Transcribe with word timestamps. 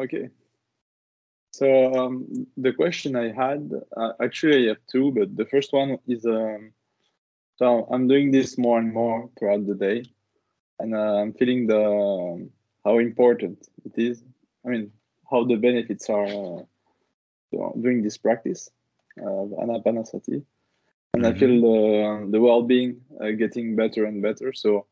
Okay. 0.00 0.30
So 1.52 1.92
um, 1.94 2.46
the 2.56 2.72
question 2.72 3.16
I 3.16 3.32
had, 3.32 3.70
uh, 3.96 4.12
actually 4.22 4.64
I 4.64 4.68
have 4.68 4.78
two, 4.90 5.12
but 5.12 5.36
the 5.36 5.44
first 5.44 5.74
one 5.74 5.98
is, 6.06 6.24
um, 6.24 6.72
so 7.56 7.86
I'm 7.90 8.08
doing 8.08 8.30
this 8.30 8.56
more 8.56 8.78
and 8.78 8.94
more 8.94 9.28
throughout 9.38 9.66
the 9.66 9.74
day, 9.74 10.04
and 10.78 10.94
uh, 10.94 11.16
I'm 11.20 11.34
feeling 11.34 11.66
the 11.66 11.84
um, 11.84 12.50
how 12.84 12.98
important 12.98 13.68
it 13.84 14.00
is. 14.00 14.22
I 14.64 14.68
mean, 14.70 14.90
how 15.30 15.44
the 15.44 15.56
benefits 15.56 16.08
are 16.08 16.24
uh, 16.24 17.72
doing 17.78 18.02
this 18.02 18.16
practice 18.16 18.70
of 19.18 19.50
anapanasati, 19.50 20.42
and 21.12 21.24
mm-hmm. 21.24 21.26
I 21.26 21.38
feel 21.38 21.60
the 21.60 22.30
the 22.30 22.40
well-being 22.40 23.02
uh, 23.20 23.32
getting 23.32 23.76
better 23.76 24.06
and 24.06 24.22
better. 24.22 24.54
So 24.54 24.86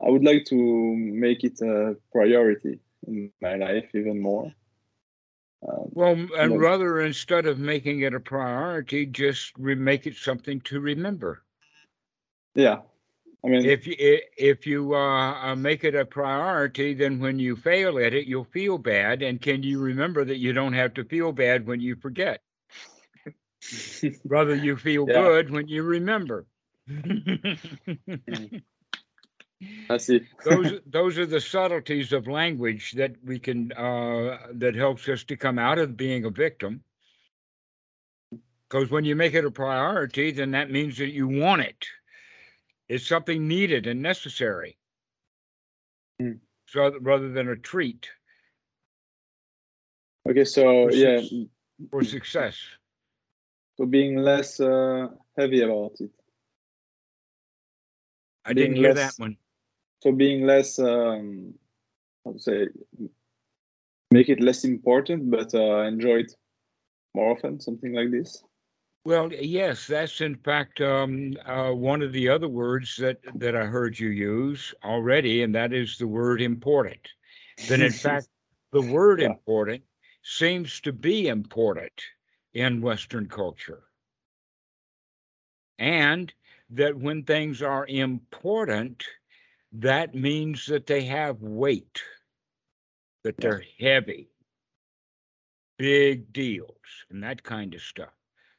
I 0.00 0.08
would 0.08 0.24
like 0.24 0.46
to 0.46 0.56
make 0.56 1.44
it 1.44 1.60
a 1.60 1.96
priority 2.10 2.78
in 3.06 3.30
my 3.40 3.56
life 3.56 3.88
even 3.94 4.20
more. 4.20 4.52
Um, 5.66 5.90
well, 5.92 6.16
and 6.38 6.60
rather 6.60 7.00
instead 7.00 7.46
of 7.46 7.58
making 7.58 8.00
it 8.00 8.14
a 8.14 8.20
priority, 8.20 9.06
just 9.06 9.52
re- 9.58 9.74
make 9.74 10.06
it 10.06 10.16
something 10.16 10.60
to 10.62 10.80
remember. 10.80 11.42
Yeah, 12.54 12.82
I 13.44 13.48
mean, 13.48 13.64
if 13.66 13.86
you 13.86 13.96
if 14.36 14.66
you 14.66 14.94
uh, 14.94 15.34
uh, 15.52 15.56
make 15.56 15.84
it 15.84 15.94
a 15.94 16.04
priority, 16.04 16.94
then 16.94 17.18
when 17.18 17.38
you 17.38 17.56
fail 17.56 17.98
at 17.98 18.12
it, 18.14 18.26
you'll 18.26 18.44
feel 18.44 18.78
bad. 18.78 19.22
And 19.22 19.40
can 19.40 19.62
you 19.62 19.80
remember 19.80 20.24
that 20.24 20.38
you 20.38 20.52
don't 20.52 20.72
have 20.74 20.94
to 20.94 21.04
feel 21.04 21.32
bad 21.32 21.66
when 21.66 21.80
you 21.80 21.96
forget? 21.96 22.42
Rather, 24.24 24.54
you 24.54 24.76
feel 24.76 25.06
yeah. 25.06 25.22
good 25.22 25.50
when 25.50 25.68
you 25.68 25.82
remember. 25.82 26.46
I 29.90 29.96
see. 29.98 30.26
those 30.44 30.80
those 30.86 31.18
are 31.18 31.26
the 31.26 31.40
subtleties 31.40 32.12
of 32.12 32.26
language 32.26 32.92
that 32.92 33.12
we 33.24 33.38
can 33.38 33.72
uh, 33.72 34.38
that 34.52 34.74
helps 34.74 35.08
us 35.08 35.24
to 35.24 35.36
come 35.36 35.58
out 35.58 35.78
of 35.78 35.96
being 35.96 36.24
a 36.24 36.30
victim. 36.30 36.82
Because 38.68 38.90
when 38.90 39.04
you 39.04 39.14
make 39.14 39.34
it 39.34 39.44
a 39.44 39.50
priority, 39.50 40.32
then 40.32 40.50
that 40.52 40.70
means 40.70 40.98
that 40.98 41.10
you 41.10 41.28
want 41.28 41.62
it. 41.62 41.86
It's 42.88 43.06
something 43.06 43.46
needed 43.46 43.86
and 43.86 44.02
necessary. 44.02 44.78
Mm. 46.20 46.38
So 46.66 46.92
rather 47.00 47.30
than 47.30 47.48
a 47.48 47.56
treat. 47.56 48.08
Okay, 50.28 50.44
so 50.44 50.88
for 50.88 50.92
yeah, 50.92 51.20
for 51.90 52.02
success. 52.02 52.58
So 53.76 53.86
being 53.86 54.16
less 54.16 54.58
uh, 54.60 55.08
heavy 55.36 55.60
about 55.62 55.92
it. 56.00 56.10
I 58.44 58.52
being 58.52 58.72
didn't 58.72 58.76
hear 58.76 58.94
less, 58.94 59.16
that 59.16 59.20
one 59.20 59.36
so 60.00 60.12
being 60.12 60.46
less 60.46 60.78
um, 60.78 61.54
how 62.24 62.32
to 62.32 62.38
say 62.38 62.68
make 64.10 64.28
it 64.28 64.40
less 64.40 64.64
important 64.64 65.30
but 65.30 65.54
uh, 65.54 65.82
enjoy 65.82 66.20
it 66.20 66.32
more 67.14 67.32
often 67.32 67.60
something 67.60 67.92
like 67.92 68.10
this? 68.10 68.42
Well 69.04 69.32
yes 69.32 69.86
that's 69.86 70.20
in 70.20 70.36
fact 70.36 70.80
um, 70.80 71.34
uh, 71.46 71.72
one 71.72 72.02
of 72.02 72.12
the 72.12 72.28
other 72.28 72.48
words 72.48 72.96
that 72.96 73.18
that 73.34 73.54
i 73.54 73.64
heard 73.64 73.98
you 73.98 74.08
use 74.08 74.74
already 74.82 75.42
and 75.42 75.54
that 75.54 75.72
is 75.72 75.98
the 75.98 76.06
word 76.06 76.40
important. 76.40 77.08
Then, 77.68 77.82
in 77.82 77.92
fact 78.06 78.28
the 78.72 78.82
word 78.82 79.20
yeah. 79.20 79.26
important 79.26 79.82
seems 80.22 80.80
to 80.80 80.92
be 80.92 81.28
important 81.28 81.92
in 82.54 82.80
western 82.80 83.28
culture. 83.28 83.84
And 85.78 86.32
that 86.70 86.96
when 86.96 87.24
things 87.24 87.62
are 87.62 87.86
important 87.86 89.04
that 89.74 90.14
means 90.14 90.66
that 90.66 90.86
they 90.86 91.04
have 91.04 91.40
weight, 91.40 92.00
that 93.24 93.36
they're 93.38 93.64
heavy, 93.80 94.28
big 95.78 96.32
deals, 96.32 96.70
and 97.10 97.22
that 97.22 97.42
kind 97.42 97.74
of 97.74 97.80
stuff. 97.80 98.12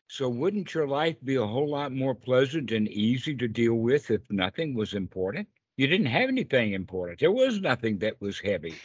So, 0.07 0.29
wouldn't 0.29 0.73
your 0.73 0.87
life 0.87 1.15
be 1.23 1.35
a 1.35 1.45
whole 1.45 1.69
lot 1.69 1.91
more 1.91 2.13
pleasant 2.13 2.71
and 2.71 2.87
easy 2.89 3.35
to 3.35 3.47
deal 3.47 3.75
with 3.75 4.11
if 4.11 4.21
nothing 4.29 4.75
was 4.75 4.93
important? 4.93 5.47
You 5.77 5.87
didn't 5.87 6.05
have 6.07 6.29
anything 6.29 6.73
important. 6.73 7.19
There 7.19 7.31
was 7.31 7.59
nothing 7.59 7.97
that 7.99 8.19
was 8.21 8.39
heavy. 8.39 8.75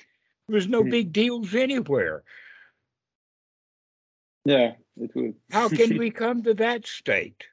There 0.49 0.55
was 0.55 0.69
no 0.69 0.83
hmm. 0.83 0.91
big 0.91 1.13
deals 1.13 1.55
anywhere. 1.55 2.23
Yeah, 4.45 4.73
it 4.97 5.11
would. 5.15 5.35
How 5.51 5.69
can 5.69 5.99
we 5.99 6.11
come 6.11 6.43
to 6.45 6.55
that 6.55 6.87
state? 6.87 7.45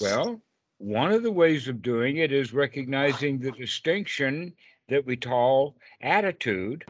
Well, 0.00 0.40
one 0.82 1.12
of 1.12 1.22
the 1.22 1.30
ways 1.30 1.68
of 1.68 1.80
doing 1.80 2.16
it 2.16 2.32
is 2.32 2.52
recognizing 2.52 3.38
the 3.38 3.52
distinction 3.52 4.52
that 4.88 5.06
we 5.06 5.16
call 5.16 5.76
attitude, 6.00 6.84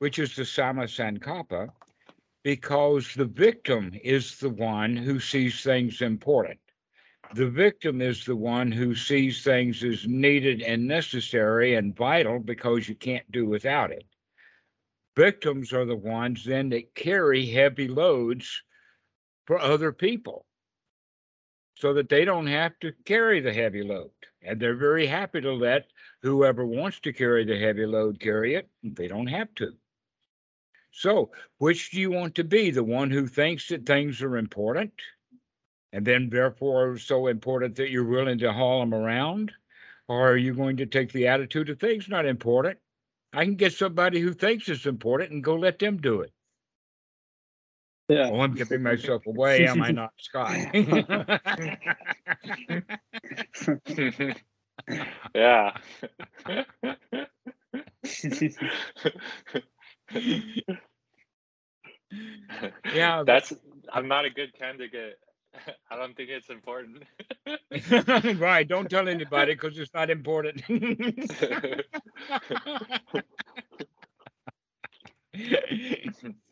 which 0.00 0.18
is 0.18 0.36
the 0.36 0.42
samma 0.42 0.84
sankappa, 0.84 1.70
because 2.44 3.14
the 3.14 3.24
victim 3.24 3.90
is 4.04 4.38
the 4.38 4.50
one 4.50 4.94
who 4.94 5.18
sees 5.18 5.62
things 5.62 6.02
important. 6.02 6.60
The 7.32 7.48
victim 7.48 8.02
is 8.02 8.26
the 8.26 8.36
one 8.36 8.70
who 8.70 8.94
sees 8.94 9.42
things 9.42 9.82
as 9.82 10.06
needed 10.06 10.60
and 10.60 10.86
necessary 10.86 11.74
and 11.74 11.96
vital 11.96 12.40
because 12.40 12.86
you 12.86 12.96
can't 12.96 13.32
do 13.32 13.46
without 13.46 13.90
it. 13.90 14.04
Victims 15.16 15.72
are 15.72 15.86
the 15.86 15.96
ones 15.96 16.44
then 16.44 16.68
that 16.68 16.94
carry 16.94 17.46
heavy 17.46 17.88
loads 17.88 18.62
for 19.46 19.58
other 19.58 19.90
people 19.90 20.44
so 21.78 21.94
that 21.94 22.08
they 22.08 22.24
don't 22.24 22.48
have 22.48 22.78
to 22.80 22.92
carry 23.04 23.40
the 23.40 23.52
heavy 23.52 23.82
load. 23.82 24.10
And 24.42 24.58
they're 24.58 24.74
very 24.74 25.06
happy 25.06 25.40
to 25.40 25.52
let 25.52 25.86
whoever 26.22 26.66
wants 26.66 26.98
to 27.00 27.12
carry 27.12 27.44
the 27.44 27.58
heavy 27.58 27.86
load 27.86 28.18
carry 28.18 28.56
it. 28.56 28.68
They 28.82 29.06
don't 29.06 29.28
have 29.28 29.54
to. 29.56 29.72
So, 30.90 31.30
which 31.58 31.90
do 31.90 32.00
you 32.00 32.10
want 32.10 32.34
to 32.34 32.44
be? 32.44 32.70
The 32.70 32.82
one 32.82 33.10
who 33.10 33.28
thinks 33.28 33.68
that 33.68 33.86
things 33.86 34.22
are 34.22 34.36
important 34.36 34.92
and 35.92 36.04
then 36.04 36.28
therefore 36.28 36.98
so 36.98 37.28
important 37.28 37.76
that 37.76 37.90
you're 37.90 38.04
willing 38.04 38.38
to 38.38 38.52
haul 38.52 38.80
them 38.80 38.92
around? 38.92 39.52
Or 40.08 40.32
are 40.32 40.36
you 40.36 40.54
going 40.54 40.78
to 40.78 40.86
take 40.86 41.12
the 41.12 41.28
attitude 41.28 41.70
of 41.70 41.78
things 41.78 42.08
not 42.08 42.26
important? 42.26 42.78
I 43.32 43.44
can 43.44 43.54
get 43.54 43.72
somebody 43.72 44.20
who 44.20 44.32
thinks 44.32 44.68
it's 44.68 44.86
important 44.86 45.30
and 45.30 45.44
go 45.44 45.54
let 45.54 45.78
them 45.78 45.98
do 45.98 46.22
it. 46.22 46.32
Yeah. 48.08 48.30
Oh, 48.32 48.40
I'm 48.40 48.54
giving 48.54 48.82
myself 48.82 49.26
away, 49.26 49.66
am 49.66 49.82
I 49.82 49.90
not, 49.90 50.12
Scott? 50.18 50.56
yeah. 55.34 55.76
yeah. 62.94 63.22
That's 63.26 63.52
I'm 63.92 64.08
not 64.08 64.24
a 64.24 64.30
good 64.30 64.54
candidate. 64.58 65.18
I 65.90 65.96
don't 65.96 66.16
think 66.16 66.30
it's 66.30 66.48
important. 66.48 67.02
right. 68.40 68.66
Don't 68.66 68.88
tell 68.88 69.06
anybody 69.08 69.52
because 69.54 69.78
it's 69.78 69.92
not 69.92 70.08
important. 70.08 70.62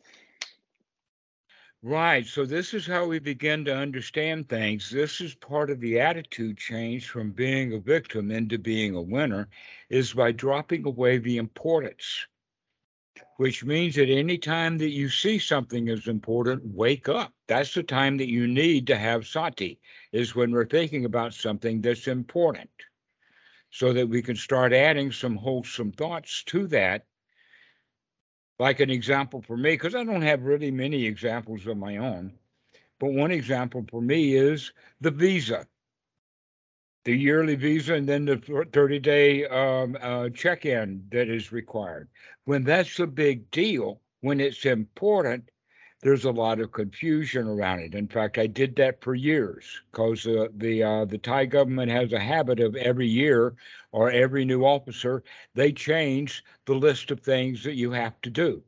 Right. 1.83 2.25
So 2.25 2.45
this 2.45 2.73
is 2.73 2.87
how 2.87 3.05
we 3.05 3.19
begin 3.19 3.63
to 3.65 3.75
understand 3.75 4.49
things. 4.49 4.89
This 4.89 5.21
is 5.21 5.35
part 5.35 5.69
of 5.69 5.79
the 5.79 5.99
attitude 5.99 6.57
change 6.57 7.07
from 7.07 7.31
being 7.31 7.73
a 7.73 7.79
victim 7.79 8.31
into 8.31 8.57
being 8.57 8.95
a 8.95 9.01
winner 9.01 9.47
is 9.89 10.13
by 10.13 10.31
dropping 10.31 10.85
away 10.85 11.19
the 11.19 11.37
importance, 11.37 12.25
which 13.37 13.63
means 13.63 13.95
that 13.95 14.09
any 14.09 14.37
time 14.39 14.77
that 14.79 14.89
you 14.89 15.07
see 15.07 15.37
something 15.37 15.87
as 15.89 16.07
important, 16.07 16.63
wake 16.65 17.07
up. 17.07 17.33
That's 17.47 17.73
the 17.75 17.83
time 17.83 18.17
that 18.17 18.29
you 18.29 18.47
need 18.47 18.87
to 18.87 18.97
have 18.97 19.27
sati, 19.27 19.79
is 20.11 20.35
when 20.35 20.51
we're 20.51 20.65
thinking 20.65 21.05
about 21.05 21.35
something 21.35 21.81
that's 21.81 22.07
important, 22.07 22.71
so 23.69 23.93
that 23.93 24.09
we 24.09 24.23
can 24.23 24.35
start 24.35 24.73
adding 24.73 25.11
some 25.11 25.35
wholesome 25.35 25.91
thoughts 25.91 26.43
to 26.45 26.67
that 26.67 27.05
like 28.59 28.79
an 28.79 28.89
example 28.89 29.41
for 29.41 29.57
me, 29.57 29.71
because 29.71 29.95
I 29.95 30.03
don't 30.03 30.21
have 30.21 30.43
really 30.43 30.71
many 30.71 31.05
examples 31.05 31.67
of 31.67 31.77
my 31.77 31.97
own, 31.97 32.33
but 32.99 33.13
one 33.13 33.31
example 33.31 33.85
for 33.89 34.01
me 34.01 34.35
is 34.35 34.71
the 35.01 35.11
visa, 35.11 35.67
the 37.05 37.15
yearly 37.15 37.55
visa, 37.55 37.93
and 37.93 38.07
then 38.07 38.25
the 38.25 38.65
30 38.71 38.99
day 38.99 39.45
um, 39.45 39.97
uh, 40.01 40.29
check 40.29 40.65
in 40.65 41.05
that 41.11 41.29
is 41.29 41.51
required. 41.51 42.09
When 42.45 42.63
that's 42.63 42.99
a 42.99 43.07
big 43.07 43.49
deal, 43.51 44.01
when 44.21 44.39
it's 44.39 44.65
important, 44.65 45.49
there's 46.01 46.25
a 46.25 46.31
lot 46.31 46.59
of 46.59 46.71
confusion 46.71 47.47
around 47.47 47.79
it. 47.79 47.93
In 47.95 48.07
fact, 48.07 48.37
I 48.37 48.47
did 48.47 48.75
that 48.77 49.01
for 49.01 49.15
years 49.15 49.81
because 49.91 50.25
uh, 50.27 50.47
the 50.55 50.83
uh, 50.83 51.05
the 51.05 51.17
Thai 51.17 51.45
government 51.45 51.91
has 51.91 52.11
a 52.13 52.19
habit 52.19 52.59
of 52.59 52.75
every 52.75 53.07
year 53.07 53.55
or 53.91 54.09
every 54.11 54.45
new 54.45 54.63
officer 54.65 55.23
they 55.53 55.71
change 55.71 56.43
the 56.65 56.75
list 56.75 57.11
of 57.11 57.19
things 57.21 57.63
that 57.63 57.75
you 57.75 57.91
have 57.91 58.19
to 58.21 58.29
do. 58.29 58.63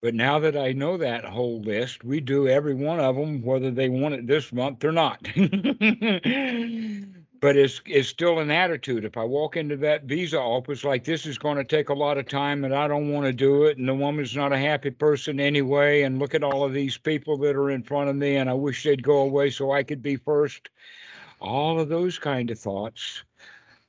But 0.00 0.14
now 0.14 0.38
that 0.40 0.56
I 0.56 0.72
know 0.72 0.96
that 0.96 1.24
whole 1.24 1.60
list, 1.60 2.04
we 2.04 2.20
do 2.20 2.46
every 2.48 2.74
one 2.74 3.00
of 3.00 3.16
them, 3.16 3.42
whether 3.42 3.70
they 3.70 3.88
want 3.88 4.14
it 4.14 4.26
this 4.26 4.52
month 4.52 4.84
or 4.84 4.92
not. 4.92 5.26
but 7.40 7.56
it's 7.56 7.80
it's 7.86 8.08
still 8.08 8.40
an 8.40 8.50
attitude. 8.50 9.04
If 9.04 9.16
I 9.16 9.24
walk 9.24 9.56
into 9.56 9.76
that 9.78 10.04
visa 10.04 10.38
office 10.38 10.84
like 10.84 11.04
this 11.04 11.26
is 11.26 11.38
going 11.38 11.56
to 11.56 11.64
take 11.64 11.88
a 11.88 11.94
lot 11.94 12.18
of 12.18 12.26
time 12.28 12.64
and 12.64 12.74
I 12.74 12.88
don't 12.88 13.12
want 13.12 13.26
to 13.26 13.32
do 13.32 13.64
it, 13.64 13.78
and 13.78 13.88
the 13.88 13.94
woman's 13.94 14.34
not 14.34 14.52
a 14.52 14.58
happy 14.58 14.90
person 14.90 15.38
anyway, 15.38 16.02
and 16.02 16.18
look 16.18 16.34
at 16.34 16.42
all 16.42 16.64
of 16.64 16.72
these 16.72 16.96
people 16.96 17.36
that 17.38 17.56
are 17.56 17.70
in 17.70 17.82
front 17.82 18.10
of 18.10 18.16
me, 18.16 18.36
and 18.36 18.50
I 18.50 18.54
wish 18.54 18.82
they'd 18.82 19.02
go 19.02 19.18
away 19.18 19.50
so 19.50 19.72
I 19.72 19.82
could 19.82 20.02
be 20.02 20.16
first. 20.16 20.68
All 21.40 21.78
of 21.78 21.88
those 21.88 22.18
kind 22.18 22.50
of 22.50 22.58
thoughts, 22.58 23.22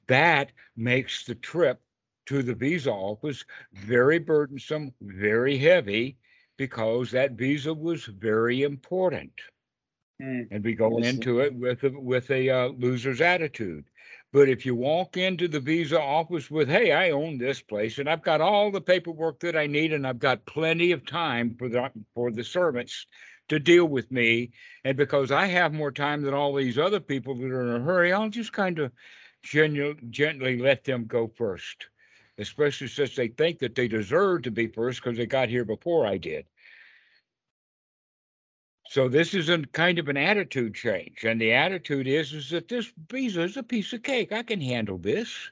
that 0.08 0.52
makes 0.78 1.26
the 1.26 1.36
trip 1.36 1.82
to 2.28 2.44
the 2.44 2.54
visa 2.54 2.92
office 2.92 3.44
very 3.74 4.20
burdensome, 4.20 4.94
very 5.02 5.58
heavy, 5.58 6.18
because 6.58 7.10
that 7.12 7.32
visa 7.32 7.74
was 7.74 8.06
very 8.06 8.62
important 8.62 9.32
Mm. 10.22 10.48
and 10.52 10.64
we 10.66 10.74
go 10.74 10.98
into 10.98 11.40
it 11.40 11.54
with 11.56 11.84
a, 11.84 11.92
with 11.92 12.30
a 12.30 12.50
uh, 12.50 12.70
loser's 12.78 13.22
attitude. 13.22 13.86
But 14.34 14.50
if 14.50 14.66
you 14.66 14.76
walk 14.76 15.16
into 15.16 15.48
the 15.48 15.62
visa 15.62 16.00
office 16.00 16.52
with, 16.52 16.68
"Hey, 16.68 16.92
I 16.92 17.12
own 17.12 17.38
this 17.38 17.62
place 17.62 18.00
and 18.00 18.10
I've 18.10 18.22
got 18.22 18.42
all 18.42 18.70
the 18.70 18.82
paperwork 18.82 19.40
that 19.40 19.56
I 19.56 19.66
need 19.66 19.94
and 19.94 20.06
I've 20.06 20.20
got 20.20 20.46
plenty 20.46 20.92
of 20.92 21.06
time 21.06 21.56
for 21.58 21.70
the 21.70 21.90
for 22.14 22.32
the 22.32 22.44
servants 22.44 23.08
to 23.48 23.60
deal 23.60 23.86
with 23.86 24.12
me, 24.12 24.52
and 24.84 24.98
because 24.98 25.32
I 25.32 25.46
have 25.46 25.74
more 25.74 25.92
time 25.92 26.22
than 26.22 26.34
all 26.34 26.54
these 26.54 26.78
other 26.78 27.00
people 27.00 27.36
that 27.36 27.52
are 27.52 27.76
in 27.76 27.82
a 27.82 27.86
hurry, 27.86 28.12
I'll 28.12 28.30
just 28.30 28.52
kind 28.52 28.78
of 28.78 28.92
genu- 29.42 29.96
gently 30.10 30.60
let 30.60 30.84
them 30.84 31.06
go 31.06 31.28
first, 31.30 31.88
especially 32.38 32.88
since 32.88 33.16
they 33.16 33.30
think 33.30 33.60
that 33.60 33.74
they 33.74 33.88
deserve 33.88 34.42
to 34.44 34.52
be 34.52 34.68
first 34.68 35.02
because 35.02 35.18
they 35.18 35.26
got 35.26 35.48
here 35.48 35.66
before 35.66 36.06
I 36.06 36.18
did." 36.18 36.46
So 38.92 39.08
this 39.08 39.36
is 39.36 39.50
a 39.50 39.60
kind 39.60 40.00
of 40.00 40.08
an 40.08 40.18
attitude 40.18 40.74
change, 40.74 41.24
and 41.24 41.40
the 41.40 41.54
attitude 41.54 42.08
is 42.08 42.34
is 42.34 42.50
that 42.50 42.70
this 42.70 42.92
visa 43.08 43.44
is 43.44 43.56
a 43.56 43.62
piece 43.62 43.94
of 43.94 44.02
cake. 44.02 44.32
I 44.32 44.42
can 44.42 44.60
handle 44.60 44.98
this. 44.98 45.52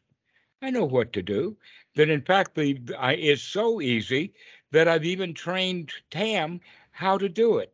I 0.64 0.72
know 0.72 0.86
what 0.86 1.14
to 1.14 1.22
do. 1.22 1.56
That 1.94 2.10
in 2.10 2.24
fact, 2.24 2.56
the 2.56 2.82
I, 2.98 3.14
it's 3.14 3.44
so 3.44 3.80
easy 3.80 4.34
that 4.72 4.88
I've 4.88 5.06
even 5.06 5.36
trained 5.36 5.94
Tam 6.10 6.62
how 6.90 7.20
to 7.20 7.30
do 7.30 7.60
it, 7.60 7.72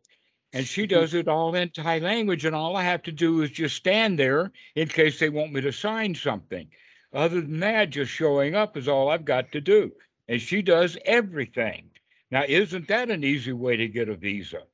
and 0.52 0.66
she 0.66 0.82
mm-hmm. 0.82 1.00
does 1.00 1.14
it 1.14 1.28
all 1.28 1.54
in 1.54 1.70
Thai 1.70 1.98
language, 2.00 2.44
and 2.44 2.54
all 2.54 2.76
I 2.76 2.82
have 2.82 3.02
to 3.04 3.12
do 3.12 3.40
is 3.40 3.50
just 3.50 3.74
stand 3.74 4.18
there 4.18 4.52
in 4.74 4.88
case 4.88 5.18
they 5.18 5.30
want 5.30 5.54
me 5.54 5.62
to 5.62 5.72
sign 5.72 6.14
something. 6.14 6.68
Other 7.14 7.40
than 7.40 7.60
that, 7.60 7.88
just 7.88 8.12
showing 8.12 8.54
up 8.54 8.76
is 8.76 8.86
all 8.86 9.08
I've 9.08 9.24
got 9.24 9.50
to 9.52 9.62
do, 9.62 9.92
and 10.28 10.42
she 10.42 10.60
does 10.60 10.98
everything. 11.06 11.88
Now, 12.30 12.44
isn't 12.46 12.88
that 12.88 13.08
an 13.08 13.24
easy 13.24 13.52
way 13.52 13.78
to 13.78 13.88
get 13.88 14.10
a 14.10 14.14
visa? 14.14 14.64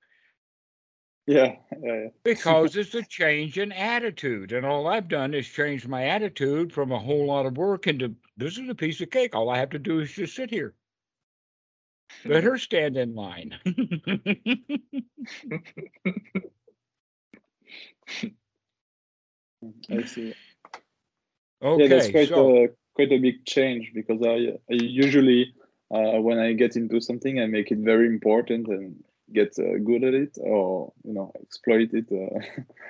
Yeah, 1.31 1.55
yeah, 1.81 1.95
yeah. 1.95 2.09
because 2.25 2.75
it's 2.75 2.93
a 2.97 3.03
change 3.09 3.57
in 3.57 3.71
attitude. 3.71 4.51
And 4.51 4.67
all 4.67 4.89
I've 4.89 5.07
done 5.07 5.33
is 5.33 5.47
change 5.47 5.87
my 5.87 6.07
attitude 6.07 6.73
from 6.73 6.91
a 6.91 6.99
whole 6.99 7.27
lot 7.27 7.47
of 7.47 7.57
work 7.57 7.87
into 7.87 8.17
this 8.37 8.59
is 8.59 8.69
a 8.69 8.75
piece 8.75 9.01
of 9.01 9.11
cake. 9.11 9.37
All 9.37 9.49
I 9.49 9.59
have 9.59 9.71
to 9.71 9.79
do 9.79 10.01
is 10.01 10.11
just 10.11 10.35
sit 10.35 10.51
here. 10.51 10.75
Let 12.25 12.43
her 12.43 12.59
stand 12.59 12.97
in 12.97 13.15
line. 13.15 13.55
I 19.89 20.03
see. 20.05 20.35
okay. 21.63 21.83
yeah, 21.83 21.89
that's 21.89 22.11
quite 22.11 22.29
so, 22.29 22.65
a 22.65 22.69
quite 22.95 23.13
a 23.13 23.19
big 23.19 23.47
change 23.47 23.93
because 23.95 24.21
I, 24.21 24.59
I 24.69 24.75
usually 24.75 25.55
uh, 25.93 26.21
when 26.21 26.41
I 26.41 26.55
get 26.55 26.75
into 26.75 27.01
something, 27.01 27.39
I 27.39 27.47
make 27.47 27.71
it 27.71 27.79
very 27.79 28.09
important 28.09 28.67
and 28.67 29.05
get 29.33 29.59
uh, 29.59 29.79
good 29.85 30.05
at 30.05 30.15
it, 30.15 30.37
or 30.41 30.93
you 31.05 31.13
know, 31.15 31.33
exploit 31.43 31.91
it 31.93 32.07
uh, 32.13 32.41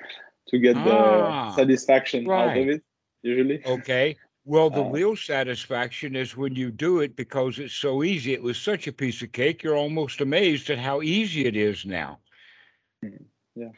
to 0.49 0.59
get 0.59 0.83
Ah, 0.83 1.45
the 1.45 1.51
satisfaction 1.55 2.31
out 2.35 2.57
of 2.57 2.67
it. 2.69 2.83
Usually, 3.23 3.61
okay. 3.65 4.17
Well, 4.45 4.69
the 4.69 4.83
Uh, 4.83 4.89
real 4.89 5.15
satisfaction 5.15 6.15
is 6.15 6.35
when 6.37 6.55
you 6.55 6.71
do 6.71 6.99
it 6.99 7.15
because 7.15 7.59
it's 7.59 7.73
so 7.73 8.03
easy. 8.03 8.33
It 8.33 8.41
was 8.43 8.57
such 8.57 8.87
a 8.87 8.93
piece 8.93 9.21
of 9.21 9.31
cake. 9.31 9.63
You're 9.63 9.77
almost 9.77 10.21
amazed 10.21 10.69
at 10.69 10.79
how 10.79 11.01
easy 11.01 11.45
it 11.45 11.55
is 11.55 11.85
now. 11.85 12.19
Yeah. 13.55 13.71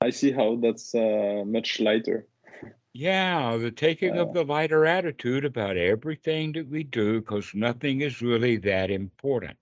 I 0.00 0.10
see 0.10 0.30
how 0.32 0.56
that's 0.56 0.94
uh, 0.94 1.44
much 1.46 1.80
lighter. 1.80 2.26
Yeah, 2.92 3.56
the 3.56 3.70
taking 3.70 4.16
of 4.18 4.32
the 4.32 4.44
lighter 4.44 4.86
attitude 4.86 5.44
about 5.44 5.76
everything 5.76 6.52
that 6.52 6.68
we 6.68 6.84
do, 6.84 7.20
because 7.20 7.54
nothing 7.54 8.00
is 8.00 8.22
really 8.22 8.56
that 8.58 8.90
important. 8.90 9.58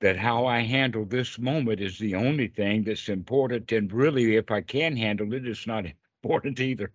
That 0.00 0.16
how 0.16 0.46
I 0.46 0.60
handle 0.60 1.04
this 1.04 1.38
moment 1.38 1.80
is 1.80 1.98
the 1.98 2.14
only 2.14 2.48
thing 2.48 2.84
that's 2.84 3.08
important. 3.08 3.70
And 3.72 3.92
really, 3.92 4.36
if 4.36 4.50
I 4.50 4.62
can 4.62 4.96
handle 4.96 5.32
it, 5.34 5.46
it's 5.46 5.66
not 5.66 5.86
important 6.22 6.60
either. 6.60 6.90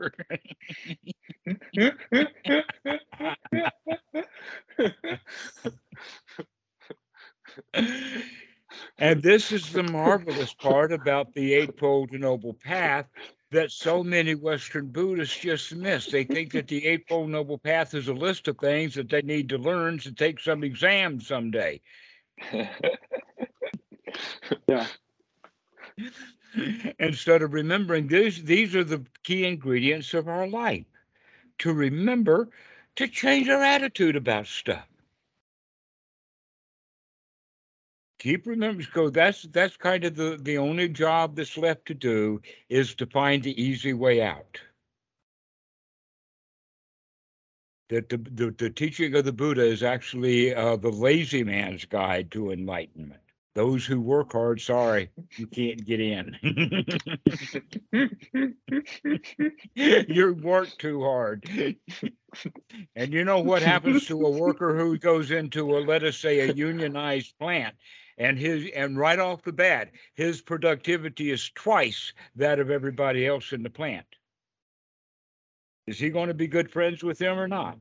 and 8.98 9.22
this 9.24 9.52
is 9.52 9.72
the 9.72 9.84
marvelous 9.84 10.54
part 10.54 10.92
about 10.92 11.34
the 11.34 11.54
Eightfold 11.54 12.12
Noble 12.12 12.54
Path 12.54 13.08
that 13.52 13.72
so 13.72 14.04
many 14.04 14.36
Western 14.36 14.88
Buddhists 14.88 15.38
just 15.40 15.74
miss. 15.76 16.10
They 16.10 16.24
think 16.24 16.52
that 16.54 16.68
the 16.68 16.86
Eightfold 16.86 17.30
Noble 17.30 17.58
Path 17.58 17.94
is 17.94 18.08
a 18.08 18.14
list 18.14 18.48
of 18.48 18.58
things 18.58 18.96
that 18.96 19.10
they 19.10 19.22
need 19.22 19.50
to 19.50 19.58
learn 19.58 20.00
to 20.00 20.12
take 20.12 20.40
some 20.40 20.64
exam 20.64 21.22
someday. 21.22 21.82
yeah, 24.68 24.88
Instead 27.00 27.42
of 27.42 27.54
remembering 27.54 28.08
these, 28.08 28.44
these 28.44 28.76
are 28.76 28.84
the 28.84 29.06
key 29.24 29.46
ingredients 29.46 30.14
of 30.14 30.28
our 30.28 30.48
life. 30.48 30.86
To 31.60 31.74
remember 31.74 32.50
to 32.96 33.08
change 33.08 33.48
our 33.50 33.62
attitude 33.64 34.16
about 34.16 34.48
stuff. 34.48 34.88
keep 38.20 38.46
remembering 38.48 38.88
so 38.94 39.10
that's 39.10 39.44
that's 39.44 39.78
kind 39.78 40.04
of 40.04 40.16
the 40.16 40.38
the 40.42 40.58
only 40.58 40.88
job 40.90 41.36
that's 41.36 41.58
left 41.58 41.86
to 41.86 41.94
do 41.94 42.42
is 42.70 42.96
to 42.96 43.06
find 43.06 43.44
the 43.44 43.62
easy 43.62 43.94
way 43.94 44.22
out 44.22 44.60
that 47.90 48.10
the, 48.10 48.18
the, 48.18 48.54
the 48.58 48.70
teaching 48.70 49.16
of 49.16 49.26
the 49.26 49.34
buddha 49.34 49.64
is 49.64 49.84
actually 49.84 50.54
uh, 50.54 50.76
the 50.76 50.90
lazy 50.90 51.44
man's 51.44 51.86
guide 51.86 52.32
to 52.32 52.52
enlightenment. 52.52 53.22
Those 53.54 53.86
who 53.86 54.02
work 54.02 54.34
hard 54.34 54.60
sorry 54.60 55.10
you 55.38 55.48
can't 55.48 55.86
get 55.86 56.02
in. 56.02 56.36
You 59.76 60.34
work 60.42 60.70
too 60.78 61.02
hard. 61.02 61.50
And 62.96 63.14
you 63.14 63.24
know 63.24 63.40
what 63.40 63.62
happens 63.62 64.06
to 64.08 64.26
a 64.26 64.30
worker 64.30 64.78
who 64.78 64.98
goes 64.98 65.32
into 65.32 65.78
a 65.78 65.80
let 65.80 66.04
us 66.04 66.18
say 66.18 66.42
a 66.42 66.54
unionized 66.54 67.38
plant 67.40 67.76
and 68.18 68.38
his 68.38 68.70
and 68.76 68.98
right 68.98 69.20
off 69.20 69.44
the 69.44 69.52
bat 69.52 69.92
his 70.14 70.42
productivity 70.42 71.32
is 71.32 71.52
twice 71.56 72.14
that 72.36 72.60
of 72.60 72.70
everybody 72.70 73.26
else 73.26 73.52
in 73.52 73.64
the 73.64 73.70
plant 73.70 74.06
is 75.88 76.00
he 76.00 76.10
going 76.10 76.28
to 76.28 76.34
be 76.34 76.48
good 76.48 76.72
friends 76.72 77.04
with 77.04 77.18
them 77.20 77.38
or 77.38 77.48
not? 77.48 77.78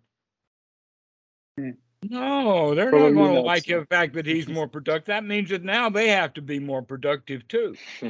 Hmm. 1.58 1.70
no 2.02 2.74
they're 2.74 2.90
Probably 2.90 3.12
not 3.12 3.22
going 3.22 3.34
to 3.36 3.40
like 3.40 3.64
the 3.64 3.86
fact 3.88 4.14
that 4.14 4.26
he's 4.26 4.48
more 4.48 4.66
productive. 4.68 5.06
That 5.06 5.24
means 5.24 5.50
that 5.50 5.62
now 5.62 5.88
they 5.88 6.08
have 6.08 6.34
to 6.34 6.42
be 6.42 6.58
more 6.58 6.82
productive 6.82 7.46
too. 7.48 7.76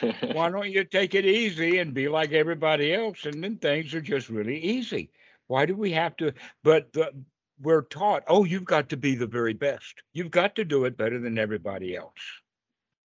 Why 0.00 0.50
don't 0.50 0.72
you 0.72 0.82
take 0.82 1.14
it 1.14 1.24
easy 1.24 1.78
and 1.78 1.94
be 1.94 2.08
like 2.08 2.32
everybody 2.32 2.92
else 2.92 3.24
and 3.26 3.44
then 3.44 3.58
things 3.58 3.94
are 3.94 4.00
just 4.00 4.28
really 4.28 4.58
easy? 4.58 5.10
Why 5.46 5.66
do 5.66 5.76
we 5.76 5.92
have 5.92 6.16
to 6.16 6.34
but 6.64 6.92
the, 6.92 7.12
we're 7.60 7.82
taught 7.82 8.24
oh 8.26 8.44
you've 8.44 8.64
got 8.64 8.88
to 8.88 8.96
be 8.96 9.14
the 9.14 9.26
very 9.26 9.54
best. 9.54 10.02
You've 10.12 10.32
got 10.32 10.56
to 10.56 10.64
do 10.64 10.84
it 10.84 10.96
better 10.96 11.20
than 11.20 11.38
everybody 11.38 11.96
else. 11.96 12.12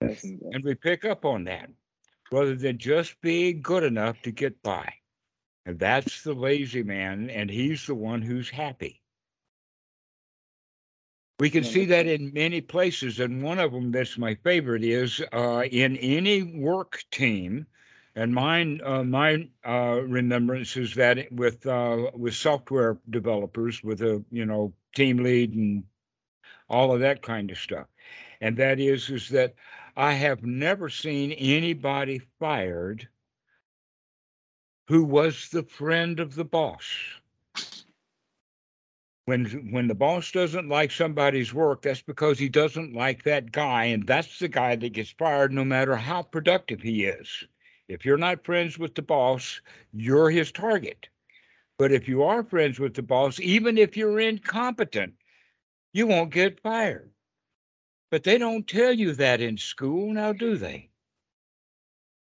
Yes, 0.02 0.24
and 0.24 0.64
we 0.64 0.74
pick 0.76 1.06
up 1.06 1.26
on 1.26 1.44
that 1.44 1.70
rather 2.32 2.56
than 2.56 2.78
just 2.78 3.20
being 3.22 3.62
good 3.62 3.84
enough 3.84 4.22
to 4.24 4.32
get 4.32 4.62
by. 4.64 4.94
And 5.66 5.80
that's 5.80 6.24
the 6.24 6.34
lazy 6.34 6.84
man 6.84 7.30
and 7.30 7.50
he's 7.50 7.86
the 7.88 7.96
one 7.96 8.22
who's 8.22 8.50
happy. 8.50 9.02
We 11.40 11.50
can 11.50 11.64
see 11.64 11.86
that 11.86 12.06
in 12.08 12.34
many 12.34 12.62
places, 12.62 13.20
and 13.20 13.42
one 13.42 13.60
of 13.60 13.72
them 13.72 13.92
that's 13.92 14.18
my 14.18 14.36
favorite 14.36 14.84
is 14.84 15.22
uh, 15.32 15.64
in 15.72 15.96
any 15.98 16.44
work 16.44 17.04
team. 17.12 17.68
And 18.16 18.34
mine, 18.34 18.82
uh, 18.84 19.04
my 19.04 19.50
uh, 19.66 20.02
remembrance 20.06 20.76
is 20.76 20.96
that 20.96 21.32
with 21.32 21.66
uh, 21.66 22.12
with 22.14 22.36
software 22.36 22.98
developers, 23.10 23.84
with 23.84 24.02
a 24.02 24.24
you 24.32 24.46
know 24.46 24.74
team 24.94 25.18
lead 25.24 25.54
and 25.54 25.84
all 26.70 26.94
of 26.94 27.00
that 27.02 27.22
kind 27.22 27.52
of 27.52 27.58
stuff, 27.58 27.88
and 28.42 28.58
that 28.58 28.80
is 28.80 29.10
is 29.10 29.30
that 29.30 29.56
I 30.00 30.14
have 30.14 30.44
never 30.44 30.90
seen 30.90 31.34
anybody 31.34 32.22
fired 32.40 33.10
who 34.88 35.04
was 35.04 35.50
the 35.50 35.64
friend 35.64 36.22
of 36.22 36.36
the 36.36 36.46
boss 36.46 36.86
when 39.26 39.46
when 39.72 39.90
the 39.90 39.96
boss 39.96 40.32
doesn't 40.32 40.70
like 40.70 40.92
somebody's 40.92 41.54
work 41.54 41.82
that's 41.82 42.02
because 42.02 42.40
he 42.40 42.48
doesn't 42.48 42.94
like 42.94 43.24
that 43.24 43.52
guy 43.52 43.86
and 43.86 44.08
that's 44.08 44.40
the 44.40 44.48
guy 44.48 44.78
that 44.78 44.94
gets 44.94 45.12
fired 45.12 45.52
no 45.52 45.66
matter 45.66 45.98
how 45.98 46.24
productive 46.24 46.82
he 46.82 47.04
is 47.04 47.44
If 47.90 48.06
you're 48.06 48.18
not 48.18 48.46
friends 48.46 48.80
with 48.80 48.96
the 48.96 49.02
boss, 49.02 49.62
you're 49.92 50.30
his 50.30 50.52
target. 50.54 51.10
But 51.78 51.92
if 51.92 52.08
you 52.08 52.24
are 52.24 52.44
friends 52.44 52.80
with 52.80 52.94
the 52.94 53.04
boss, 53.04 53.40
even 53.42 53.78
if 53.78 53.98
you're 53.98 54.20
incompetent, 54.20 55.16
you 55.94 56.08
won't 56.08 56.32
get 56.32 56.62
fired. 56.62 57.12
But 58.12 58.24
they 58.24 58.38
don't 58.38 58.68
tell 58.68 58.94
you 58.94 59.14
that 59.14 59.42
in 59.42 59.58
school, 59.58 60.14
now 60.14 60.34
do 60.34 60.58
they? 60.58 60.90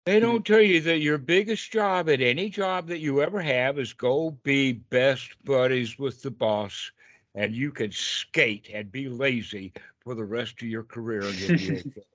They 0.06 0.20
don't 0.20 0.44
tell 0.44 0.62
you 0.62 0.80
that 0.80 1.00
your 1.00 1.18
biggest 1.18 1.70
job 1.70 2.08
at 2.08 2.22
any 2.22 2.48
job 2.48 2.88
that 2.88 3.00
you 3.00 3.20
ever 3.20 3.42
have 3.42 3.78
is 3.78 3.92
go 3.92 4.30
be 4.30 4.72
best 4.72 5.32
buddies 5.44 5.98
with 5.98 6.22
the 6.22 6.30
boss 6.30 6.90
and 7.34 7.54
you 7.54 7.70
can 7.70 7.92
skate 7.92 8.70
and 8.72 8.90
be 8.90 9.08
lazy 9.08 9.72
for 10.00 10.14
the 10.14 10.24
rest 10.24 10.62
of 10.62 10.68
your 10.68 10.82
career 10.82 11.20
and 11.28 11.38
you'll 11.38 11.50
be 11.50 11.72
okay. 11.72 12.06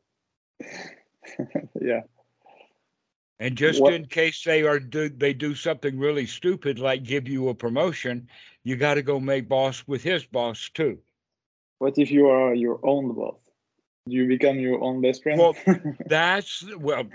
yeah. 1.82 2.01
And 3.39 3.55
just 3.55 3.82
What- 3.82 3.93
in 3.93 4.08
case 4.08 4.43
they 4.43 4.63
are 4.63 4.79
do 4.79 5.10
they 5.10 5.34
do 5.34 5.53
something 5.53 6.00
really 6.00 6.25
stupid 6.25 6.79
like 6.79 7.03
give 7.03 7.27
you 7.27 7.50
a 7.50 7.53
promotion, 7.55 8.27
you 8.63 8.75
got 8.75 8.96
to 8.96 9.03
go 9.03 9.20
make 9.20 9.48
boss 9.48 9.88
with 9.88 10.01
his 10.01 10.25
boss 10.25 10.70
too. 10.70 10.98
What 11.77 11.98
if 12.00 12.10
you 12.10 12.27
are 12.27 12.55
your 12.55 12.79
own 12.84 13.13
boss? 13.13 13.42
Do 14.05 14.15
you 14.15 14.27
become 14.27 14.60
your 14.60 14.81
own 14.81 15.00
best 15.00 15.24
friend? 15.24 15.39
Well, 15.39 15.55
That's 16.07 16.65
well. 16.75 17.05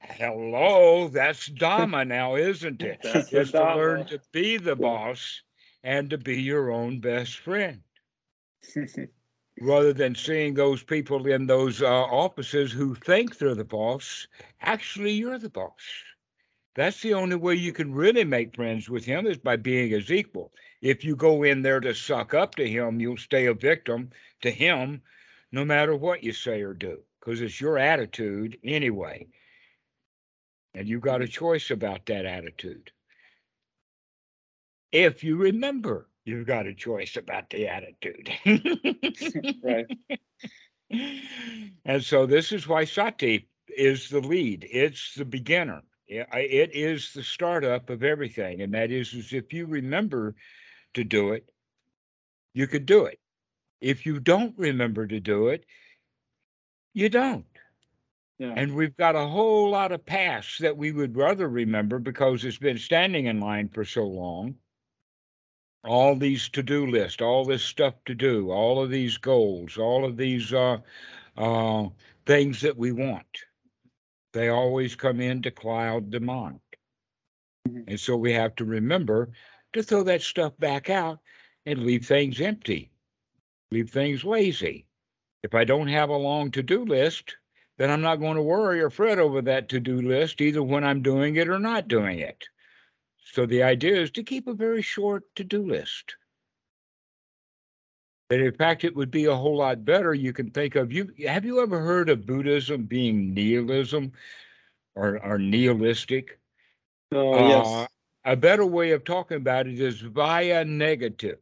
Hello, 0.00 1.08
that's 1.08 1.46
Dharma 1.46 2.04
now, 2.04 2.36
isn't 2.36 2.82
it? 2.82 3.00
That's 3.02 3.32
Is 3.32 3.52
to 3.52 3.74
learn 3.74 4.06
to 4.06 4.20
be 4.32 4.56
the 4.56 4.76
boss 4.76 5.42
and 5.84 6.10
to 6.10 6.18
be 6.18 6.40
your 6.40 6.70
own 6.70 7.00
best 7.00 7.38
friend, 7.38 7.82
rather 9.60 9.92
than 9.92 10.14
seeing 10.14 10.54
those 10.54 10.82
people 10.82 11.26
in 11.26 11.46
those 11.46 11.82
uh, 11.82 11.86
offices 11.86 12.72
who 12.72 12.94
think 12.94 13.38
they're 13.38 13.54
the 13.54 13.64
boss. 13.64 14.26
Actually, 14.60 15.12
you're 15.12 15.38
the 15.38 15.50
boss. 15.50 16.04
That's 16.74 17.00
the 17.02 17.14
only 17.14 17.36
way 17.36 17.54
you 17.54 17.72
can 17.72 17.94
really 17.94 18.24
make 18.24 18.56
friends 18.56 18.88
with 18.88 19.04
him 19.04 19.26
is 19.26 19.38
by 19.38 19.56
being 19.56 19.90
his 19.90 20.10
equal. 20.10 20.52
If 20.80 21.04
you 21.04 21.14
go 21.14 21.42
in 21.42 21.62
there 21.62 21.80
to 21.80 21.94
suck 21.94 22.34
up 22.34 22.54
to 22.56 22.68
him, 22.68 23.00
you'll 23.00 23.16
stay 23.16 23.46
a 23.46 23.54
victim 23.54 24.10
to 24.40 24.50
him 24.50 25.02
no 25.52 25.64
matter 25.64 25.94
what 25.94 26.24
you 26.24 26.32
say 26.32 26.62
or 26.62 26.74
do, 26.74 26.98
because 27.20 27.40
it's 27.40 27.60
your 27.60 27.78
attitude 27.78 28.58
anyway. 28.64 29.26
And 30.74 30.88
you've 30.88 31.02
got 31.02 31.20
a 31.20 31.24
mm-hmm. 31.24 31.32
choice 31.32 31.70
about 31.70 32.06
that 32.06 32.24
attitude. 32.24 32.90
If 34.90 35.22
you 35.22 35.36
remember, 35.36 36.08
you've 36.24 36.46
got 36.46 36.66
a 36.66 36.74
choice 36.74 37.16
about 37.16 37.50
the 37.50 37.68
attitude. 37.68 38.30
right. 39.62 39.86
And 41.86 42.04
so 42.04 42.26
this 42.26 42.52
is 42.52 42.68
why 42.68 42.84
Sati 42.84 43.48
is 43.74 44.10
the 44.10 44.20
lead. 44.20 44.68
It's 44.70 45.14
the 45.14 45.24
beginner. 45.24 45.82
It 46.06 46.70
is 46.74 47.14
the 47.14 47.22
startup 47.22 47.88
of 47.88 48.02
everything. 48.02 48.60
And 48.60 48.74
that 48.74 48.90
is, 48.90 49.14
is 49.14 49.32
if 49.32 49.54
you 49.54 49.64
remember 49.64 50.34
to 50.92 51.02
do 51.02 51.32
it, 51.32 51.50
you 52.52 52.66
could 52.66 52.84
do 52.84 53.06
it. 53.06 53.18
If 53.82 54.06
you 54.06 54.20
don't 54.20 54.56
remember 54.56 55.06
to 55.08 55.20
do 55.20 55.48
it, 55.48 55.66
you 56.94 57.08
don't. 57.08 57.44
Yeah. 58.38 58.54
And 58.56 58.74
we've 58.74 58.96
got 58.96 59.16
a 59.16 59.26
whole 59.26 59.70
lot 59.70 59.92
of 59.92 60.06
past 60.06 60.60
that 60.60 60.76
we 60.76 60.92
would 60.92 61.16
rather 61.16 61.48
remember 61.48 61.98
because 61.98 62.44
it's 62.44 62.58
been 62.58 62.78
standing 62.78 63.26
in 63.26 63.40
line 63.40 63.68
for 63.68 63.84
so 63.84 64.04
long. 64.06 64.54
All 65.84 66.14
these 66.14 66.48
to-do 66.48 66.86
lists, 66.86 67.20
all 67.20 67.44
this 67.44 67.64
stuff 67.64 67.94
to 68.04 68.14
do, 68.14 68.52
all 68.52 68.80
of 68.80 68.88
these 68.88 69.16
goals, 69.16 69.76
all 69.76 70.04
of 70.04 70.16
these 70.16 70.52
uh, 70.52 70.78
uh, 71.36 71.88
things 72.24 72.60
that 72.60 72.76
we 72.76 72.92
want. 72.92 73.26
They 74.32 74.48
always 74.48 74.94
come 74.94 75.20
in 75.20 75.42
to 75.42 75.50
cloud 75.50 76.12
the 76.12 76.20
mind. 76.20 76.60
Mhm. 77.68 77.84
And 77.88 78.00
so 78.00 78.16
we 78.16 78.32
have 78.32 78.54
to 78.56 78.64
remember 78.64 79.32
to 79.72 79.82
throw 79.82 80.04
that 80.04 80.22
stuff 80.22 80.56
back 80.58 80.88
out 80.88 81.18
and 81.66 81.84
leave 81.84 82.06
things 82.06 82.40
empty, 82.40 82.91
leave 83.72 83.90
things 83.90 84.24
lazy. 84.24 84.86
If 85.42 85.54
I 85.54 85.64
don't 85.64 85.88
have 85.88 86.10
a 86.10 86.16
long 86.16 86.50
to-do 86.52 86.84
list, 86.84 87.36
then 87.78 87.90
I'm 87.90 88.02
not 88.02 88.20
going 88.20 88.36
to 88.36 88.42
worry 88.42 88.80
or 88.80 88.90
fret 88.90 89.18
over 89.18 89.42
that 89.42 89.68
to-do 89.70 90.02
list 90.02 90.40
either 90.40 90.62
when 90.62 90.84
I'm 90.84 91.02
doing 91.02 91.36
it 91.36 91.48
or 91.48 91.58
not 91.58 91.88
doing 91.88 92.20
it. 92.20 92.44
So 93.24 93.46
the 93.46 93.62
idea 93.62 94.00
is 94.00 94.10
to 94.12 94.22
keep 94.22 94.46
a 94.46 94.54
very 94.54 94.82
short 94.82 95.24
to-do 95.36 95.66
list. 95.66 96.16
And 98.30 98.40
in 98.40 98.52
fact, 98.54 98.84
it 98.84 98.94
would 98.94 99.10
be 99.10 99.26
a 99.26 99.34
whole 99.34 99.56
lot 99.56 99.84
better. 99.84 100.14
You 100.14 100.32
can 100.32 100.50
think 100.50 100.74
of 100.76 100.92
you. 100.92 101.12
Have 101.26 101.44
you 101.44 101.60
ever 101.62 101.80
heard 101.80 102.08
of 102.08 102.26
Buddhism 102.26 102.84
being 102.84 103.34
nihilism 103.34 104.12
or, 104.94 105.22
or 105.22 105.38
nihilistic? 105.38 106.38
So 107.12 107.34
Uh, 107.34 107.48
yes. 107.48 107.88
a 108.24 108.36
better 108.36 108.64
way 108.64 108.92
of 108.92 109.04
talking 109.04 109.36
about 109.36 109.66
it 109.66 109.80
is 109.80 110.00
via 110.00 110.64
negative, 110.64 111.40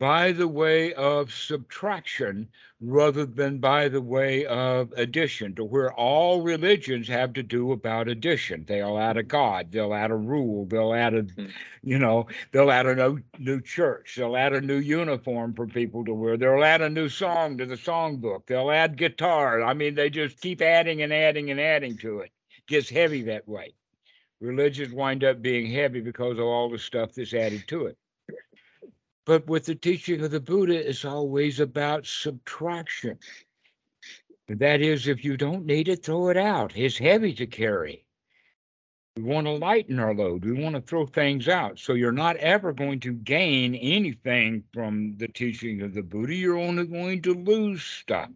by 0.00 0.32
the 0.32 0.48
way 0.48 0.92
of 0.94 1.32
subtraction 1.32 2.50
rather 2.80 3.24
than 3.26 3.58
by 3.60 3.88
the 3.88 4.02
way 4.02 4.46
of 4.46 4.92
addition, 4.96 5.54
to 5.54 5.64
where 5.64 5.92
all 5.94 6.42
religions 6.42 7.06
have 7.08 7.34
to 7.34 7.44
do 7.44 7.72
about 7.72 8.08
addition. 8.08 8.64
They'll 8.66 8.98
add 8.98 9.16
a 9.18 9.22
God, 9.22 9.72
they'll 9.72 9.94
add 9.94 10.10
a 10.10 10.16
rule, 10.16 10.66
they'll 10.66 10.94
add 10.94 11.14
a, 11.14 11.24
Mhm. 11.36 11.54
you 11.82 11.98
know, 12.00 12.26
they'll 12.52 12.72
add 12.72 12.86
a 12.86 12.96
new, 12.96 13.20
new 13.38 13.60
church, 13.60 14.16
they'll 14.16 14.36
add 14.36 14.54
a 14.54 14.60
new 14.62 14.78
uniform 14.78 15.54
for 15.54 15.68
people 15.68 16.04
to 16.06 16.14
wear, 16.14 16.36
they'll 16.38 16.64
add 16.64 16.82
a 16.82 16.90
new 16.90 17.08
song 17.10 17.58
to 17.58 17.66
the 17.66 17.76
songbook, 17.76 18.46
they'll 18.46 18.70
add 18.72 18.96
guitar. 18.96 19.62
I 19.62 19.74
mean, 19.74 19.94
they 19.94 20.10
just 20.10 20.40
keep 20.40 20.62
adding 20.62 21.02
and 21.02 21.12
adding 21.12 21.50
and 21.50 21.60
adding 21.60 21.98
to 21.98 22.20
it. 22.20 22.32
Gets 22.66 22.90
heavy 22.90 23.22
that 23.24 23.46
way 23.48 23.74
religions 24.40 24.92
wind 24.94 25.24
up 25.24 25.42
being 25.42 25.66
heavy 25.72 26.00
because 26.00 26.38
of 26.38 26.44
all 26.46 26.70
the 26.70 26.78
stuff 26.78 27.14
that's 27.14 27.34
added 27.34 27.68
to 27.68 27.86
it. 27.86 27.98
But 29.30 29.46
with 29.46 29.66
the 29.66 29.76
teaching 29.76 30.24
of 30.24 30.32
the 30.32 30.40
Buddha, 30.40 30.88
it's 30.88 31.04
always 31.04 31.60
about 31.60 32.04
subtraction. 32.04 33.16
That 34.48 34.80
is, 34.80 35.06
if 35.06 35.24
you 35.24 35.36
don't 35.36 35.66
need 35.66 35.86
it, 35.86 36.04
throw 36.04 36.30
it 36.30 36.36
out. 36.36 36.72
It's 36.74 36.98
heavy 36.98 37.32
to 37.34 37.46
carry. 37.46 38.04
We 39.14 39.22
want 39.22 39.46
to 39.46 39.52
lighten 39.52 40.00
our 40.00 40.16
load. 40.16 40.44
We 40.44 40.60
want 40.60 40.74
to 40.74 40.80
throw 40.80 41.06
things 41.06 41.46
out. 41.46 41.78
So 41.78 41.92
you're 41.92 42.10
not 42.10 42.38
ever 42.38 42.72
going 42.72 42.98
to 42.98 43.12
gain 43.12 43.76
anything 43.76 44.64
from 44.74 45.14
the 45.18 45.28
teaching 45.28 45.80
of 45.82 45.94
the 45.94 46.02
Buddha. 46.02 46.34
You're 46.34 46.58
only 46.58 46.86
going 46.86 47.22
to 47.22 47.32
lose 47.32 47.84
stuff. 47.84 48.30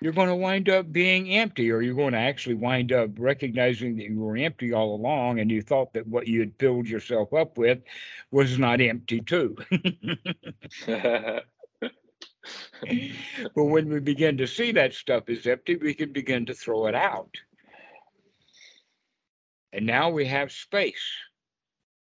You're 0.00 0.12
going 0.12 0.28
to 0.28 0.36
wind 0.36 0.68
up 0.68 0.92
being 0.92 1.30
empty, 1.30 1.70
or 1.70 1.80
you're 1.80 1.94
going 1.94 2.12
to 2.12 2.18
actually 2.18 2.56
wind 2.56 2.92
up 2.92 3.10
recognizing 3.18 3.96
that 3.96 4.04
you 4.10 4.20
were 4.20 4.36
empty 4.36 4.72
all 4.72 4.94
along 4.94 5.40
and 5.40 5.50
you 5.50 5.62
thought 5.62 5.94
that 5.94 6.06
what 6.06 6.26
you 6.26 6.40
had 6.40 6.52
filled 6.58 6.86
yourself 6.86 7.32
up 7.32 7.56
with 7.56 7.78
was 8.30 8.58
not 8.58 8.80
empty, 8.80 9.20
too. 9.22 9.56
but 10.86 11.44
when 13.54 13.88
we 13.88 14.00
begin 14.00 14.36
to 14.36 14.46
see 14.46 14.70
that 14.72 14.92
stuff 14.92 15.28
is 15.28 15.46
empty, 15.46 15.76
we 15.76 15.94
can 15.94 16.12
begin 16.12 16.44
to 16.46 16.54
throw 16.54 16.86
it 16.86 16.94
out. 16.94 17.34
And 19.72 19.86
now 19.86 20.10
we 20.10 20.26
have 20.26 20.52
space. 20.52 21.04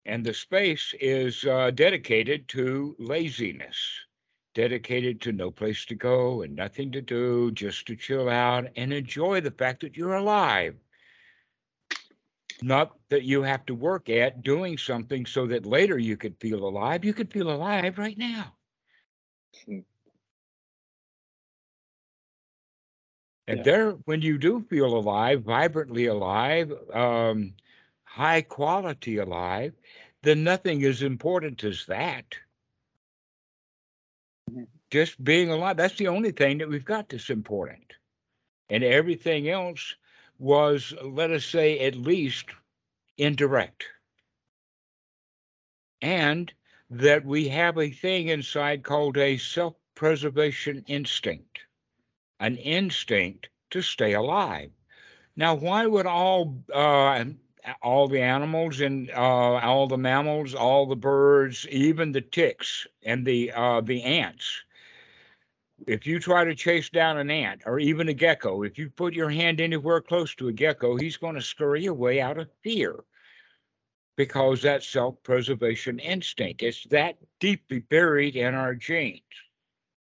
And 0.05 0.25
the 0.25 0.33
space 0.33 0.93
is 0.99 1.45
uh, 1.45 1.71
dedicated 1.71 2.47
to 2.49 2.95
laziness, 2.97 3.77
dedicated 4.53 5.21
to 5.21 5.31
no 5.31 5.51
place 5.51 5.85
to 5.85 5.95
go 5.95 6.41
and 6.41 6.55
nothing 6.55 6.91
to 6.91 7.01
do, 7.01 7.51
just 7.51 7.85
to 7.87 7.95
chill 7.95 8.29
out 8.29 8.69
and 8.75 8.93
enjoy 8.93 9.41
the 9.41 9.51
fact 9.51 9.81
that 9.81 9.97
you're 9.97 10.13
alive. 10.15 10.75
Not 12.61 12.97
that 13.09 13.23
you 13.23 13.43
have 13.43 13.65
to 13.67 13.75
work 13.75 14.09
at 14.09 14.41
doing 14.43 14.77
something 14.77 15.25
so 15.25 15.45
that 15.47 15.65
later 15.65 15.97
you 15.97 16.17
could 16.17 16.39
feel 16.39 16.65
alive. 16.67 17.03
You 17.05 17.13
could 17.13 17.31
feel 17.31 17.51
alive 17.51 17.97
right 17.97 18.17
now. 18.17 18.55
Hmm. 19.65 19.79
And 23.47 23.63
Yeah. 23.63 23.63
there, 23.63 23.91
when 23.91 24.21
you 24.21 24.37
do 24.37 24.61
feel 24.61 24.95
alive, 24.95 25.43
vibrantly 25.43 26.05
alive, 26.05 26.71
um, 26.93 27.55
high 28.03 28.41
quality 28.41 29.17
alive, 29.17 29.73
then 30.21 30.43
nothing 30.43 30.83
as 30.83 31.01
important 31.01 31.63
as 31.63 31.85
that. 31.87 32.37
Just 34.89 35.23
being 35.23 35.49
alive, 35.49 35.77
that's 35.77 35.97
the 35.97 36.07
only 36.07 36.31
thing 36.31 36.57
that 36.59 36.69
we've 36.69 36.85
got 36.85 37.09
that's 37.09 37.29
important. 37.29 37.93
And 38.69 38.83
everything 38.83 39.49
else 39.49 39.95
was, 40.39 40.93
let 41.03 41.31
us 41.31 41.45
say, 41.45 41.79
at 41.79 41.95
least 41.95 42.45
indirect. 43.17 43.85
And 46.01 46.51
that 46.89 47.25
we 47.25 47.47
have 47.49 47.77
a 47.77 47.89
thing 47.91 48.29
inside 48.29 48.83
called 48.83 49.17
a 49.17 49.37
self 49.37 49.75
preservation 49.95 50.83
instinct 50.87 51.59
an 52.41 52.57
instinct 52.57 53.49
to 53.69 53.81
stay 53.81 54.13
alive. 54.13 54.71
Now, 55.35 55.55
why 55.55 55.85
would 55.85 56.07
all 56.07 56.63
uh, 56.73 57.23
all 57.81 58.07
the 58.07 58.21
animals 58.21 58.81
and 58.81 59.09
uh, 59.11 59.59
all 59.59 59.87
the 59.87 59.97
mammals, 59.97 60.55
all 60.55 60.85
the 60.85 60.95
birds, 60.95 61.67
even 61.69 62.11
the 62.11 62.21
ticks 62.21 62.87
and 63.03 63.25
the 63.25 63.51
uh, 63.51 63.81
the 63.81 64.03
ants, 64.03 64.63
if 65.87 66.05
you 66.05 66.19
try 66.19 66.43
to 66.43 66.55
chase 66.55 66.89
down 66.89 67.17
an 67.17 67.31
ant 67.31 67.63
or 67.65 67.79
even 67.79 68.09
a 68.09 68.13
gecko, 68.13 68.63
if 68.63 68.77
you 68.77 68.89
put 68.89 69.13
your 69.13 69.29
hand 69.29 69.59
anywhere 69.59 70.01
close 70.01 70.35
to 70.35 70.47
a 70.47 70.53
gecko, 70.53 70.97
he's 70.97 71.17
going 71.17 71.35
to 71.35 71.41
scurry 71.41 71.85
away 71.85 72.21
out 72.21 72.37
of 72.37 72.49
fear 72.63 73.03
because 74.17 74.61
that 74.61 74.83
self 74.83 75.21
preservation 75.23 75.99
instinct. 75.99 76.61
It's 76.61 76.83
that 76.85 77.17
deeply 77.39 77.79
buried 77.79 78.35
in 78.35 78.53
our 78.53 78.75
genes. 78.75 79.21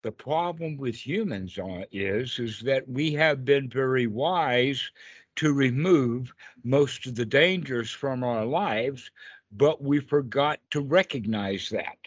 The 0.04 0.12
problem 0.12 0.78
with 0.78 0.96
humans 0.96 1.60
is, 1.92 2.40
is 2.40 2.60
that 2.62 2.90
we 2.90 3.14
have 3.14 3.46
been 3.46 3.70
very 3.70 4.08
wise 4.08 4.92
to 5.38 5.54
remove 5.54 6.34
most 6.64 7.08
of 7.08 7.16
the 7.16 7.26
dangers 7.26 7.92
from 7.92 8.24
our 8.24 8.46
lives, 8.46 9.10
but 9.52 9.82
we 9.82 10.00
forgot 10.00 10.60
to 10.72 10.82
recognize 10.82 11.70
that. 11.70 11.98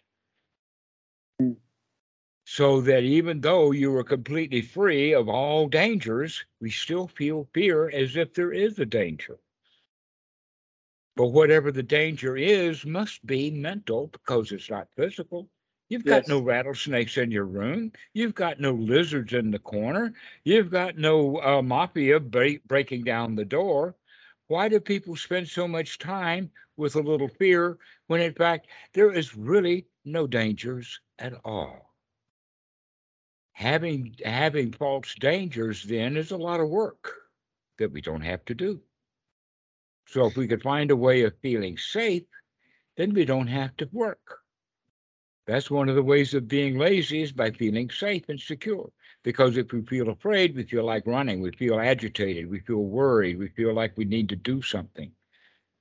Mm. 1.40 1.56
So 2.46 2.80
that 2.82 3.04
even 3.04 3.40
though 3.40 3.70
you 3.70 3.96
are 3.96 4.04
completely 4.04 4.60
free 4.60 5.14
of 5.14 5.28
all 5.28 5.66
dangers, 5.66 6.44
we 6.60 6.70
still 6.70 7.08
feel 7.08 7.48
fear 7.54 7.88
as 7.90 8.16
if 8.16 8.34
there 8.34 8.52
is 8.52 8.78
a 8.78 8.84
danger. 8.84 9.38
But 11.16 11.28
whatever 11.28 11.72
the 11.72 11.82
danger 11.82 12.36
is 12.36 12.84
must 12.84 13.24
be 13.24 13.50
mental 13.50 14.08
because 14.08 14.52
it's 14.52 14.68
not 14.68 14.88
physical. 14.96 15.48
You've 15.88 16.04
got 16.04 16.26
Yes. 16.26 16.28
no 16.28 16.40
rattlesnakes 16.40 17.16
in 17.16 17.30
your 17.30 17.46
room. 17.46 17.92
You've 18.12 18.34
got 18.34 18.60
no 18.60 18.72
lizards 18.72 19.32
in 19.32 19.50
the 19.50 19.58
corner. 19.58 20.12
You've 20.44 20.70
got 20.70 20.98
no 20.98 21.40
uh, 21.42 21.62
mafia 21.62 22.20
break, 22.20 22.64
breaking 22.64 23.04
down 23.04 23.34
the 23.36 23.44
door. 23.46 23.96
Why 24.46 24.68
do 24.68 24.78
people 24.80 25.16
spend 25.16 25.48
so 25.48 25.66
much 25.66 25.98
time 25.98 26.52
with 26.76 26.94
a 26.96 27.00
little 27.02 27.28
fear 27.28 27.78
when, 28.06 28.20
in 28.20 28.34
fact, 28.34 28.68
there 28.92 29.10
is 29.12 29.34
really 29.34 29.88
no 30.04 30.26
dangers 30.26 31.00
at 31.18 31.32
all? 31.44 31.94
Having 33.54 34.16
having 34.22 34.70
false 34.72 35.14
dangers 35.14 35.84
then 35.84 36.18
is 36.18 36.30
a 36.30 36.36
lot 36.36 36.60
of 36.60 36.68
work 36.68 37.30
that 37.78 37.90
we 37.90 38.02
don't 38.02 38.20
have 38.20 38.44
to 38.44 38.54
do. 38.54 38.82
So 40.06 40.24
if 40.26 40.36
we 40.36 40.48
could 40.48 40.62
find 40.62 40.90
a 40.90 40.96
way 40.96 41.20
of 41.24 41.38
feeling 41.40 41.76
safe, 41.76 42.24
then 42.96 43.14
we 43.14 43.24
don't 43.24 43.48
have 43.48 43.76
to 43.78 43.88
work. 43.92 44.43
That's 45.46 45.70
one 45.70 45.88
of 45.88 45.94
the 45.94 46.02
ways 46.02 46.32
of 46.32 46.48
being 46.48 46.78
lazy 46.78 47.22
is 47.22 47.32
by 47.32 47.50
feeling 47.50 47.90
safe 47.90 48.28
and 48.28 48.40
secure. 48.40 48.90
Because 49.22 49.56
if 49.56 49.72
we 49.72 49.82
feel 49.82 50.08
afraid, 50.08 50.54
we 50.54 50.64
feel 50.64 50.84
like 50.84 51.06
running, 51.06 51.40
we 51.40 51.50
feel 51.52 51.78
agitated, 51.78 52.48
we 52.48 52.60
feel 52.60 52.84
worried, 52.84 53.38
we 53.38 53.48
feel 53.48 53.74
like 53.74 53.96
we 53.96 54.04
need 54.04 54.28
to 54.30 54.36
do 54.36 54.62
something. 54.62 55.12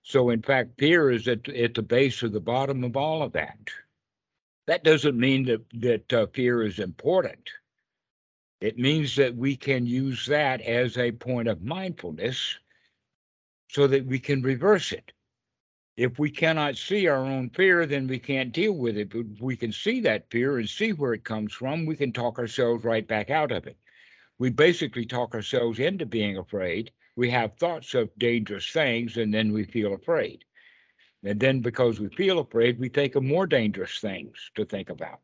So, 0.02 0.30
in 0.30 0.42
fact, 0.42 0.78
fear 0.78 1.12
is 1.12 1.28
at, 1.28 1.48
at 1.50 1.74
the 1.74 1.82
base 1.82 2.24
of 2.24 2.34
the 2.34 2.42
bottom 2.42 2.84
of 2.84 2.98
all 2.98 3.22
of 3.22 3.32
that. 3.34 3.58
That 4.68 4.84
doesn't 4.84 5.18
mean 5.18 5.46
that, 5.46 5.62
that 5.76 6.14
uh, 6.14 6.28
fear 6.34 6.64
is 6.64 6.80
important. 6.80 7.50
It 8.60 8.78
means 8.78 9.16
that 9.18 9.36
we 9.36 9.56
can 9.56 9.86
use 9.86 10.26
that 10.28 10.62
as 10.62 10.98
a 10.98 11.12
point 11.12 11.48
of 11.50 11.64
mindfulness 11.64 12.58
so 13.70 13.88
that 13.88 14.06
we 14.06 14.20
can 14.20 14.42
reverse 14.42 14.92
it. 14.92 15.12
If 15.96 16.18
we 16.18 16.32
cannot 16.32 16.76
see 16.76 17.08
our 17.08 17.24
own 17.24 17.50
fear, 17.52 17.86
then 17.86 18.08
we 18.08 18.18
can't 18.18 18.52
deal 18.52 18.74
with 18.74 18.98
it. 18.98 19.12
But 19.12 19.26
we 19.40 19.56
can 19.56 19.72
see 19.72 20.00
that 20.02 20.30
fear 20.32 20.58
and 20.58 20.68
see 20.68 20.92
where 20.92 21.14
it 21.14 21.24
comes 21.24 21.54
from, 21.54 21.86
we 21.86 21.96
can 21.96 22.12
talk 22.12 22.40
ourselves 22.40 22.84
right 22.84 23.08
back 23.08 23.30
out 23.30 23.52
of 23.52 23.68
it. 23.68 23.78
We 24.40 24.50
basically 24.50 25.06
talk 25.06 25.36
ourselves 25.36 25.80
into 25.80 26.08
being 26.08 26.38
afraid. 26.38 26.92
We 27.16 27.30
have 27.30 27.58
thoughts 27.58 27.94
of 27.94 28.10
dangerous 28.18 28.72
things, 28.72 29.18
and 29.18 29.32
then 29.32 29.54
we 29.54 29.66
feel 29.66 29.94
afraid. 29.94 30.44
And 31.24 31.40
then, 31.40 31.60
because 31.62 32.00
we 32.00 32.10
feel 32.10 32.40
afraid, 32.40 32.80
we 32.80 32.90
think 32.90 33.14
of 33.14 33.24
more 33.24 33.46
dangerous 33.46 34.00
things 34.00 34.52
to 34.56 34.66
think 34.66 34.90
about. 34.90 35.22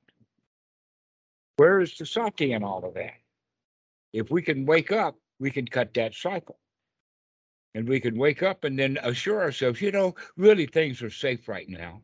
Where 1.57 1.81
is 1.81 1.97
the 1.97 2.05
sati 2.05 2.53
in 2.53 2.63
all 2.63 2.85
of 2.85 2.93
that? 2.93 3.17
If 4.13 4.29
we 4.29 4.43
can 4.43 4.65
wake 4.65 4.91
up, 4.91 5.15
we 5.39 5.49
can 5.49 5.67
cut 5.67 5.95
that 5.95 6.13
cycle 6.13 6.59
and 7.75 7.87
we 7.87 7.99
can 7.99 8.17
wake 8.17 8.41
up 8.43 8.63
and 8.63 8.77
then 8.77 8.97
assure 9.03 9.41
ourselves, 9.41 9.81
you 9.81 9.91
know, 9.91 10.15
really 10.37 10.65
things 10.65 11.01
are 11.01 11.09
safe 11.09 11.47
right 11.47 11.69
now. 11.69 12.01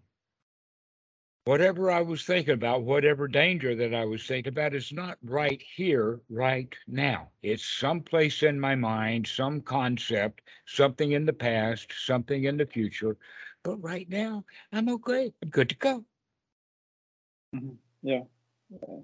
Whatever 1.46 1.92
I 1.92 2.02
was 2.02 2.26
thinking 2.26 2.56
about, 2.56 2.84
whatever 2.84 3.28
danger 3.28 3.76
that 3.76 3.94
I 3.94 4.06
was 4.06 4.26
thinking 4.26 4.52
about, 4.54 4.74
is 4.74 4.92
not 4.92 5.18
right 5.24 5.62
here, 5.76 6.22
right 6.30 6.74
now. 6.88 7.30
It's 7.44 7.66
someplace 7.66 8.42
in 8.42 8.60
my 8.60 8.76
mind, 8.76 9.28
some 9.28 9.62
concept, 9.62 10.42
something 10.66 11.12
in 11.12 11.26
the 11.26 11.34
past, 11.34 11.94
something 11.96 12.46
in 12.46 12.58
the 12.58 12.66
future. 12.66 13.18
But 13.64 13.78
right 13.78 14.10
now, 14.10 14.44
I'm 14.72 14.90
okay. 14.90 15.34
I'm 15.44 15.50
good 15.50 15.70
to 15.70 15.76
go. 15.76 16.06
Yeah. 18.02 18.24
Uh, 18.74 19.02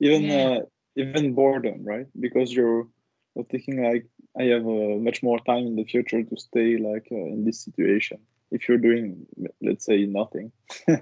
even 0.00 0.30
Yeah. 0.30 0.48
uh, 0.48 0.60
even 0.96 1.34
boredom, 1.34 1.84
right? 1.84 2.06
Because 2.18 2.52
you're, 2.52 2.88
you're 3.34 3.44
thinking 3.44 3.82
like 3.82 4.06
I 4.38 4.44
have 4.44 4.66
uh, 4.66 4.96
much 5.08 5.22
more 5.22 5.38
time 5.40 5.66
in 5.66 5.76
the 5.76 5.84
future 5.84 6.22
to 6.22 6.36
stay 6.36 6.76
like 6.78 7.08
uh, 7.12 7.16
in 7.16 7.44
this 7.44 7.60
situation. 7.64 8.18
If 8.50 8.68
you're 8.68 8.78
doing, 8.78 9.26
let's 9.62 9.84
say, 9.86 10.06
nothing, 10.06 10.52
you, 10.88 10.98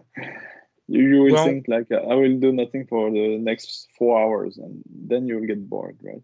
you 0.88 1.22
will 1.22 1.36
Well- 1.36 1.44
think 1.44 1.66
like 1.68 1.90
I 1.92 2.14
will 2.14 2.38
do 2.38 2.52
nothing 2.52 2.86
for 2.86 3.10
the 3.10 3.38
next 3.38 3.88
four 3.98 4.20
hours, 4.20 4.58
and 4.58 4.82
then 4.86 5.26
you'll 5.26 5.46
get 5.46 5.68
bored, 5.68 5.98
right? 6.02 6.22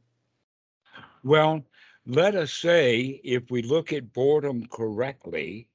Well, 1.23 1.65
let 2.07 2.35
us 2.35 2.53
say 2.53 3.21
if 3.25 3.51
we 3.51 3.63
look 3.63 3.93
at 3.93 4.13
boredom 4.13 4.67
correctly, 4.67 5.69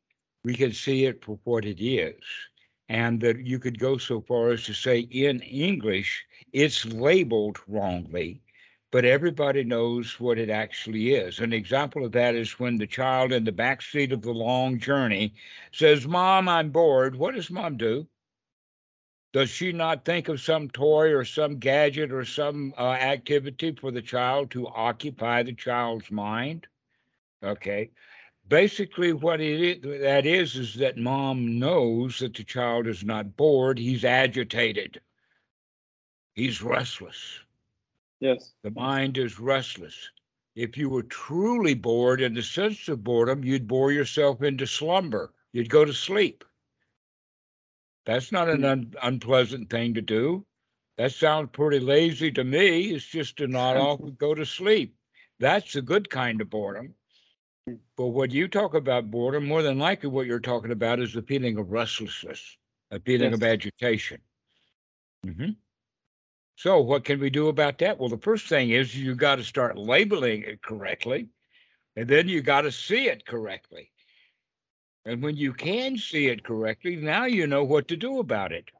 we 0.43 0.55
can 0.55 0.71
see 0.73 1.05
it 1.05 1.23
for 1.23 1.39
what 1.43 1.65
it 1.65 1.81
is. 1.83 2.21
And 2.89 3.21
that 3.21 3.39
you 3.45 3.59
could 3.59 3.79
go 3.79 3.97
so 3.97 4.21
far 4.21 4.49
as 4.49 4.63
to 4.65 4.73
say 4.73 4.99
in 4.99 5.41
English, 5.41 6.25
it's 6.53 6.85
labeled 6.85 7.57
wrongly, 7.67 8.41
but 8.97 9.05
everybody 9.05 9.63
knows 9.63 10.19
what 10.19 10.39
it 10.39 10.49
actually 10.49 11.13
is. 11.13 11.39
An 11.39 11.53
example 11.53 12.03
of 12.03 12.13
that 12.13 12.33
is 12.33 12.59
when 12.59 12.79
the 12.79 12.87
child 12.87 13.31
in 13.31 13.43
the 13.43 13.51
back 13.51 13.83
seat 13.83 14.11
of 14.11 14.23
the 14.23 14.31
long 14.31 14.79
journey 14.79 15.35
says, 15.71 16.07
Mom, 16.07 16.49
I'm 16.49 16.71
bored. 16.71 17.15
What 17.15 17.35
does 17.35 17.51
mom 17.51 17.77
do? 17.77 18.07
Does 19.33 19.51
she 19.51 19.71
not 19.71 20.03
think 20.03 20.29
of 20.29 20.41
some 20.41 20.67
toy 20.71 21.13
or 21.13 21.25
some 21.25 21.59
gadget 21.59 22.11
or 22.11 22.25
some 22.25 22.73
uh, 22.75 22.93
activity 22.93 23.71
for 23.79 23.91
the 23.91 24.01
child 24.01 24.49
to 24.49 24.67
occupy 24.67 25.43
the 25.43 25.53
child's 25.53 26.09
mind? 26.09 26.65
Okay. 27.43 27.91
Basically, 28.47 29.13
what 29.13 29.39
it 29.39 29.83
is, 29.85 30.01
that 30.01 30.25
is 30.25 30.55
is 30.55 30.73
that 30.73 30.97
mom 30.97 31.59
knows 31.59 32.17
that 32.17 32.33
the 32.33 32.43
child 32.43 32.87
is 32.87 33.03
not 33.03 33.37
bored; 33.37 33.77
he's 33.77 34.03
agitated. 34.03 34.99
He's 36.33 36.63
restless. 36.63 37.41
Yes. 38.19 38.53
The 38.63 38.69
mind 38.71 39.17
is 39.17 39.39
restless. 39.39 40.11
If 40.55 40.77
you 40.77 40.89
were 40.89 41.01
truly 41.03 41.73
bored 41.73 42.21
in 42.21 42.33
the 42.35 42.43
sense 42.43 42.87
of 42.87 43.03
boredom, 43.03 43.43
you'd 43.43 43.67
bore 43.67 43.91
yourself 43.91 44.43
into 44.43 44.67
slumber. 44.67 45.33
You'd 45.51 45.69
go 45.69 45.85
to 45.85 45.93
sleep. 45.93 46.43
That's 48.05 48.31
not 48.31 48.49
an 48.49 48.63
un- 48.63 48.93
unpleasant 49.03 49.69
thing 49.69 49.93
to 49.93 50.01
do. 50.01 50.45
That 50.97 51.11
sounds 51.11 51.49
pretty 51.53 51.79
lazy 51.79 52.31
to 52.31 52.43
me. 52.43 52.91
It's 52.93 53.05
just 53.05 53.37
to 53.37 53.47
nod 53.47 53.75
off 53.77 53.99
and 54.01 54.17
go 54.17 54.33
to 54.33 54.45
sleep. 54.45 54.97
That's 55.39 55.75
a 55.75 55.81
good 55.81 56.09
kind 56.09 56.41
of 56.41 56.49
boredom. 56.49 56.95
But 57.97 58.07
when 58.07 58.31
you 58.31 58.47
talk 58.47 58.73
about 58.73 59.11
boredom, 59.11 59.45
more 59.45 59.61
than 59.61 59.77
likely 59.77 60.09
what 60.09 60.25
you're 60.25 60.39
talking 60.39 60.71
about 60.71 60.99
is 60.99 61.13
the 61.13 61.21
feeling 61.21 61.57
of 61.57 61.71
restlessness, 61.71 62.57
a 62.91 62.99
feeling 62.99 63.33
of 63.33 63.43
Yes. 63.43 63.43
agitation. 63.43 64.21
hmm 65.23 65.51
So, 66.57 66.81
what 66.81 67.05
can 67.05 67.19
we 67.19 67.29
do 67.29 67.49
about 67.49 67.77
that? 67.77 67.99
Well, 67.99 68.09
the 68.09 68.17
first 68.17 68.47
thing 68.47 68.71
is 68.71 68.97
you 68.97 69.13
got 69.13 69.35
to 69.35 69.43
start 69.43 69.77
labeling 69.77 70.41
it 70.41 70.63
correctly, 70.63 71.29
and 71.95 72.07
then 72.07 72.27
you 72.27 72.41
got 72.41 72.61
to 72.61 72.71
see 72.71 73.07
it 73.07 73.27
correctly. 73.27 73.91
And 75.05 75.21
when 75.21 75.37
you 75.37 75.53
can 75.53 75.97
see 75.97 76.25
it 76.25 76.43
correctly, 76.43 76.95
now 76.95 77.25
you 77.25 77.45
know 77.45 77.63
what 77.63 77.87
to 77.89 77.95
do 77.95 78.17
about 78.17 78.51
it. 78.51 78.71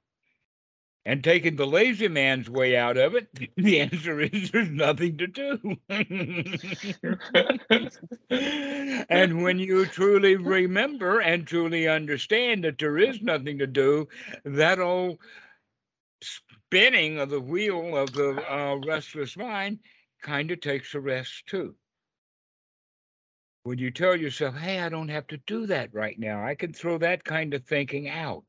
And 1.06 1.24
taking 1.24 1.56
the 1.56 1.68
lazy 1.68 2.08
man's 2.08 2.50
way 2.50 2.76
out 2.76 2.98
of 2.98 3.14
it, 3.14 3.28
the 3.56 3.80
answer 3.80 4.22
is 4.22 4.50
there's 4.50 4.72
nothing 4.72 5.20
to 5.20 5.28
do. 5.28 5.78
and 9.08 9.44
when 9.44 9.60
you 9.60 9.86
truly 9.86 10.36
remember 10.36 11.20
and 11.20 11.46
truly 11.46 11.88
understand 11.88 12.64
that 12.64 12.80
there 12.80 12.98
is 12.98 13.22
nothing 13.22 13.60
to 13.60 13.68
do, 13.68 14.08
that 14.44 14.80
old 14.80 15.20
spinning 16.68 17.18
of 17.18 17.30
the 17.30 17.40
wheel 17.40 17.96
of 17.96 18.12
the 18.12 18.44
uh, 18.54 18.76
restless 18.86 19.38
mind 19.38 19.80
kind 20.22 20.52
of 20.52 20.60
takes 20.60 20.94
a 20.94 21.00
rest 21.00 21.48
too. 21.48 21.74
When 23.64 23.78
you 23.78 23.90
tell 23.90 24.18
yourself, 24.18 24.56
hey, 24.56 24.82
I 24.82 24.90
don't 24.90 25.08
have 25.08 25.28
to 25.28 25.38
do 25.38 25.66
that 25.68 25.94
right 25.94 26.20
now, 26.20 26.46
I 26.46 26.56
can 26.56 26.74
throw 26.74 26.98
that 26.98 27.24
kind 27.24 27.54
of 27.54 27.64
thinking 27.64 28.10
out. 28.10 28.46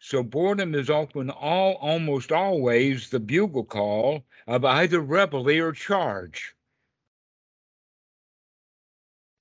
So 0.00 0.24
boredom 0.24 0.74
is 0.74 0.90
often 0.90 1.30
all 1.30 1.74
almost 1.74 2.32
always 2.32 3.10
the 3.10 3.20
bugle 3.20 3.64
call 3.64 4.24
of 4.48 4.64
either 4.64 5.00
reveille 5.00 5.62
or 5.62 5.72
charge. 5.72 6.54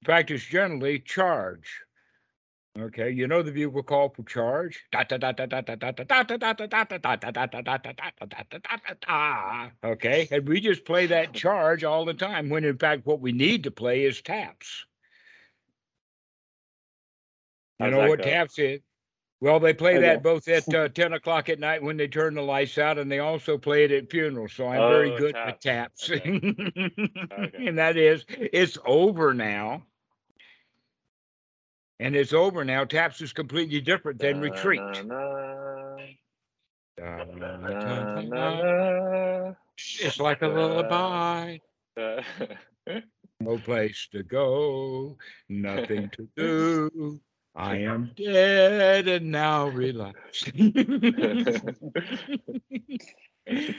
In 0.02 0.06
fact, 0.06 0.30
it's 0.30 0.46
generally 0.46 1.00
charge. 1.00 1.82
Okay, 2.80 3.12
you 3.12 3.28
know 3.28 3.44
the 3.44 3.52
bugle 3.52 3.84
call 3.84 4.10
for 4.10 4.24
charge. 4.24 4.84
Okay, 9.84 10.28
and 10.32 10.48
we 10.48 10.60
just 10.60 10.84
play 10.84 11.06
that 11.06 11.34
charge 11.34 11.84
all 11.84 12.04
the 12.04 12.16
time. 12.16 12.50
When 12.50 12.64
in 12.64 12.78
fact, 12.80 13.06
what 13.06 13.20
we 13.20 13.32
need 13.32 13.64
to 13.66 13.72
play 13.72 14.06
is 14.06 14.22
taps. 14.24 14.86
You 17.80 17.92
know 17.92 18.08
what 18.10 18.24
taps 18.24 18.58
is? 18.58 18.80
Well, 19.40 19.60
they 19.60 19.74
play 19.74 20.00
that 20.00 20.24
both 20.24 20.48
at 20.48 20.74
uh, 20.74 20.88
ten 20.90 21.14
o'clock 21.14 21.50
at 21.50 21.60
night 21.60 21.84
when 21.84 21.98
they 21.98 22.08
turn 22.08 22.34
the 22.34 22.42
lights 22.42 22.78
out, 22.78 22.98
and 22.98 23.12
they 23.12 23.20
also 23.20 23.58
play 23.58 23.84
it 23.84 23.92
at 23.92 24.10
funerals. 24.10 24.54
So 24.54 24.68
I'm 24.68 24.80
very 24.90 25.12
Oh, 25.12 25.18
good 25.18 25.36
at 25.36 25.62
taps. 25.62 26.10
Okay. 26.10 26.22
and 27.68 27.78
that 27.78 27.98
is, 27.98 28.26
it's 28.30 28.78
over 28.86 29.34
now. 29.34 29.84
And 32.00 32.16
it's 32.16 32.34
over 32.34 32.66
now. 32.66 32.86
Taps 32.86 33.22
is 33.22 33.34
completely 33.34 33.82
different 33.82 34.20
than 34.20 34.40
retreat. 34.40 34.82
It's 40.02 40.20
like 40.20 40.42
a 40.42 40.48
lullaby. 40.48 41.60
No 43.40 43.58
place 43.58 44.08
to 44.12 44.22
go, 44.24 45.18
nothing 45.50 46.10
to 46.12 46.28
do. 46.36 47.20
I 47.56 47.78
am 47.78 48.12
dead 48.16 49.08
and 49.08 49.32
now 49.32 49.68
relax. 49.68 50.52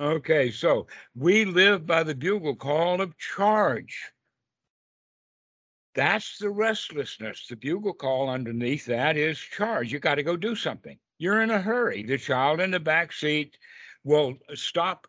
okay, 0.00 0.50
so 0.50 0.88
we 1.14 1.44
live 1.44 1.86
by 1.86 2.02
the 2.02 2.16
bugle 2.16 2.56
call 2.56 3.00
of 3.00 3.16
charge. 3.18 4.10
That's 5.94 6.38
the 6.38 6.50
restlessness. 6.50 7.46
The 7.48 7.56
bugle 7.56 7.92
call 7.92 8.30
underneath 8.30 8.86
that 8.86 9.16
is 9.16 9.38
charge. 9.38 9.92
You 9.92 9.98
got 9.98 10.14
to 10.14 10.22
go 10.22 10.36
do 10.36 10.56
something. 10.56 10.98
You're 11.18 11.42
in 11.42 11.50
a 11.50 11.60
hurry. 11.60 12.02
The 12.02 12.18
child 12.18 12.60
in 12.60 12.70
the 12.70 12.80
back 12.80 13.12
seat 13.12 13.58
will 14.04 14.34
stop 14.54 15.06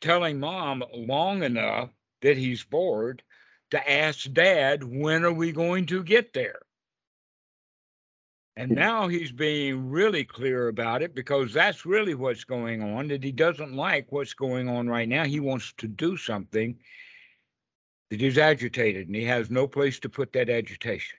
telling 0.00 0.40
mom 0.40 0.82
long 0.92 1.42
enough 1.42 1.90
that 2.22 2.36
he's 2.36 2.64
bored 2.64 3.22
to 3.70 3.90
ask 3.90 4.30
dad, 4.32 4.82
when 4.82 5.24
are 5.24 5.32
we 5.32 5.52
going 5.52 5.86
to 5.86 6.02
get 6.02 6.32
there? 6.32 6.60
And 8.56 8.72
mm. 8.72 8.76
now 8.76 9.08
he's 9.08 9.32
being 9.32 9.90
really 9.90 10.24
clear 10.24 10.68
about 10.68 11.02
it 11.02 11.14
because 11.14 11.52
that's 11.52 11.86
really 11.86 12.14
what's 12.14 12.44
going 12.44 12.82
on, 12.82 13.08
that 13.08 13.24
he 13.24 13.32
doesn't 13.32 13.74
like 13.74 14.10
what's 14.10 14.34
going 14.34 14.68
on 14.68 14.88
right 14.88 15.08
now. 15.08 15.24
He 15.24 15.40
wants 15.40 15.72
to 15.78 15.88
do 15.88 16.16
something 16.16 16.76
that 18.12 18.20
is 18.20 18.36
agitated 18.36 19.06
and 19.06 19.16
he 19.16 19.24
has 19.24 19.48
no 19.48 19.66
place 19.66 19.98
to 19.98 20.06
put 20.06 20.34
that 20.34 20.50
agitation. 20.50 21.18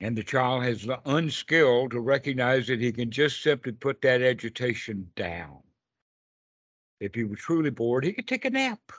And 0.00 0.14
the 0.14 0.22
child 0.22 0.62
has 0.64 0.82
the 0.82 0.98
unskill 1.06 1.90
to 1.90 2.00
recognize 2.00 2.66
that 2.66 2.78
he 2.78 2.92
can 2.92 3.10
just 3.10 3.42
simply 3.42 3.72
put 3.72 4.02
that 4.02 4.20
agitation 4.20 5.10
down. 5.16 5.60
If 7.00 7.14
he 7.14 7.24
was 7.24 7.38
truly 7.38 7.70
bored, 7.70 8.04
he 8.04 8.12
could 8.12 8.28
take 8.28 8.44
a 8.44 8.50
nap. 8.50 8.92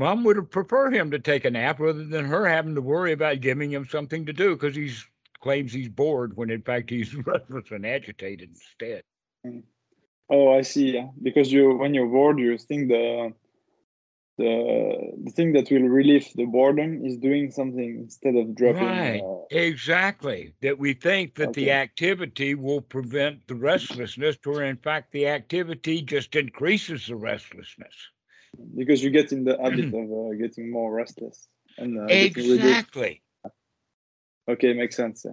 Mom 0.00 0.24
would 0.24 0.50
prefer 0.50 0.90
him 0.90 1.12
to 1.12 1.20
take 1.20 1.44
a 1.44 1.52
nap 1.52 1.78
rather 1.78 2.02
than 2.02 2.24
her 2.24 2.48
having 2.48 2.74
to 2.74 2.82
worry 2.82 3.12
about 3.12 3.42
giving 3.42 3.70
him 3.70 3.86
something 3.88 4.26
to 4.26 4.32
do 4.32 4.56
because 4.56 4.74
he 4.74 4.92
claims 5.40 5.72
he's 5.72 5.88
bored 5.88 6.36
when 6.36 6.50
in 6.50 6.62
fact 6.62 6.90
he's 6.90 7.14
restless 7.26 7.70
and 7.70 7.86
agitated 7.86 8.48
instead. 8.48 9.04
Mm. 9.46 9.62
Oh, 10.32 10.50
I 10.52 10.62
see. 10.62 10.94
Yeah, 10.94 11.08
because 11.22 11.52
you 11.52 11.76
when 11.76 11.92
you're 11.94 12.08
bored, 12.08 12.38
you 12.38 12.56
think 12.58 12.88
the 12.88 13.32
the 14.38 14.52
the 15.24 15.30
thing 15.30 15.52
that 15.52 15.70
will 15.70 15.82
relieve 15.82 16.26
the 16.34 16.46
boredom 16.46 17.04
is 17.04 17.16
doing 17.18 17.50
something 17.50 17.98
instead 18.04 18.34
of 18.36 18.54
dropping. 18.54 18.88
Right. 18.88 19.20
Uh, 19.20 19.38
Exactly. 19.50 20.54
That 20.62 20.78
we 20.78 20.94
think 20.94 21.34
that 21.34 21.52
the 21.52 21.70
activity 21.72 22.54
will 22.54 22.80
prevent 22.80 23.46
the 23.46 23.54
restlessness, 23.54 24.38
where 24.44 24.64
in 24.64 24.78
fact 24.78 25.12
the 25.12 25.26
activity 25.28 26.00
just 26.00 26.34
increases 26.34 27.06
the 27.06 27.16
restlessness. 27.16 27.94
because 28.76 29.02
you 29.04 29.10
get 29.10 29.32
in 29.32 29.44
the 29.44 29.56
habit 29.62 29.92
of 29.92 30.06
uh, 30.10 30.32
getting 30.40 30.70
more 30.72 30.90
restless 30.92 31.48
and 31.76 31.98
uh. 31.98 32.06
Exactly. 32.08 33.22
Okay, 34.48 34.72
makes 34.72 34.96
sense. 34.96 35.24
Yeah. 35.26 35.32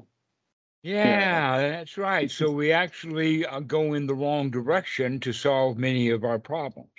Yeah, 0.81 1.57
that's 1.57 1.97
right. 1.97 2.31
So 2.31 2.51
we 2.51 2.71
actually 2.71 3.45
uh, 3.45 3.59
go 3.59 3.93
in 3.93 4.07
the 4.07 4.15
wrong 4.15 4.49
direction 4.49 5.19
to 5.21 5.33
solve 5.33 5.77
many 5.77 6.09
of 6.09 6.23
our 6.23 6.39
problems. 6.39 6.89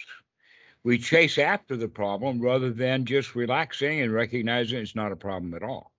We 0.82 0.98
chase 0.98 1.38
after 1.38 1.76
the 1.76 1.88
problem 1.88 2.40
rather 2.40 2.70
than 2.70 3.04
just 3.04 3.34
relaxing 3.34 4.00
and 4.00 4.12
recognizing 4.12 4.78
it's 4.80 4.94
not 4.96 5.12
a 5.12 5.16
problem 5.16 5.54
at 5.54 5.62
all. 5.62 5.92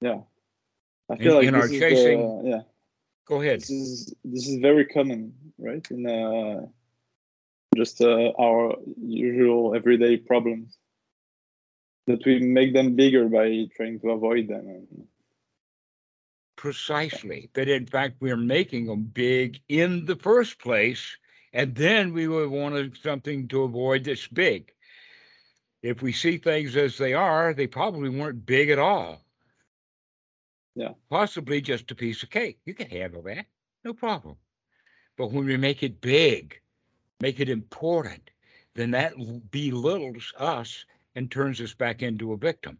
Yeah. 0.00 0.20
I 1.10 1.14
In- 1.14 1.18
feel 1.20 1.34
like 1.36 1.46
in 1.46 1.54
our 1.54 1.68
chasing- 1.68 2.42
the, 2.42 2.48
yeah. 2.50 2.60
Go 3.26 3.40
ahead. 3.40 3.60
This 3.60 3.70
is 3.70 4.14
this 4.24 4.46
is 4.48 4.56
very 4.60 4.86
common, 4.86 5.32
right? 5.58 5.84
In 5.90 6.06
uh, 6.06 6.66
just 7.74 8.00
uh, 8.00 8.30
our 8.38 8.76
usual 9.02 9.74
everyday 9.74 10.16
problems 10.16 10.78
that 12.06 12.24
we 12.24 12.38
make 12.40 12.72
them 12.72 12.94
bigger 12.94 13.28
by 13.28 13.66
trying 13.76 14.00
to 14.00 14.10
avoid 14.10 14.48
them. 14.48 14.86
Precisely. 16.56 17.50
That 17.54 17.68
in 17.68 17.86
fact 17.86 18.16
we're 18.20 18.36
making 18.36 18.86
them 18.86 19.02
big 19.02 19.60
in 19.68 20.06
the 20.06 20.16
first 20.16 20.58
place, 20.58 21.16
and 21.52 21.74
then 21.74 22.12
we 22.12 22.28
would 22.28 22.50
want 22.50 22.96
something 23.02 23.48
to 23.48 23.62
avoid 23.62 24.04
that's 24.04 24.26
big. 24.28 24.72
If 25.82 26.02
we 26.02 26.12
see 26.12 26.38
things 26.38 26.76
as 26.76 26.96
they 26.98 27.12
are, 27.12 27.54
they 27.54 27.66
probably 27.66 28.08
weren't 28.08 28.46
big 28.46 28.70
at 28.70 28.78
all. 28.78 29.22
Yeah. 30.74 30.92
Possibly 31.10 31.60
just 31.60 31.90
a 31.90 31.94
piece 31.94 32.22
of 32.22 32.30
cake. 32.30 32.58
You 32.64 32.74
can 32.74 32.90
handle 32.90 33.22
that. 33.22 33.46
No 33.84 33.92
problem. 33.92 34.36
But 35.16 35.32
when 35.32 35.46
we 35.46 35.56
make 35.56 35.82
it 35.82 36.00
big, 36.00 36.60
make 37.20 37.40
it 37.40 37.48
important, 37.48 38.30
then 38.74 38.90
that 38.90 39.14
belittles 39.50 40.32
us 40.38 40.84
and 41.16 41.30
turns 41.30 41.60
us 41.60 41.74
back 41.74 42.02
into 42.02 42.32
a 42.32 42.36
victim. 42.36 42.78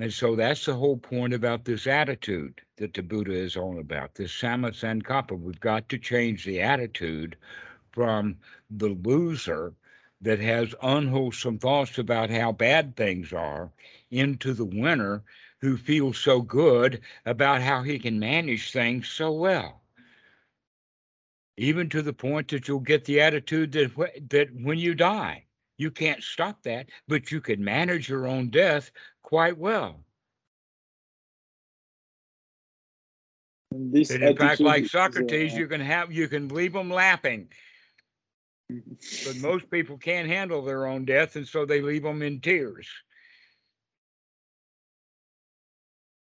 And 0.00 0.12
so 0.12 0.36
that's 0.36 0.64
the 0.64 0.74
whole 0.74 0.96
point 0.96 1.34
about 1.34 1.64
this 1.64 1.86
attitude 1.86 2.60
that 2.76 2.94
the 2.94 3.02
Buddha 3.02 3.32
is 3.32 3.56
all 3.56 3.80
about, 3.80 4.14
this 4.14 4.32
Samma 4.32 4.72
Sankappa. 4.72 5.38
We've 5.38 5.58
got 5.58 5.88
to 5.88 5.98
change 5.98 6.44
the 6.44 6.60
attitude 6.60 7.36
from 7.90 8.36
the 8.70 8.90
loser 8.90 9.72
that 10.20 10.38
has 10.40 10.74
unwholesome 10.82 11.58
thoughts 11.58 11.98
about 11.98 12.30
how 12.30 12.52
bad 12.52 12.96
things 12.96 13.32
are 13.32 13.70
into 14.10 14.52
the 14.52 14.64
winner 14.64 15.22
who 15.60 15.76
feels 15.76 16.18
so 16.18 16.40
good 16.40 17.00
about 17.26 17.60
how 17.60 17.82
he 17.82 17.98
can 17.98 18.18
manage 18.18 18.72
things 18.72 19.08
so 19.08 19.32
well. 19.32 19.80
Even 21.58 21.88
to 21.90 22.02
the 22.02 22.12
point 22.12 22.48
that 22.48 22.68
you'll 22.68 22.80
get 22.80 23.04
the 23.04 23.20
attitude 23.20 23.72
that, 23.72 23.90
that 24.30 24.48
when 24.54 24.78
you 24.78 24.94
die, 24.94 25.44
you 25.76 25.90
can't 25.90 26.22
stop 26.22 26.62
that, 26.62 26.88
but 27.08 27.30
you 27.30 27.40
can 27.40 27.62
manage 27.62 28.08
your 28.08 28.26
own 28.26 28.48
death 28.48 28.90
quite 29.22 29.58
well. 29.58 30.04
and 33.78 33.92
this 33.92 34.10
And 34.10 34.22
in 34.22 34.36
fact, 34.36 34.60
like 34.60 34.84
is, 34.84 34.90
Socrates, 34.90 35.54
uh, 35.54 35.56
you 35.56 35.66
can 35.66 35.80
have 35.80 36.12
you 36.12 36.28
can 36.28 36.48
leave 36.48 36.72
them 36.72 36.90
laughing, 36.90 37.48
but 38.70 39.36
most 39.36 39.70
people 39.70 39.96
can't 39.98 40.28
handle 40.28 40.62
their 40.62 40.86
own 40.86 41.04
death, 41.04 41.36
and 41.36 41.46
so 41.46 41.64
they 41.64 41.80
leave 41.80 42.02
them 42.02 42.22
in 42.22 42.40
tears. 42.40 42.88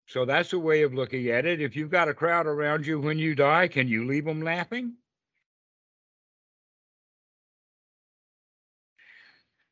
So 0.07 0.23
that's 0.23 0.53
a 0.53 0.59
way 0.59 0.83
of 0.83 0.93
looking 0.93 1.27
at 1.29 1.45
it. 1.45 1.61
If 1.61 1.75
you've 1.75 1.89
got 1.89 2.07
a 2.07 2.13
crowd 2.13 2.45
around 2.45 2.85
you 2.85 2.99
when 2.99 3.17
you 3.17 3.35
die, 3.35 3.67
can 3.67 3.87
you 3.87 4.05
leave 4.05 4.25
them 4.25 4.41
laughing? 4.41 4.93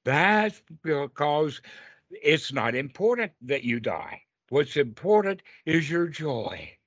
That's 0.06 0.62
because 0.84 1.62
it's 2.10 2.52
not 2.52 2.76
important 2.76 3.32
that 3.44 3.64
you 3.64 3.80
die. 3.80 4.22
What's 4.50 4.78
important 4.78 5.42
is 5.66 5.90
your 5.90 6.08
joy. 6.08 6.78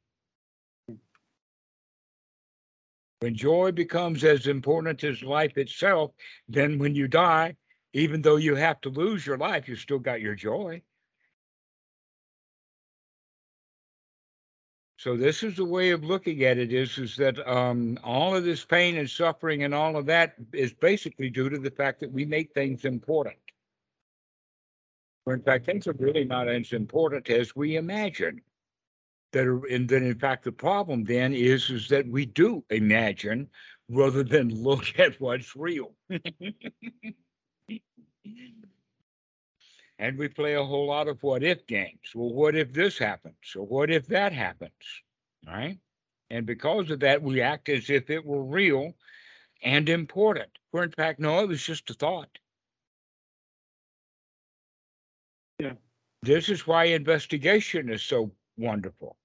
When 3.20 3.34
joy 3.34 3.72
becomes 3.72 4.24
as 4.24 4.46
important 4.46 5.02
as 5.02 5.22
life 5.22 5.56
itself, 5.56 6.12
then 6.48 6.78
when 6.78 6.94
you 6.94 7.08
die, 7.08 7.56
even 7.94 8.20
though 8.20 8.36
you 8.36 8.54
have 8.54 8.80
to 8.82 8.90
lose 8.90 9.26
your 9.26 9.38
life, 9.38 9.66
you 9.68 9.74
still 9.74 9.98
got 9.98 10.20
your 10.20 10.34
joy. 10.34 10.82
So 14.98 15.16
this 15.16 15.42
is 15.42 15.56
the 15.56 15.64
way 15.64 15.90
of 15.90 16.04
looking 16.04 16.44
at 16.44 16.56
it 16.56 16.72
is, 16.72 16.96
is 16.96 17.16
that 17.16 17.46
um, 17.46 17.98
all 18.02 18.34
of 18.34 18.44
this 18.44 18.64
pain 18.64 18.96
and 18.96 19.08
suffering 19.08 19.64
and 19.64 19.74
all 19.74 19.96
of 19.96 20.06
that 20.06 20.36
is 20.54 20.72
basically 20.72 21.28
due 21.28 21.50
to 21.50 21.58
the 21.58 21.70
fact 21.70 22.00
that 22.00 22.10
we 22.10 22.24
make 22.24 22.54
things 22.54 22.86
important. 22.86 23.36
Where 25.24 25.36
in 25.36 25.42
fact, 25.42 25.66
things 25.66 25.86
are 25.86 25.94
really 25.98 26.24
not 26.24 26.48
as 26.48 26.72
important 26.72 27.28
as 27.28 27.54
we 27.54 27.76
imagine. 27.76 28.40
That 29.32 29.46
are, 29.46 29.66
and 29.66 29.86
then 29.86 30.04
in 30.04 30.18
fact, 30.18 30.44
the 30.44 30.52
problem 30.52 31.04
then 31.04 31.34
is, 31.34 31.68
is 31.68 31.88
that 31.88 32.06
we 32.08 32.24
do 32.24 32.64
imagine 32.70 33.48
rather 33.90 34.22
than 34.22 34.48
look 34.62 34.98
at 34.98 35.20
what's 35.20 35.54
real. 35.54 35.92
And 39.98 40.18
we 40.18 40.28
play 40.28 40.54
a 40.54 40.64
whole 40.64 40.86
lot 40.88 41.08
of 41.08 41.22
what 41.22 41.42
if 41.42 41.66
games. 41.66 42.12
Well, 42.14 42.32
what 42.32 42.54
if 42.54 42.72
this 42.72 42.98
happens? 42.98 43.36
Or 43.54 43.66
what 43.66 43.90
if 43.90 44.06
that 44.08 44.32
happens? 44.32 44.72
Right? 45.46 45.78
And 46.30 46.44
because 46.44 46.90
of 46.90 47.00
that, 47.00 47.22
we 47.22 47.40
act 47.40 47.68
as 47.68 47.88
if 47.88 48.10
it 48.10 48.24
were 48.24 48.44
real 48.44 48.94
and 49.62 49.88
important. 49.88 50.50
Where 50.70 50.82
in 50.82 50.90
fact, 50.90 51.18
no, 51.18 51.40
it 51.40 51.48
was 51.48 51.64
just 51.64 51.88
a 51.90 51.94
thought. 51.94 52.28
Yeah. 55.58 55.74
This 56.22 56.48
is 56.48 56.66
why 56.66 56.84
investigation 56.84 57.88
is 57.88 58.02
so 58.02 58.32
wonderful. 58.58 59.16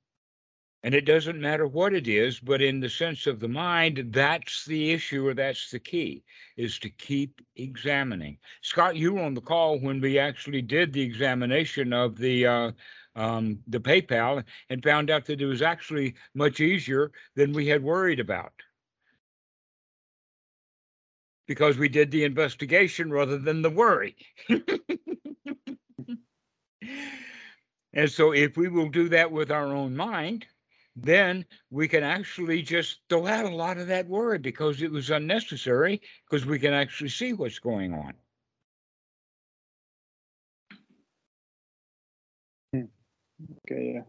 And 0.83 0.95
it 0.95 1.05
doesn't 1.05 1.39
matter 1.39 1.67
what 1.67 1.93
it 1.93 2.07
is, 2.07 2.39
but 2.39 2.61
in 2.61 2.79
the 2.79 2.89
sense 2.89 3.27
of 3.27 3.39
the 3.39 3.47
mind, 3.47 4.09
that's 4.11 4.65
the 4.65 4.91
issue 4.91 5.27
or 5.27 5.35
that's 5.35 5.69
the 5.69 5.79
key, 5.79 6.23
is 6.57 6.79
to 6.79 6.89
keep 6.89 7.39
examining. 7.55 8.39
Scott, 8.61 8.95
you 8.95 9.13
were 9.13 9.21
on 9.21 9.35
the 9.35 9.41
call 9.41 9.79
when 9.79 10.01
we 10.01 10.17
actually 10.17 10.63
did 10.63 10.91
the 10.91 11.01
examination 11.01 11.93
of 11.93 12.17
the 12.17 12.47
uh, 12.47 12.71
um, 13.15 13.59
the 13.67 13.79
PayPal 13.79 14.43
and 14.69 14.81
found 14.81 15.11
out 15.11 15.25
that 15.25 15.41
it 15.41 15.45
was 15.45 15.61
actually 15.61 16.15
much 16.33 16.59
easier 16.59 17.11
than 17.35 17.53
we 17.53 17.67
had 17.67 17.83
worried 17.83 18.19
about 18.19 18.53
because 21.47 21.77
we 21.77 21.89
did 21.89 22.09
the 22.09 22.23
investigation 22.23 23.11
rather 23.11 23.37
than 23.37 23.61
the 23.61 23.69
worry. 23.69 24.15
and 27.93 28.09
so, 28.09 28.31
if 28.31 28.55
we 28.55 28.69
will 28.69 28.89
do 28.89 29.09
that 29.09 29.31
with 29.31 29.51
our 29.51 29.67
own 29.67 29.95
mind, 29.95 30.47
then 30.95 31.45
we 31.69 31.87
can 31.87 32.03
actually 32.03 32.61
just 32.61 32.99
throw 33.09 33.27
out 33.27 33.45
a 33.45 33.55
lot 33.55 33.77
of 33.77 33.87
that 33.87 34.07
worry 34.07 34.37
because 34.37 34.81
it 34.81 34.91
was 34.91 35.09
unnecessary 35.09 36.01
because 36.29 36.45
we 36.45 36.59
can 36.59 36.73
actually 36.73 37.09
see 37.09 37.33
what's 37.33 37.59
going 37.59 37.93
on. 37.93 38.13
Okay, 42.75 43.93
yeah. 43.95 44.01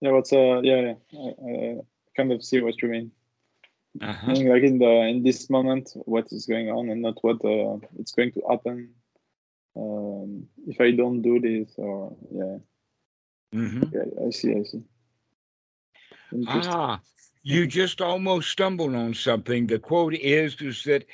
Yeah, 0.00 0.12
what's 0.12 0.32
uh 0.32 0.60
yeah, 0.62 0.94
yeah. 1.10 1.20
I, 1.20 1.50
I 1.50 1.80
kind 2.16 2.32
of 2.32 2.42
see 2.42 2.60
what 2.60 2.80
you 2.82 2.88
mean. 2.88 3.10
Uh-huh. 4.00 4.32
Like 4.32 4.62
in 4.62 4.78
the 4.78 4.90
in 5.08 5.22
this 5.22 5.50
moment 5.50 5.90
what 6.04 6.28
is 6.32 6.46
going 6.46 6.70
on 6.70 6.88
and 6.90 7.02
not 7.02 7.22
what 7.22 7.44
uh, 7.44 7.78
it's 7.98 8.12
going 8.12 8.32
to 8.32 8.42
happen 8.48 8.90
um, 9.76 10.46
if 10.66 10.80
I 10.80 10.92
don't 10.92 11.22
do 11.22 11.40
this 11.40 11.74
or 11.76 12.16
yeah. 12.32 12.58
Mhm. 13.52 13.92
Yeah, 13.92 14.26
I 14.26 14.30
see, 14.30 14.54
I 14.54 14.62
see. 14.62 14.82
Ah, 16.46 17.00
you 17.42 17.66
just 17.66 18.00
almost 18.00 18.50
stumbled 18.50 18.94
on 18.94 19.14
something. 19.14 19.66
The 19.66 19.78
quote 19.78 20.14
is 20.14 20.60
is 20.60 20.84
that 20.84 21.06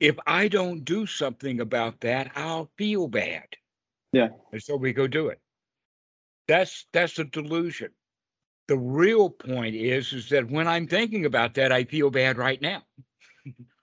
if 0.00 0.16
I 0.26 0.48
don't 0.48 0.84
do 0.84 1.06
something 1.06 1.60
about 1.60 2.00
that, 2.00 2.30
I'll 2.36 2.70
feel 2.76 3.08
bad. 3.08 3.56
Yeah. 4.12 4.28
And 4.52 4.62
so 4.62 4.76
we 4.76 4.92
go 4.92 5.06
do 5.06 5.28
it. 5.28 5.40
That's 6.48 6.86
that's 6.92 7.18
a 7.18 7.24
delusion. 7.24 7.92
The 8.68 8.76
real 8.78 9.30
point 9.30 9.74
is 9.74 10.12
is 10.12 10.28
that 10.30 10.50
when 10.50 10.66
I'm 10.68 10.86
thinking 10.86 11.24
about 11.24 11.54
that, 11.54 11.72
I 11.72 11.84
feel 11.84 12.10
bad 12.10 12.38
right 12.38 12.60
now. 12.60 12.82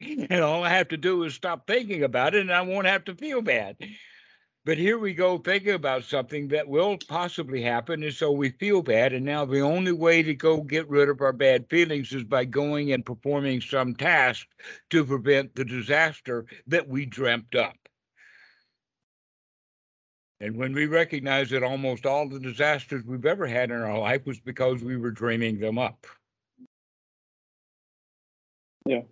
and 0.00 0.40
all 0.40 0.64
I 0.64 0.70
have 0.70 0.88
to 0.88 0.96
do 0.96 1.22
is 1.24 1.34
stop 1.34 1.66
thinking 1.66 2.02
about 2.02 2.34
it 2.34 2.40
and 2.40 2.52
I 2.52 2.62
won't 2.62 2.86
have 2.86 3.04
to 3.06 3.14
feel 3.14 3.42
bad. 3.42 3.76
But 4.64 4.78
here 4.78 4.96
we 4.96 5.12
go 5.12 5.38
thinking 5.38 5.74
about 5.74 6.04
something 6.04 6.46
that 6.48 6.68
will 6.68 6.96
possibly 7.08 7.62
happen. 7.62 8.04
And 8.04 8.14
so 8.14 8.30
we 8.30 8.50
feel 8.50 8.80
bad. 8.80 9.12
And 9.12 9.26
now 9.26 9.44
the 9.44 9.60
only 9.60 9.90
way 9.90 10.22
to 10.22 10.34
go 10.34 10.60
get 10.62 10.88
rid 10.88 11.08
of 11.08 11.20
our 11.20 11.32
bad 11.32 11.68
feelings 11.68 12.12
is 12.12 12.22
by 12.22 12.44
going 12.44 12.92
and 12.92 13.04
performing 13.04 13.60
some 13.60 13.94
task 13.94 14.46
to 14.90 15.04
prevent 15.04 15.56
the 15.56 15.64
disaster 15.64 16.46
that 16.68 16.86
we 16.86 17.06
dreamt 17.06 17.56
up. 17.56 17.74
And 20.40 20.56
when 20.56 20.72
we 20.72 20.86
recognize 20.86 21.50
that 21.50 21.64
almost 21.64 22.06
all 22.06 22.28
the 22.28 22.40
disasters 22.40 23.04
we've 23.04 23.26
ever 23.26 23.46
had 23.46 23.70
in 23.70 23.80
our 23.80 23.98
life 23.98 24.26
was 24.26 24.40
because 24.40 24.82
we 24.82 24.96
were 24.96 25.12
dreaming 25.12 25.58
them 25.58 25.78
up. 25.78 26.06
Yeah. 28.86 29.02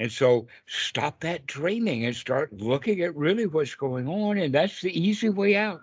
And 0.00 0.10
so 0.10 0.48
stop 0.66 1.20
that 1.20 1.44
dreaming 1.46 2.06
and 2.06 2.16
start 2.16 2.54
looking 2.54 3.02
at 3.02 3.14
really 3.14 3.46
what's 3.46 3.74
going 3.74 4.08
on. 4.08 4.38
And 4.38 4.54
that's 4.54 4.80
the 4.80 4.98
easy 4.98 5.28
way 5.28 5.56
out. 5.56 5.82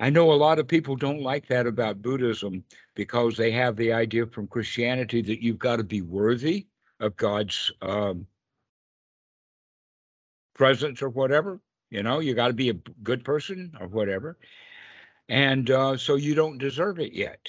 I 0.00 0.08
know 0.08 0.32
a 0.32 0.34
lot 0.34 0.58
of 0.58 0.66
people 0.66 0.96
don't 0.96 1.20
like 1.20 1.46
that 1.48 1.66
about 1.66 2.00
Buddhism 2.00 2.64
because 2.94 3.36
they 3.36 3.50
have 3.50 3.76
the 3.76 3.92
idea 3.92 4.24
from 4.26 4.46
Christianity 4.46 5.20
that 5.20 5.42
you've 5.42 5.58
got 5.58 5.76
to 5.76 5.84
be 5.84 6.00
worthy 6.00 6.66
of 6.98 7.14
God's 7.16 7.70
um, 7.82 8.26
presence 10.54 11.02
or 11.02 11.10
whatever. 11.10 11.60
You 11.90 12.02
know, 12.02 12.20
you 12.20 12.32
got 12.32 12.48
to 12.48 12.54
be 12.54 12.70
a 12.70 12.80
good 13.02 13.22
person 13.22 13.76
or 13.78 13.86
whatever. 13.86 14.38
And 15.28 15.70
uh, 15.70 15.98
so 15.98 16.14
you 16.14 16.34
don't 16.34 16.56
deserve 16.56 16.98
it 17.00 17.12
yet. 17.12 17.40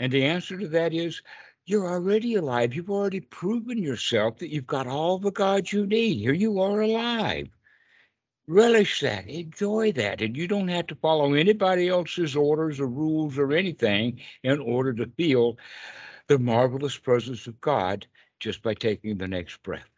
And 0.00 0.12
the 0.12 0.24
answer 0.24 0.58
to 0.58 0.66
that 0.68 0.92
is 0.92 1.22
you're 1.68 1.86
already 1.86 2.34
alive. 2.34 2.74
You've 2.74 2.90
already 2.90 3.20
proven 3.20 3.78
yourself 3.78 4.38
that 4.38 4.50
you've 4.50 4.66
got 4.66 4.86
all 4.86 5.18
the 5.18 5.30
God 5.30 5.70
you 5.70 5.86
need. 5.86 6.18
Here 6.18 6.32
you 6.32 6.60
are 6.60 6.80
alive. 6.80 7.48
Relish 8.46 9.00
that, 9.00 9.28
enjoy 9.28 9.92
that. 9.92 10.22
And 10.22 10.34
you 10.34 10.48
don't 10.48 10.68
have 10.68 10.86
to 10.86 10.94
follow 10.94 11.34
anybody 11.34 11.88
else's 11.88 12.34
orders 12.34 12.80
or 12.80 12.86
rules 12.86 13.36
or 13.36 13.52
anything 13.52 14.20
in 14.42 14.58
order 14.58 14.94
to 14.94 15.10
feel 15.18 15.58
the 16.28 16.38
marvelous 16.38 16.96
presence 16.96 17.46
of 17.46 17.60
God 17.60 18.06
just 18.40 18.62
by 18.62 18.72
taking 18.72 19.18
the 19.18 19.28
next 19.28 19.62
breath. 19.62 19.90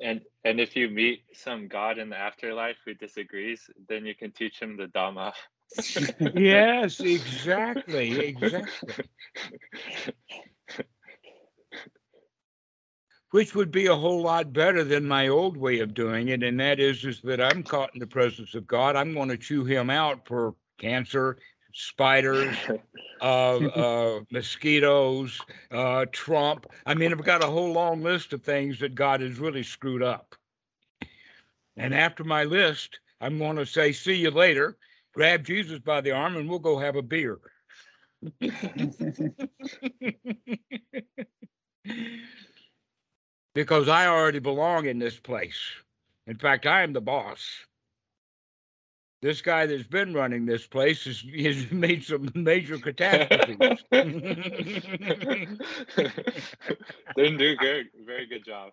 And 0.00 0.20
and 0.44 0.60
if 0.60 0.76
you 0.76 0.88
meet 0.88 1.22
some 1.32 1.66
god 1.66 1.98
in 1.98 2.10
the 2.10 2.16
afterlife 2.16 2.76
who 2.84 2.94
disagrees, 2.94 3.68
then 3.88 4.04
you 4.04 4.14
can 4.14 4.32
teach 4.32 4.60
him 4.60 4.76
the 4.76 4.86
Dhamma. 4.86 5.32
Yes, 6.34 7.00
exactly, 7.00 8.26
exactly. 8.26 8.94
Which 13.30 13.54
would 13.54 13.70
be 13.70 13.86
a 13.86 13.94
whole 13.94 14.22
lot 14.22 14.52
better 14.52 14.82
than 14.84 15.06
my 15.06 15.28
old 15.28 15.56
way 15.56 15.80
of 15.80 15.92
doing 15.92 16.28
it, 16.28 16.42
and 16.42 16.58
that 16.60 16.80
is 16.80 17.04
is 17.04 17.20
that 17.22 17.40
I'm 17.40 17.62
caught 17.62 17.90
in 17.94 18.00
the 18.00 18.06
presence 18.06 18.54
of 18.54 18.66
God. 18.66 18.96
I'm 18.96 19.12
going 19.12 19.28
to 19.28 19.36
chew 19.36 19.64
him 19.64 19.90
out 19.90 20.26
for 20.26 20.54
cancer, 20.78 21.36
spiders, 21.74 22.56
uh, 23.20 23.24
uh, 23.58 24.20
mosquitoes, 24.30 25.38
uh, 25.70 26.06
Trump. 26.10 26.66
I 26.86 26.94
mean, 26.94 27.12
I've 27.12 27.22
got 27.24 27.44
a 27.44 27.48
whole 27.48 27.72
long 27.72 28.02
list 28.02 28.32
of 28.32 28.42
things 28.42 28.78
that 28.80 28.94
God 28.94 29.20
has 29.20 29.38
really 29.38 29.62
screwed 29.62 30.02
up. 30.02 30.34
And 31.76 31.94
after 31.94 32.24
my 32.24 32.44
list, 32.44 33.00
I'm 33.20 33.38
going 33.38 33.56
to 33.56 33.66
say, 33.66 33.92
"See 33.92 34.14
you 34.14 34.30
later." 34.30 34.78
Grab 35.18 35.42
Jesus 35.44 35.80
by 35.80 36.00
the 36.00 36.12
arm, 36.12 36.36
and 36.36 36.48
we'll 36.48 36.60
go 36.60 36.78
have 36.78 36.94
a 36.94 37.02
beer. 37.02 37.40
because 43.52 43.88
I 43.88 44.06
already 44.06 44.38
belong 44.38 44.86
in 44.86 45.00
this 45.00 45.18
place. 45.18 45.58
In 46.28 46.36
fact, 46.36 46.66
I 46.66 46.82
am 46.82 46.92
the 46.92 47.00
boss. 47.00 47.44
This 49.20 49.40
guy 49.40 49.66
that's 49.66 49.88
been 49.88 50.14
running 50.14 50.46
this 50.46 50.68
place 50.68 51.04
has, 51.04 51.24
has 51.36 51.68
made 51.72 52.04
some 52.04 52.30
major 52.36 52.78
catastrophes. 52.78 53.58
Didn't 53.90 54.18
do 57.38 57.56
good. 57.56 57.86
Very 58.06 58.26
good 58.26 58.44
job. 58.44 58.70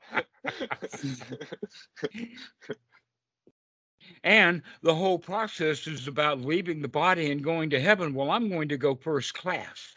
And 4.23 4.61
the 4.81 4.95
whole 4.95 5.19
process 5.19 5.87
is 5.87 6.07
about 6.07 6.41
leaving 6.41 6.81
the 6.81 6.87
body 6.87 7.31
and 7.31 7.43
going 7.43 7.69
to 7.69 7.79
heaven. 7.79 8.13
Well, 8.13 8.31
I'm 8.31 8.49
going 8.49 8.69
to 8.69 8.77
go 8.77 8.95
first 8.95 9.33
class. 9.33 9.93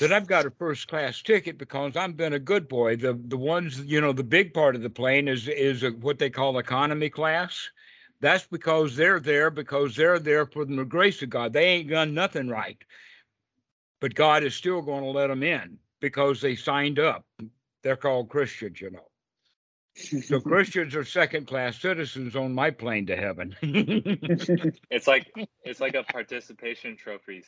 That 0.00 0.12
I've 0.12 0.26
got 0.26 0.46
a 0.46 0.50
first 0.50 0.88
class 0.88 1.20
ticket 1.22 1.58
because 1.58 1.96
I've 1.96 2.16
been 2.16 2.32
a 2.32 2.38
good 2.38 2.68
boy. 2.68 2.96
The 2.96 3.20
the 3.26 3.36
ones, 3.36 3.78
you 3.80 4.00
know, 4.00 4.12
the 4.12 4.24
big 4.24 4.54
part 4.54 4.74
of 4.74 4.82
the 4.82 4.90
plane 4.90 5.28
is 5.28 5.46
is 5.48 5.82
a, 5.82 5.90
what 5.90 6.18
they 6.18 6.30
call 6.30 6.58
economy 6.58 7.10
class. 7.10 7.70
That's 8.20 8.46
because 8.46 8.96
they're 8.96 9.20
there 9.20 9.50
because 9.50 9.96
they're 9.96 10.18
there 10.18 10.46
for 10.46 10.64
the 10.64 10.84
grace 10.84 11.22
of 11.22 11.30
God. 11.30 11.52
They 11.52 11.64
ain't 11.64 11.90
done 11.90 12.14
nothing 12.14 12.48
right. 12.48 12.78
But 14.00 14.14
God 14.14 14.42
is 14.42 14.54
still 14.54 14.82
going 14.82 15.04
to 15.04 15.10
let 15.10 15.28
them 15.28 15.42
in 15.42 15.78
because 16.00 16.40
they 16.40 16.56
signed 16.56 16.98
up. 16.98 17.24
They're 17.82 17.96
called 17.96 18.28
Christians, 18.28 18.80
you 18.80 18.90
know. 18.90 19.09
So 20.00 20.40
Christians 20.40 20.94
are 20.94 21.04
second 21.04 21.46
class 21.46 21.80
citizens 21.80 22.34
on 22.36 22.54
my 22.54 22.70
plane 22.70 23.06
to 23.06 23.16
heaven. 23.16 23.56
It's 24.90 25.06
like 25.06 25.32
it's 25.64 25.80
like 25.80 25.94
a 25.94 26.02
participation 26.02 26.96
trophies. 26.96 27.46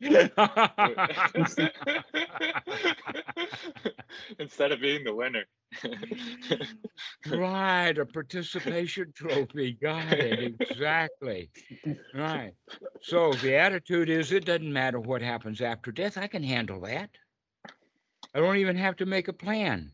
Instead 0.00 1.72
instead 4.38 4.72
of 4.72 4.80
being 4.80 5.04
the 5.04 5.14
winner. 5.14 5.44
right, 7.30 7.96
a 7.98 8.06
participation 8.06 9.12
trophy. 9.14 9.72
Got 9.80 10.12
it. 10.12 10.54
Exactly. 10.60 11.50
Right. 12.14 12.52
So 13.02 13.32
the 13.34 13.56
attitude 13.56 14.08
is 14.08 14.32
it 14.32 14.44
doesn't 14.46 14.72
matter 14.72 15.00
what 15.00 15.20
happens 15.22 15.60
after 15.60 15.92
death. 15.92 16.16
I 16.16 16.28
can 16.28 16.42
handle 16.42 16.80
that. 16.82 17.10
I 18.34 18.40
don't 18.40 18.56
even 18.56 18.76
have 18.76 18.96
to 18.96 19.06
make 19.06 19.28
a 19.28 19.32
plan. 19.32 19.92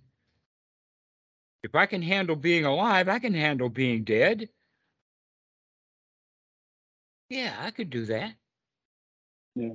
If 1.63 1.75
I 1.75 1.87
can 1.87 2.03
handle 2.03 2.37
being 2.37 2.65
alive, 2.65 3.09
I 3.09 3.19
can 3.19 3.35
handle 3.35 3.69
being 3.69 4.05
dead. 4.05 4.49
Yeah, 7.29 7.57
I 7.61 7.71
could 7.71 7.91
do 7.91 8.07
that. 8.07 8.35
Yeah. 9.55 9.75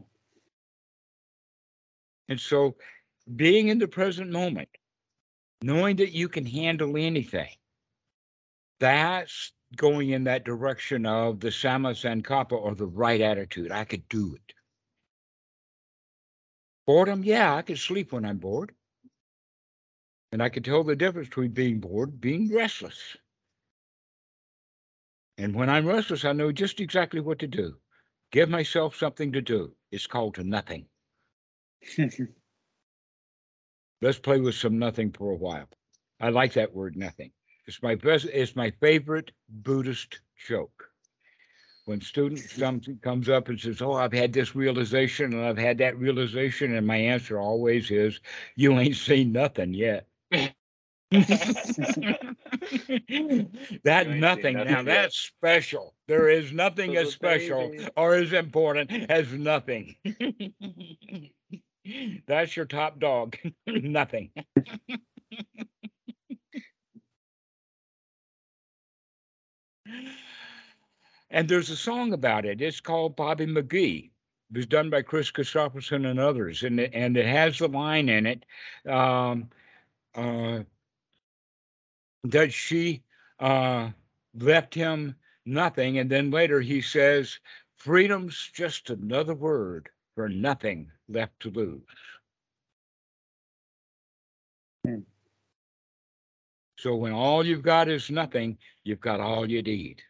And 2.27 2.39
so 2.39 2.75
being 3.35 3.67
in 3.67 3.79
the 3.79 3.87
present 3.87 4.31
moment, 4.31 4.69
knowing 5.61 5.95
that 5.97 6.11
you 6.11 6.27
can 6.27 6.45
handle 6.45 6.97
anything, 6.97 7.49
that's 8.79 9.53
going 9.75 10.09
in 10.09 10.23
that 10.25 10.43
direction 10.43 11.05
of 11.05 11.39
the 11.39 11.49
Samma 11.49 11.93
Sankappa 11.93 12.53
or 12.53 12.75
the 12.75 12.87
right 12.87 13.21
attitude. 13.21 13.71
I 13.71 13.83
could 13.83 14.07
do 14.09 14.35
it. 14.35 14.53
Boredom, 16.85 17.23
yeah, 17.23 17.55
I 17.55 17.61
could 17.61 17.79
sleep 17.79 18.11
when 18.11 18.25
I'm 18.25 18.37
bored. 18.37 18.73
And 20.35 20.43
I 20.43 20.49
could 20.49 20.65
tell 20.65 20.83
the 20.83 20.97
difference 20.97 21.29
between 21.29 21.51
being 21.51 21.79
bored, 21.79 22.19
being 22.19 22.53
restless. 22.53 23.15
And 25.37 25.55
when 25.55 25.69
I'm 25.69 25.87
restless, 25.87 26.25
I 26.25 26.33
know 26.33 26.51
just 26.51 26.81
exactly 26.81 27.21
what 27.21 27.39
to 27.39 27.47
do. 27.47 27.77
Give 28.33 28.49
myself 28.49 28.97
something 28.97 29.31
to 29.31 29.39
do. 29.39 29.73
It's 29.93 30.07
called 30.07 30.35
to 30.35 30.43
nothing. 30.43 30.87
Let's 34.01 34.19
play 34.19 34.41
with 34.41 34.55
some 34.55 34.77
nothing 34.77 35.13
for 35.13 35.31
a 35.31 35.37
while. 35.37 35.69
I 36.19 36.31
like 36.31 36.51
that 36.55 36.75
word 36.75 36.97
nothing. 36.97 37.31
It's 37.65 37.81
my 37.81 37.95
best 37.95 38.25
it's 38.25 38.57
my 38.57 38.71
favorite 38.81 39.31
Buddhist 39.47 40.19
joke. 40.35 40.89
When 41.85 42.01
student 42.01 42.45
comes 42.59 42.89
comes 43.01 43.29
up 43.29 43.47
and 43.47 43.57
says, 43.57 43.81
Oh, 43.81 43.93
I've 43.93 44.11
had 44.11 44.33
this 44.33 44.53
realization 44.53 45.31
and 45.31 45.45
I've 45.45 45.57
had 45.57 45.77
that 45.77 45.97
realization, 45.97 46.75
and 46.75 46.85
my 46.85 46.97
answer 46.97 47.39
always 47.39 47.89
is, 47.89 48.19
You 48.57 48.77
ain't 48.77 48.97
seen 48.97 49.31
nothing 49.31 49.73
yet. 49.73 50.09
that 51.11 52.35
nothing, 54.09 54.55
now 54.55 54.63
yet. 54.63 54.85
that's 54.85 55.17
special. 55.17 55.93
There 56.07 56.29
is 56.29 56.51
nothing 56.51 56.97
as 56.97 57.11
special 57.11 57.69
baby. 57.69 57.87
or 57.95 58.15
as 58.15 58.33
important 58.33 58.91
as 59.09 59.31
nothing. 59.31 59.95
that's 62.27 62.55
your 62.55 62.65
top 62.65 62.99
dog. 62.99 63.37
nothing. 63.67 64.31
and 71.29 71.47
there's 71.47 71.69
a 71.69 71.77
song 71.77 72.13
about 72.13 72.45
it. 72.45 72.61
It's 72.61 72.79
called 72.79 73.15
Bobby 73.15 73.45
McGee. 73.45 74.09
It 74.51 74.57
was 74.57 74.65
done 74.65 74.89
by 74.89 75.03
Kris 75.03 75.31
Kristofferson 75.31 76.09
and 76.09 76.19
others, 76.19 76.63
and 76.63 76.79
it, 76.79 76.91
and 76.93 77.15
it 77.15 77.25
has 77.25 77.59
the 77.59 77.67
line 77.67 78.09
in 78.09 78.25
it 78.25 78.43
um, 78.89 79.49
that 82.23 82.51
she 82.51 83.03
uh, 83.39 83.89
left 84.33 84.73
him 84.73 85.15
nothing, 85.45 85.99
and 85.99 86.09
then 86.09 86.31
later 86.31 86.61
he 86.61 86.81
says, 86.81 87.39
"Freedom's 87.77 88.49
just 88.53 88.89
another 88.89 89.35
word 89.35 89.89
for 90.15 90.29
nothing 90.29 90.91
left 91.07 91.39
to 91.41 91.49
lose." 91.51 91.81
Hmm. 94.85 94.99
So 96.77 96.95
when 96.95 97.13
all 97.13 97.45
you've 97.45 97.63
got 97.63 97.87
is 97.87 98.09
nothing, 98.09 98.57
you've 98.83 98.99
got 98.99 99.19
all 99.19 99.49
you 99.49 99.61
need. 99.61 100.01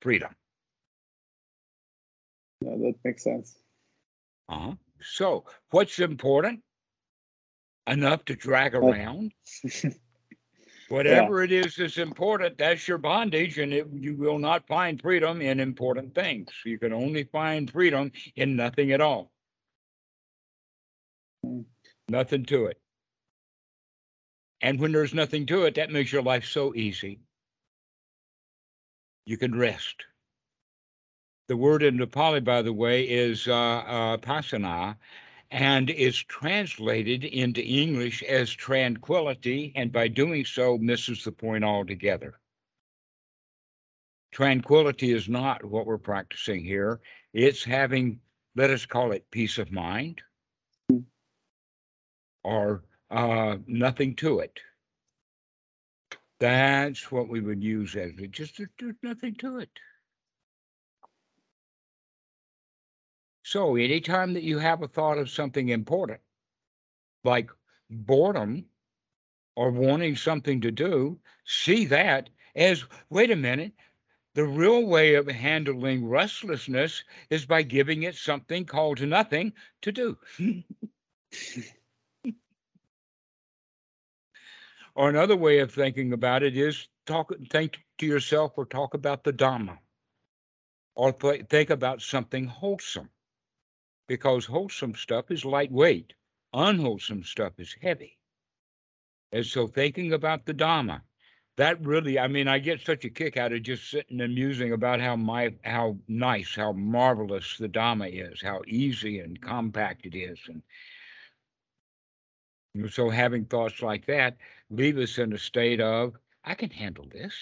Freedom. 0.00 0.34
yeah, 2.60 2.76
that 2.76 2.94
makes 3.04 3.24
sense. 3.24 3.56
Uh-huh. 4.48 4.74
So, 5.00 5.44
what's 5.70 5.98
important? 5.98 6.62
Enough 7.86 8.24
to 8.26 8.34
drag 8.34 8.74
around. 8.74 9.32
Whatever 10.88 11.42
it 11.42 11.50
is 11.50 11.76
that's 11.76 11.98
important, 11.98 12.58
that's 12.58 12.86
your 12.86 12.98
bondage, 12.98 13.58
and 13.58 13.72
it, 13.72 13.88
you 13.92 14.14
will 14.16 14.38
not 14.38 14.66
find 14.68 15.00
freedom 15.00 15.40
in 15.40 15.58
important 15.58 16.14
things. 16.14 16.48
You 16.64 16.78
can 16.78 16.92
only 16.92 17.24
find 17.24 17.70
freedom 17.70 18.12
in 18.36 18.54
nothing 18.54 18.92
at 18.92 19.00
all. 19.00 19.32
Mm. 21.44 21.64
Nothing 22.08 22.44
to 22.46 22.66
it. 22.66 22.80
And 24.60 24.78
when 24.80 24.92
there's 24.92 25.14
nothing 25.14 25.44
to 25.46 25.64
it, 25.64 25.74
that 25.74 25.90
makes 25.90 26.12
your 26.12 26.22
life 26.22 26.44
so 26.44 26.74
easy. 26.74 27.20
You 29.26 29.36
can 29.36 29.58
rest. 29.58 30.04
The 31.48 31.56
word 31.56 31.82
in 31.82 31.98
Nepali, 31.98 32.42
by 32.42 32.62
the 32.62 32.72
way, 32.72 33.02
is 33.02 33.46
uh, 33.46 33.54
uh, 33.54 34.16
pasana, 34.18 34.96
and 35.50 35.90
is 35.90 36.16
translated 36.16 37.24
into 37.24 37.62
English 37.62 38.22
as 38.22 38.50
tranquility, 38.50 39.72
and 39.76 39.92
by 39.92 40.08
doing 40.08 40.44
so, 40.44 40.76
misses 40.78 41.24
the 41.24 41.32
point 41.32 41.64
altogether. 41.64 42.38
Tranquility 44.32 45.12
is 45.12 45.28
not 45.28 45.64
what 45.64 45.86
we're 45.86 45.98
practicing 45.98 46.64
here. 46.64 47.00
It's 47.32 47.64
having, 47.64 48.20
let 48.54 48.70
us 48.70 48.84
call 48.84 49.12
it 49.12 49.30
peace 49.30 49.58
of 49.58 49.72
mind, 49.72 50.20
or 52.42 52.82
uh, 53.10 53.56
nothing 53.66 54.14
to 54.16 54.40
it. 54.40 54.58
That's 56.38 57.10
what 57.10 57.28
we 57.28 57.40
would 57.40 57.62
use 57.62 57.96
as 57.96 58.12
it. 58.18 58.30
Just 58.30 58.60
there's 58.78 58.94
nothing 59.02 59.36
to 59.36 59.58
it. 59.58 59.70
So 63.46 63.76
anytime 63.76 64.32
that 64.34 64.42
you 64.42 64.58
have 64.58 64.82
a 64.82 64.88
thought 64.88 65.18
of 65.18 65.30
something 65.30 65.68
important, 65.68 66.20
like 67.22 67.48
boredom 67.88 68.66
or 69.54 69.70
wanting 69.70 70.16
something 70.16 70.60
to 70.62 70.72
do, 70.72 71.20
see 71.44 71.84
that 71.86 72.28
as 72.56 72.84
wait 73.08 73.30
a 73.30 73.36
minute, 73.36 73.74
the 74.34 74.44
real 74.44 74.84
way 74.84 75.14
of 75.14 75.28
handling 75.28 76.08
restlessness 76.08 77.04
is 77.30 77.46
by 77.46 77.62
giving 77.62 78.02
it 78.02 78.16
something 78.16 78.64
called 78.64 79.00
nothing 79.00 79.52
to 79.82 79.92
do. 79.92 80.18
or 84.96 85.08
another 85.08 85.36
way 85.36 85.60
of 85.60 85.72
thinking 85.72 86.12
about 86.12 86.42
it 86.42 86.56
is 86.56 86.88
talk 87.06 87.32
think 87.48 87.78
to 87.98 88.06
yourself 88.06 88.54
or 88.58 88.66
talk 88.66 88.92
about 88.92 89.22
the 89.22 89.32
Dhamma. 89.32 89.78
Or 90.96 91.12
th- 91.12 91.46
think 91.46 91.70
about 91.70 92.02
something 92.02 92.46
wholesome 92.48 93.10
because 94.06 94.46
wholesome 94.46 94.94
stuff 94.94 95.30
is 95.30 95.44
lightweight, 95.44 96.14
unwholesome 96.52 97.24
stuff 97.24 97.58
is 97.58 97.76
heavy. 97.82 98.18
And 99.32 99.46
so 99.46 99.68
thinking 99.68 100.12
about 100.12 100.46
the 100.46 100.54
Dhamma, 100.54 101.02
that 101.56 101.80
really, 101.84 102.18
I 102.18 102.26
mean, 102.28 102.48
I 102.48 102.58
get 102.58 102.80
such 102.80 103.04
a 103.04 103.10
kick 103.10 103.36
out 103.36 103.52
of 103.52 103.62
just 103.62 103.88
sitting 103.88 104.20
and 104.20 104.34
musing 104.34 104.72
about 104.72 105.00
how 105.00 105.16
my 105.16 105.54
how 105.64 105.98
nice, 106.08 106.54
how 106.56 106.72
marvelous 106.72 107.56
the 107.58 107.68
Dhamma 107.68 108.08
is, 108.10 108.42
how 108.42 108.62
easy 108.66 109.20
and 109.20 109.40
compact 109.40 110.06
it 110.06 110.16
is. 110.16 110.38
And 110.48 110.62
so 112.92 113.10
having 113.10 113.44
thoughts 113.46 113.82
like 113.82 114.06
that 114.06 114.36
leave 114.70 114.98
us 114.98 115.18
in 115.18 115.32
a 115.32 115.38
state 115.38 115.80
of, 115.80 116.16
I 116.44 116.54
can 116.54 116.70
handle 116.70 117.06
this. 117.06 117.34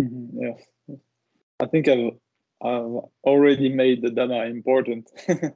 Mhm, 0.00 0.30
Yes. 0.34 0.77
I 1.60 1.66
think 1.66 1.88
I've, 1.88 2.12
I've 2.62 3.00
already 3.24 3.68
made 3.68 4.02
the 4.02 4.10
Dhamma 4.10 4.50
important. 4.50 5.10
and 5.28 5.52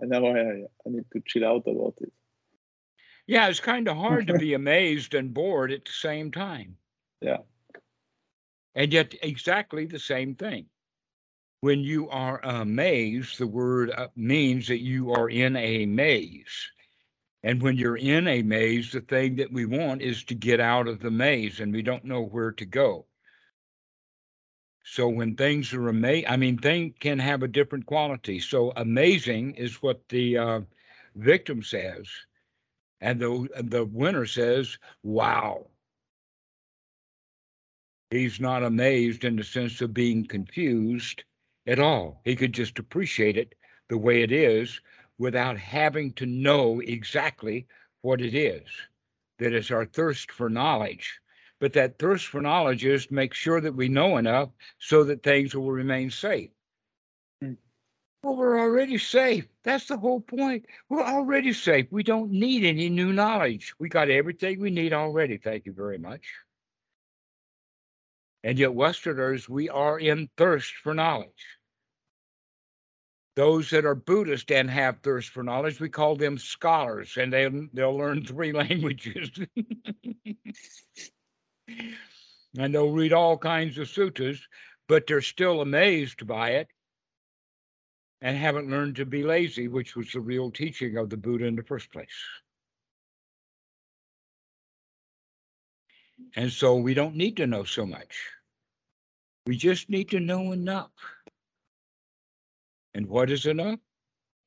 now 0.00 0.26
I, 0.26 0.40
I 0.40 0.86
need 0.86 1.04
to 1.12 1.22
chill 1.26 1.46
out 1.46 1.64
about 1.66 1.94
it. 2.00 2.12
Yeah, 3.26 3.48
it's 3.48 3.60
kind 3.60 3.88
of 3.88 3.96
hard 3.96 4.26
to 4.28 4.34
be 4.38 4.54
amazed 4.54 5.14
and 5.14 5.32
bored 5.32 5.72
at 5.72 5.84
the 5.84 5.92
same 5.92 6.30
time. 6.30 6.76
Yeah. 7.20 7.38
And 8.74 8.92
yet, 8.92 9.14
exactly 9.22 9.86
the 9.86 9.98
same 9.98 10.34
thing. 10.34 10.66
When 11.60 11.80
you 11.80 12.08
are 12.08 12.40
amazed, 12.42 13.38
the 13.38 13.46
word 13.46 13.90
uh, 13.90 14.08
means 14.16 14.66
that 14.68 14.80
you 14.80 15.12
are 15.12 15.28
in 15.28 15.54
a 15.56 15.86
maze. 15.86 16.70
And 17.44 17.60
when 17.60 17.76
you're 17.76 17.96
in 17.96 18.26
a 18.26 18.42
maze, 18.42 18.92
the 18.92 19.00
thing 19.00 19.36
that 19.36 19.52
we 19.52 19.66
want 19.66 20.00
is 20.02 20.24
to 20.24 20.34
get 20.34 20.60
out 20.60 20.88
of 20.88 21.00
the 21.00 21.10
maze 21.10 21.60
and 21.60 21.72
we 21.72 21.82
don't 21.82 22.04
know 22.04 22.22
where 22.22 22.52
to 22.52 22.64
go. 22.64 23.06
So 24.84 25.08
when 25.08 25.36
things 25.36 25.72
are 25.74 25.88
amazing, 25.88 26.28
I 26.28 26.36
mean, 26.36 26.58
things 26.58 26.94
can 27.00 27.18
have 27.18 27.42
a 27.42 27.48
different 27.48 27.86
quality. 27.86 28.40
So 28.40 28.72
amazing 28.76 29.54
is 29.56 29.82
what 29.82 30.08
the 30.08 30.38
uh, 30.38 30.60
victim 31.16 31.62
says, 31.62 32.08
and 33.00 33.20
the 33.20 33.48
the 33.62 33.84
winner 33.84 34.26
says, 34.26 34.78
"Wow." 35.02 35.68
He's 38.10 38.38
not 38.40 38.62
amazed 38.62 39.24
in 39.24 39.36
the 39.36 39.42
sense 39.42 39.80
of 39.80 39.92
being 39.94 40.26
confused. 40.26 41.24
at 41.66 41.80
all. 41.80 42.20
He 42.24 42.36
could 42.36 42.52
just 42.54 42.78
appreciate 42.78 43.36
it 43.36 43.56
the 43.88 43.98
way 43.98 44.22
it 44.22 44.30
is 44.32 44.80
without 45.18 45.58
having 45.58 46.12
to 46.14 46.26
know 46.26 46.80
exactly 46.80 47.66
what 48.02 48.20
it 48.20 48.34
is. 48.34 48.68
That 49.38 49.52
is 49.54 49.70
our 49.72 49.86
thirst 49.86 50.30
for 50.32 50.50
knowledge. 50.50 51.21
But 51.62 51.74
that 51.74 51.96
thirst 51.96 52.26
for 52.26 52.40
knowledge 52.40 52.84
is 52.84 53.06
to 53.06 53.14
make 53.14 53.32
sure 53.34 53.60
that 53.60 53.76
we 53.76 53.86
know 53.86 54.16
enough 54.16 54.48
so 54.80 55.04
that 55.04 55.22
things 55.22 55.54
will 55.54 55.70
remain 55.70 56.10
safe. 56.10 56.50
Hmm. 57.40 57.52
Well, 58.24 58.34
we're 58.34 58.58
already 58.58 58.98
safe. 58.98 59.46
That's 59.62 59.86
the 59.86 59.96
whole 59.96 60.20
point. 60.20 60.66
We're 60.88 61.04
already 61.04 61.52
safe. 61.52 61.86
We 61.92 62.02
don't 62.02 62.32
need 62.32 62.64
any 62.64 62.88
new 62.88 63.12
knowledge. 63.12 63.74
We 63.78 63.88
got 63.88 64.10
everything 64.10 64.58
we 64.58 64.70
need 64.70 64.92
already. 64.92 65.36
Thank 65.36 65.64
you 65.64 65.72
very 65.72 65.98
much. 65.98 66.22
And 68.42 68.58
yet, 68.58 68.74
Westerners, 68.74 69.48
we 69.48 69.68
are 69.68 70.00
in 70.00 70.30
thirst 70.36 70.74
for 70.82 70.94
knowledge. 70.94 71.46
Those 73.36 73.70
that 73.70 73.84
are 73.84 73.94
Buddhist 73.94 74.50
and 74.50 74.68
have 74.68 74.98
thirst 74.98 75.28
for 75.28 75.44
knowledge, 75.44 75.78
we 75.78 75.90
call 75.90 76.16
them 76.16 76.38
scholars, 76.38 77.16
and 77.16 77.32
they, 77.32 77.48
they'll 77.72 77.96
learn 77.96 78.24
three 78.24 78.50
languages. 78.52 79.30
and 81.68 82.74
they'll 82.74 82.90
read 82.90 83.12
all 83.12 83.36
kinds 83.38 83.78
of 83.78 83.88
suttas, 83.88 84.38
but 84.88 85.06
they're 85.06 85.20
still 85.20 85.60
amazed 85.60 86.26
by 86.26 86.50
it 86.50 86.68
and 88.20 88.36
haven't 88.36 88.70
learned 88.70 88.96
to 88.96 89.06
be 89.06 89.22
lazy, 89.22 89.68
which 89.68 89.96
was 89.96 90.12
the 90.12 90.20
real 90.20 90.50
teaching 90.50 90.96
of 90.96 91.10
the 91.10 91.16
Buddha 91.16 91.44
in 91.44 91.56
the 91.56 91.62
first 91.62 91.90
place. 91.92 92.08
And 96.36 96.50
so 96.50 96.76
we 96.76 96.94
don't 96.94 97.16
need 97.16 97.36
to 97.38 97.46
know 97.46 97.64
so 97.64 97.84
much. 97.84 98.16
We 99.46 99.56
just 99.56 99.90
need 99.90 100.10
to 100.10 100.20
know 100.20 100.52
enough. 100.52 100.92
And 102.94 103.06
what 103.06 103.30
is 103.30 103.46
enough? 103.46 103.80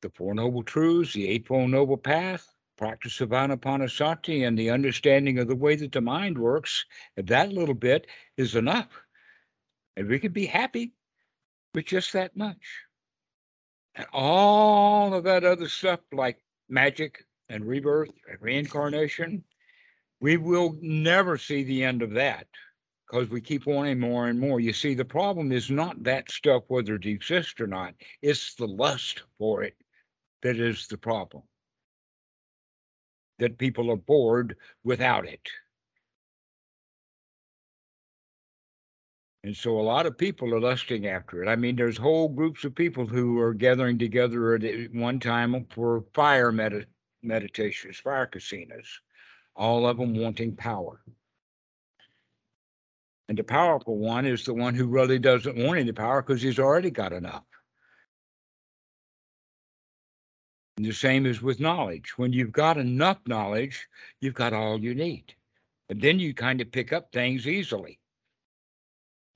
The 0.01 0.09
Four 0.11 0.35
Noble 0.35 0.63
Truths, 0.63 1.13
the 1.13 1.27
Eightfold 1.27 1.69
Noble 1.69 1.97
Path, 1.97 2.54
practice 2.77 3.21
of 3.21 3.29
Anapanasati, 3.29 4.47
and 4.47 4.57
the 4.57 4.69
understanding 4.69 5.39
of 5.39 5.47
the 5.47 5.55
way 5.55 5.75
that 5.75 5.91
the 5.91 6.01
mind 6.01 6.37
works, 6.37 6.85
that 7.15 7.51
little 7.51 7.75
bit 7.75 8.07
is 8.37 8.55
enough. 8.55 8.89
And 9.95 10.07
we 10.07 10.19
can 10.19 10.31
be 10.31 10.45
happy 10.45 10.93
with 11.73 11.85
just 11.85 12.13
that 12.13 12.35
much. 12.35 12.81
And 13.95 14.07
all 14.11 15.13
of 15.13 15.23
that 15.23 15.43
other 15.43 15.69
stuff, 15.69 16.01
like 16.11 16.39
magic 16.67 17.23
and 17.49 17.65
rebirth 17.65 18.09
and 18.29 18.41
reincarnation, 18.41 19.43
we 20.19 20.37
will 20.37 20.77
never 20.81 21.37
see 21.37 21.63
the 21.63 21.83
end 21.83 22.01
of 22.01 22.11
that 22.11 22.47
because 23.05 23.29
we 23.29 23.39
keep 23.39 23.65
wanting 23.65 23.99
more 23.99 24.27
and 24.27 24.39
more. 24.39 24.59
You 24.59 24.73
see, 24.73 24.95
the 24.95 25.05
problem 25.05 25.51
is 25.51 25.69
not 25.69 26.03
that 26.03 26.31
stuff, 26.31 26.63
whether 26.67 26.95
it 26.95 27.05
exists 27.05 27.59
or 27.59 27.67
not, 27.67 27.93
it's 28.21 28.55
the 28.55 28.67
lust 28.67 29.23
for 29.37 29.63
it 29.63 29.75
that 30.41 30.57
is 30.59 30.87
the 30.87 30.97
problem. 30.97 31.43
That 33.39 33.57
people 33.57 33.91
are 33.91 33.97
bored 33.97 34.55
without 34.83 35.27
it. 35.27 35.49
And 39.45 39.55
so 39.55 39.79
a 39.79 39.83
lot 39.83 40.07
of 40.07 40.17
people 40.17 40.51
are 40.55 40.59
lusting 40.59 41.05
after 41.05 41.43
it. 41.43 41.47
I 41.47 41.55
mean, 41.55 41.75
there's 41.75 41.97
whole 41.97 42.29
groups 42.29 42.63
of 42.63 42.73
people 42.73 43.05
who 43.05 43.37
are 43.39 43.53
gathering 43.53 43.99
together 43.99 44.55
at 44.55 44.91
one 44.91 45.19
time 45.19 45.67
for 45.69 46.03
fire 46.15 46.51
med- 46.51 46.87
meditations, 47.21 47.99
fire 47.99 48.25
kasinas, 48.25 48.87
all 49.55 49.87
of 49.87 49.97
them 49.97 50.15
wanting 50.15 50.55
power. 50.55 50.99
And 53.29 53.37
the 53.37 53.43
powerful 53.43 53.97
one 53.97 54.25
is 54.25 54.45
the 54.45 54.53
one 54.55 54.73
who 54.73 54.87
really 54.87 55.19
doesn't 55.19 55.57
want 55.57 55.77
any 55.77 55.91
power 55.91 56.23
because 56.23 56.41
he's 56.41 56.57
already 56.57 56.89
got 56.89 57.13
enough. 57.13 57.43
And 60.77 60.85
the 60.85 60.93
same 60.93 61.25
is 61.25 61.41
with 61.41 61.59
knowledge. 61.59 62.17
When 62.17 62.33
you've 62.33 62.51
got 62.51 62.77
enough 62.77 63.19
knowledge, 63.25 63.87
you've 64.19 64.33
got 64.33 64.53
all 64.53 64.79
you 64.79 64.93
need. 64.93 65.33
And 65.89 66.01
then 66.01 66.19
you 66.19 66.33
kind 66.33 66.61
of 66.61 66.71
pick 66.71 66.91
up 66.91 67.11
things 67.11 67.47
easily 67.47 67.99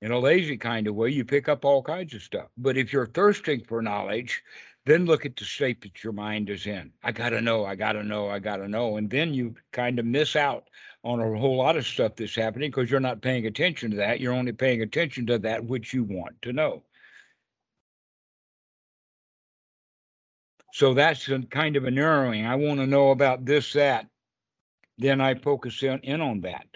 in 0.02 0.12
a 0.12 0.20
lazy 0.20 0.58
kind 0.58 0.88
of 0.88 0.96
way, 0.96 1.10
you 1.10 1.26
pick 1.26 1.50
up 1.50 1.66
all 1.66 1.84
kinds 1.84 2.14
of 2.14 2.22
stuff. 2.22 2.48
But 2.58 2.78
if 2.78 2.94
you're 2.94 3.08
thirsting 3.08 3.64
for 3.68 3.82
knowledge, 3.82 4.42
then 4.86 5.06
look 5.06 5.26
at 5.26 5.36
the 5.36 5.44
state 5.44 5.82
that 5.82 6.04
your 6.04 6.14
mind 6.14 6.50
is 6.50 6.66
in. 6.66 6.92
I 7.04 7.12
got 7.12 7.30
to 7.30 7.42
know, 7.42 7.66
I 7.66 7.76
got 7.76 7.94
to 7.94 8.04
know, 8.04 8.30
I 8.30 8.40
got 8.40 8.58
to 8.58 8.68
know. 8.68 8.98
And 8.98 9.10
then 9.10 9.34
you 9.34 9.56
kind 9.74 10.00
of 10.00 10.06
miss 10.06 10.36
out 10.36 10.70
on 11.04 11.20
a 11.20 11.38
whole 11.38 11.58
lot 11.58 11.76
of 11.76 11.86
stuff 11.86 12.16
that's 12.16 12.36
happening 12.36 12.72
because 12.72 12.90
you're 12.90 13.00
not 13.00 13.22
paying 13.22 13.46
attention 13.46 13.92
to 13.92 13.98
that. 13.98 14.20
You're 14.20 14.34
only 14.34 14.54
paying 14.54 14.82
attention 14.82 15.26
to 15.28 15.38
that 15.40 15.66
which 15.66 15.94
you 15.94 16.04
want 16.04 16.42
to 16.44 16.54
know. 16.54 16.84
So 20.74 20.94
that's 20.94 21.28
a 21.30 21.40
kind 21.40 21.76
of 21.76 21.86
a 21.86 21.92
narrowing. 21.92 22.46
I 22.46 22.56
want 22.56 22.80
to 22.80 22.88
know 22.88 23.12
about 23.12 23.46
this, 23.46 23.74
that. 23.74 24.08
Then 24.98 25.22
I 25.22 25.36
focus 25.36 25.82
in, 25.84 26.00
in 26.00 26.22
on 26.22 26.42
that 26.42 26.68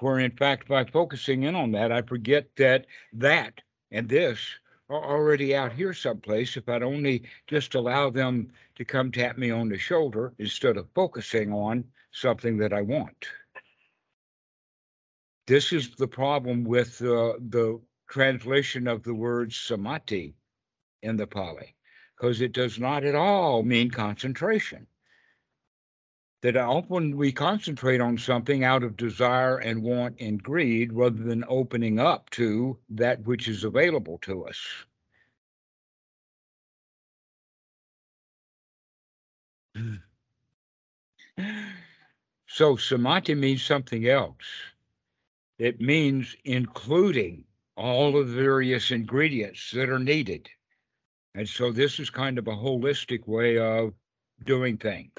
where 0.00 0.18
in 0.18 0.30
fact 0.30 0.68
by 0.68 0.84
focusing 0.84 1.44
in 1.44 1.54
on 1.54 1.72
that 1.72 1.92
i 1.92 2.02
forget 2.02 2.48
that 2.56 2.86
that 3.12 3.60
and 3.90 4.08
this 4.08 4.38
are 4.88 5.04
already 5.04 5.54
out 5.54 5.72
here 5.72 5.92
someplace 5.92 6.56
if 6.56 6.68
i'd 6.68 6.82
only 6.82 7.22
just 7.46 7.74
allow 7.74 8.10
them 8.10 8.50
to 8.74 8.84
come 8.84 9.10
tap 9.10 9.38
me 9.38 9.50
on 9.50 9.68
the 9.68 9.78
shoulder 9.78 10.32
instead 10.38 10.76
of 10.76 10.86
focusing 10.94 11.52
on 11.52 11.84
something 12.12 12.56
that 12.56 12.72
i 12.72 12.80
want 12.80 13.26
this 15.46 15.72
is 15.72 15.90
the 15.94 16.08
problem 16.08 16.64
with 16.64 17.00
uh, 17.02 17.34
the 17.48 17.80
translation 18.08 18.86
of 18.86 19.02
the 19.02 19.14
word 19.14 19.52
samadhi 19.52 20.34
in 21.02 21.16
the 21.16 21.26
pali 21.26 21.75
because 22.16 22.40
it 22.40 22.52
does 22.52 22.78
not 22.78 23.04
at 23.04 23.14
all 23.14 23.62
mean 23.62 23.90
concentration 23.90 24.86
that 26.42 26.56
often 26.56 27.16
we 27.16 27.32
concentrate 27.32 28.00
on 28.00 28.16
something 28.16 28.62
out 28.62 28.82
of 28.82 28.96
desire 28.96 29.58
and 29.58 29.82
want 29.82 30.14
and 30.20 30.42
greed 30.42 30.92
rather 30.92 31.22
than 31.22 31.44
opening 31.48 31.98
up 31.98 32.30
to 32.30 32.78
that 32.88 33.24
which 33.24 33.48
is 33.48 33.64
available 33.64 34.18
to 34.18 34.46
us. 34.46 34.58
So 42.46 42.76
samadhi 42.76 43.34
means 43.34 43.62
something 43.62 44.08
else. 44.08 44.36
It 45.58 45.80
means 45.80 46.36
including 46.44 47.44
all 47.76 48.16
of 48.16 48.28
the 48.28 48.34
various 48.34 48.90
ingredients 48.90 49.70
that 49.72 49.88
are 49.90 49.98
needed. 49.98 50.48
And 51.36 51.48
so 51.48 51.70
this 51.70 52.00
is 52.00 52.10
kind 52.10 52.38
of 52.38 52.48
a 52.48 52.56
holistic 52.56 53.26
way 53.28 53.58
of 53.58 53.92
doing 54.44 54.76
things 54.78 55.12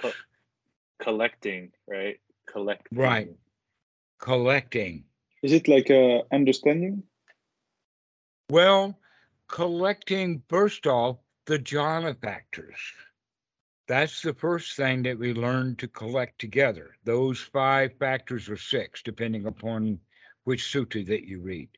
collecting, 1.00 1.72
right? 1.88 2.20
Collecting. 2.48 2.98
Right. 2.98 3.30
Collecting. 4.20 5.04
Is 5.44 5.54
it 5.54 5.68
like 5.68 5.90
a 5.90 6.24
understanding? 6.32 7.04
Well, 8.50 8.98
collecting 9.48 10.42
first 10.50 10.88
off 10.88 11.18
the 11.46 11.60
jhana 11.60 12.20
factors. 12.20 12.80
That's 13.88 14.22
the 14.22 14.34
first 14.34 14.76
thing 14.76 15.04
that 15.04 15.18
we 15.18 15.34
learn 15.34 15.76
to 15.78 15.88
collect 15.88 16.40
together. 16.40 16.98
Those 17.06 17.40
five 17.40 17.92
factors 18.00 18.50
or 18.50 18.58
six, 18.58 19.02
depending 19.02 19.46
upon 19.46 20.00
which 20.44 20.64
sutta 20.64 21.06
that 21.08 21.24
you 21.24 21.40
read. 21.40 21.70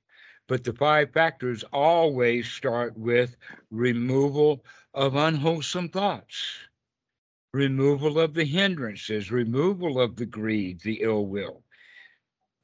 But 0.50 0.64
the 0.64 0.74
five 0.74 1.14
factors 1.14 1.64
always 1.72 2.50
start 2.50 2.98
with 2.98 3.38
removal 3.70 4.66
of 4.96 5.16
unwholesome 5.16 5.90
thoughts 5.90 6.58
removal 7.54 8.20
of 8.20 8.34
the 8.34 8.46
hindrances, 8.46 9.32
removal 9.32 10.00
of 10.00 10.16
the 10.16 10.26
greed, 10.26 10.80
the 10.82 11.02
ill 11.02 11.26
will. 11.28 11.64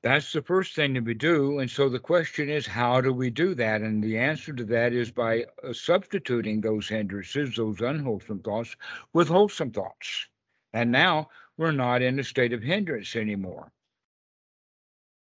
That's 0.04 0.32
the 0.32 0.42
first 0.42 0.76
thing 0.76 0.94
that 0.94 1.04
we 1.04 1.14
do. 1.16 1.60
And 1.60 1.70
so 1.70 1.90
the 1.90 2.00
question 2.00 2.50
is, 2.50 2.68
how 2.68 3.02
do 3.02 3.12
we 3.14 3.32
do 3.32 3.56
that? 3.56 3.82
And 3.82 4.04
the 4.04 4.18
answer 4.18 4.54
to 4.54 4.64
that 4.66 4.94
is 4.94 5.12
by 5.12 5.46
uh, 5.64 5.74
substituting 5.74 6.62
those 6.62 6.88
hindrances, 6.88 7.56
those 7.56 7.82
unwholesome 7.82 8.42
thoughts, 8.42 8.76
with 9.14 9.28
wholesome 9.28 9.72
thoughts. 9.72 10.28
And 10.74 10.92
now 10.92 11.30
we're 11.58 11.72
not 11.72 12.04
in 12.04 12.20
a 12.20 12.24
state 12.24 12.54
of 12.54 12.62
hindrance 12.62 13.16
anymore. 13.16 13.72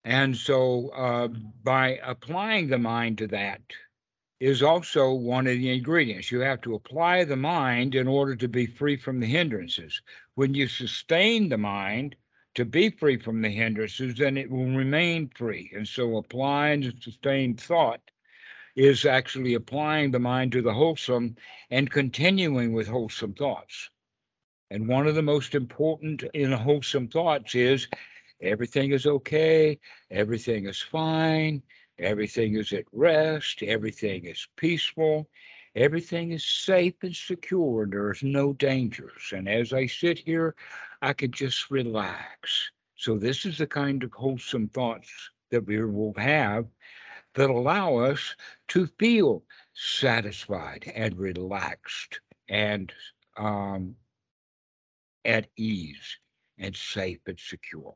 And 0.04 0.36
so 0.36 0.88
uh, 0.90 1.28
by 1.62 2.00
applying 2.02 2.68
the 2.68 2.78
mind 2.78 3.18
to 3.18 3.26
that, 3.28 3.60
is 4.40 4.62
also 4.62 5.12
one 5.12 5.46
of 5.46 5.58
the 5.58 5.70
ingredients. 5.70 6.32
You 6.32 6.40
have 6.40 6.62
to 6.62 6.74
apply 6.74 7.24
the 7.24 7.36
mind 7.36 7.94
in 7.94 8.08
order 8.08 8.34
to 8.36 8.48
be 8.48 8.64
free 8.64 8.96
from 8.96 9.20
the 9.20 9.26
hindrances. 9.26 10.00
When 10.34 10.54
you 10.54 10.66
sustain 10.66 11.50
the 11.50 11.58
mind 11.58 12.16
to 12.54 12.64
be 12.64 12.88
free 12.88 13.18
from 13.18 13.42
the 13.42 13.50
hindrances, 13.50 14.14
then 14.16 14.38
it 14.38 14.50
will 14.50 14.64
remain 14.64 15.30
free. 15.36 15.70
And 15.76 15.86
so 15.86 16.16
applying 16.16 16.80
the 16.80 16.94
sustained 17.00 17.60
thought 17.60 18.00
is 18.76 19.04
actually 19.04 19.54
applying 19.54 20.10
the 20.10 20.18
mind 20.18 20.52
to 20.52 20.62
the 20.62 20.72
wholesome 20.72 21.36
and 21.70 21.90
continuing 21.90 22.72
with 22.72 22.88
wholesome 22.88 23.34
thoughts. 23.34 23.90
And 24.70 24.88
one 24.88 25.06
of 25.06 25.16
the 25.16 25.22
most 25.22 25.54
important 25.54 26.24
in 26.32 26.52
wholesome 26.52 27.08
thoughts 27.08 27.54
is 27.54 27.88
everything 28.42 28.92
is 28.92 29.06
okay, 29.06 29.78
everything 30.10 30.66
is 30.66 30.80
fine, 30.80 31.62
Everything 32.00 32.54
is 32.54 32.72
at 32.72 32.86
rest. 32.92 33.62
Everything 33.62 34.24
is 34.24 34.48
peaceful. 34.56 35.28
Everything 35.74 36.32
is 36.32 36.44
safe 36.44 36.94
and 37.02 37.14
secure. 37.14 37.86
There's 37.86 38.22
no 38.22 38.54
dangers. 38.54 39.32
And 39.32 39.46
as 39.46 39.74
I 39.74 39.86
sit 39.86 40.18
here, 40.18 40.54
I 41.02 41.12
can 41.12 41.30
just 41.30 41.70
relax. 41.70 42.70
So, 42.96 43.18
this 43.18 43.44
is 43.44 43.58
the 43.58 43.66
kind 43.66 44.02
of 44.02 44.12
wholesome 44.12 44.68
thoughts 44.68 45.10
that 45.50 45.66
we 45.66 45.84
will 45.84 46.14
have 46.16 46.66
that 47.34 47.50
allow 47.50 47.96
us 47.96 48.34
to 48.68 48.86
feel 48.98 49.44
satisfied 49.74 50.90
and 50.94 51.16
relaxed 51.18 52.20
and 52.48 52.92
um, 53.36 53.94
at 55.24 55.48
ease 55.56 56.18
and 56.58 56.74
safe 56.74 57.20
and 57.26 57.38
secure. 57.38 57.94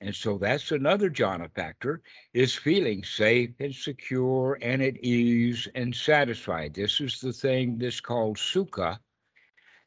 And 0.00 0.14
so 0.14 0.36
that's 0.36 0.72
another 0.72 1.08
jhana 1.08 1.50
factor 1.54 2.02
is 2.34 2.54
feeling 2.54 3.02
safe 3.02 3.50
and 3.60 3.74
secure 3.74 4.58
and 4.60 4.82
at 4.82 5.02
ease 5.02 5.66
and 5.74 5.94
satisfied. 5.94 6.74
This 6.74 7.00
is 7.00 7.20
the 7.20 7.32
thing 7.32 7.78
that's 7.78 8.00
called 8.00 8.36
sukha. 8.36 8.98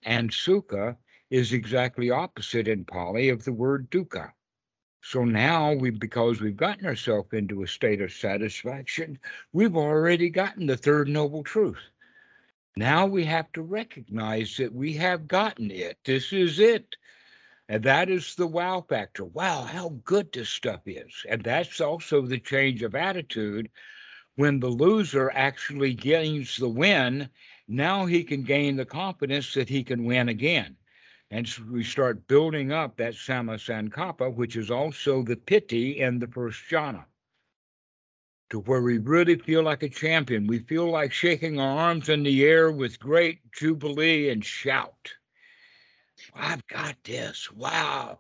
And 0.03 0.31
sukha 0.31 0.97
is 1.29 1.53
exactly 1.53 2.09
opposite 2.09 2.67
in 2.67 2.85
Pali 2.85 3.29
of 3.29 3.43
the 3.43 3.53
word 3.53 3.89
dukkha. 3.91 4.31
So 5.01 5.23
now 5.23 5.73
we 5.73 5.91
because 5.91 6.41
we've 6.41 6.57
gotten 6.57 6.85
ourselves 6.85 7.29
into 7.33 7.63
a 7.63 7.67
state 7.67 8.01
of 8.01 8.11
satisfaction, 8.11 9.19
we've 9.53 9.77
already 9.77 10.29
gotten 10.29 10.65
the 10.65 10.75
third 10.75 11.07
noble 11.07 11.43
truth. 11.43 11.91
Now 12.75 13.05
we 13.05 13.25
have 13.25 13.51
to 13.53 13.61
recognize 13.61 14.57
that 14.57 14.73
we 14.73 14.93
have 14.93 15.27
gotten 15.27 15.71
it. 15.71 15.97
This 16.03 16.33
is 16.33 16.59
it. 16.59 16.95
And 17.69 17.83
that 17.83 18.09
is 18.09 18.33
the 18.33 18.47
wow 18.47 18.81
factor. 18.89 19.23
Wow, 19.23 19.61
how 19.61 19.89
good 20.03 20.33
this 20.33 20.49
stuff 20.49 20.81
is. 20.87 21.23
And 21.29 21.43
that's 21.43 21.79
also 21.79 22.23
the 22.23 22.39
change 22.39 22.81
of 22.81 22.95
attitude. 22.95 23.69
When 24.35 24.59
the 24.59 24.69
loser 24.69 25.29
actually 25.35 25.93
gains 25.93 26.57
the 26.57 26.67
win, 26.67 27.29
now 27.67 28.07
he 28.07 28.23
can 28.23 28.41
gain 28.41 28.75
the 28.75 28.85
confidence 28.85 29.53
that 29.53 29.69
he 29.69 29.83
can 29.83 30.03
win 30.03 30.29
again. 30.29 30.77
And 31.29 31.47
so 31.47 31.61
we 31.69 31.83
start 31.83 32.27
building 32.27 32.71
up 32.71 32.97
that 32.97 33.13
Samma 33.13 33.59
Sankappa, 33.59 34.33
which 34.33 34.55
is 34.55 34.71
also 34.71 35.21
the 35.21 35.35
piti 35.35 35.99
in 35.99 36.17
the 36.17 36.27
first 36.27 36.63
jhana, 36.71 37.05
to 38.49 38.61
where 38.61 38.81
we 38.81 38.97
really 38.97 39.37
feel 39.37 39.61
like 39.61 39.83
a 39.83 39.89
champion. 39.89 40.47
We 40.47 40.57
feel 40.57 40.89
like 40.89 41.13
shaking 41.13 41.59
our 41.59 41.77
arms 41.77 42.09
in 42.09 42.23
the 42.23 42.43
air 42.43 42.71
with 42.71 42.99
great 42.99 43.51
jubilee 43.51 44.29
and 44.29 44.43
shout. 44.43 45.13
I've 46.33 46.65
got 46.67 46.95
this. 47.03 47.51
Wow. 47.51 48.19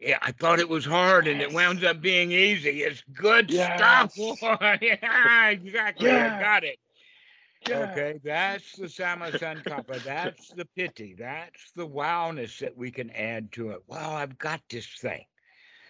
Yeah, 0.00 0.18
I 0.22 0.32
thought 0.32 0.60
it 0.60 0.68
was 0.68 0.84
hard 0.84 1.26
and 1.26 1.40
it 1.40 1.52
wound 1.52 1.84
up 1.84 2.00
being 2.00 2.30
easy. 2.32 2.82
It's 2.82 3.02
good 3.14 3.50
Yes. 3.52 4.14
stuff. 4.14 4.14
yeah, 4.82 5.48
exactly. 5.48 6.18
I 6.18 6.30
got 6.30 6.64
it. 6.64 6.78
Yeah. 7.60 8.00
Okay, 8.00 8.20
that's 8.22 8.76
the 8.76 8.86
Samma 8.86 9.32
Sankappa. 9.32 9.96
Uh, 9.96 9.98
that's 9.98 10.50
the 10.52 10.64
piti. 10.64 11.14
That's 11.14 11.72
the 11.72 11.86
wowness 11.86 12.58
that 12.60 12.76
we 12.76 12.90
can 12.90 13.10
add 13.10 13.52
to 13.52 13.70
it. 13.70 13.82
Wow, 13.86 14.14
I've 14.14 14.38
got 14.38 14.60
this 14.68 14.86
thing. 14.86 15.24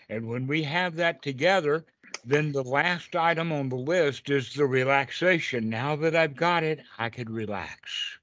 And 0.09 0.29
when 0.29 0.47
we 0.47 0.63
have 0.65 0.97
that 0.97 1.23
together, 1.23 1.85
then 2.25 2.53
the 2.53 2.63
last 2.65 3.15
item 3.17 3.53
on 3.53 3.69
the 3.69 3.77
list 3.77 4.31
is 4.31 4.55
the 4.55 4.67
relaxation. 4.67 5.69
Now 5.69 5.97
that 5.97 6.15
I've 6.17 6.37
got 6.37 6.63
it, 6.65 6.81
I 6.99 7.11
can 7.11 7.33
relax. 7.33 8.19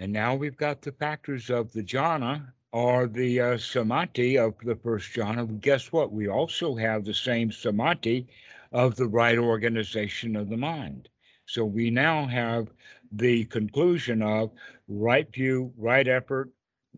And 0.00 0.14
now 0.14 0.34
we've 0.34 0.56
got 0.56 0.80
the 0.80 0.92
factors 0.92 1.50
of 1.50 1.74
the 1.74 1.82
jhana 1.82 2.54
or 2.72 3.06
the 3.06 3.38
uh, 3.38 3.58
samadhi 3.58 4.38
of 4.38 4.54
the 4.64 4.76
first 4.76 5.12
jhana. 5.12 5.60
Guess 5.60 5.92
what? 5.92 6.10
We 6.10 6.26
also 6.26 6.74
have 6.74 7.04
the 7.04 7.12
same 7.12 7.52
samadhi 7.52 8.26
of 8.72 8.96
the 8.96 9.06
right 9.06 9.36
organization 9.36 10.36
of 10.36 10.48
the 10.48 10.56
mind. 10.56 11.10
So 11.44 11.66
we 11.66 11.90
now 11.90 12.24
have 12.24 12.68
the 13.12 13.44
conclusion 13.44 14.22
of 14.22 14.52
right 14.88 15.30
view, 15.30 15.70
right 15.76 16.08
effort, 16.08 16.48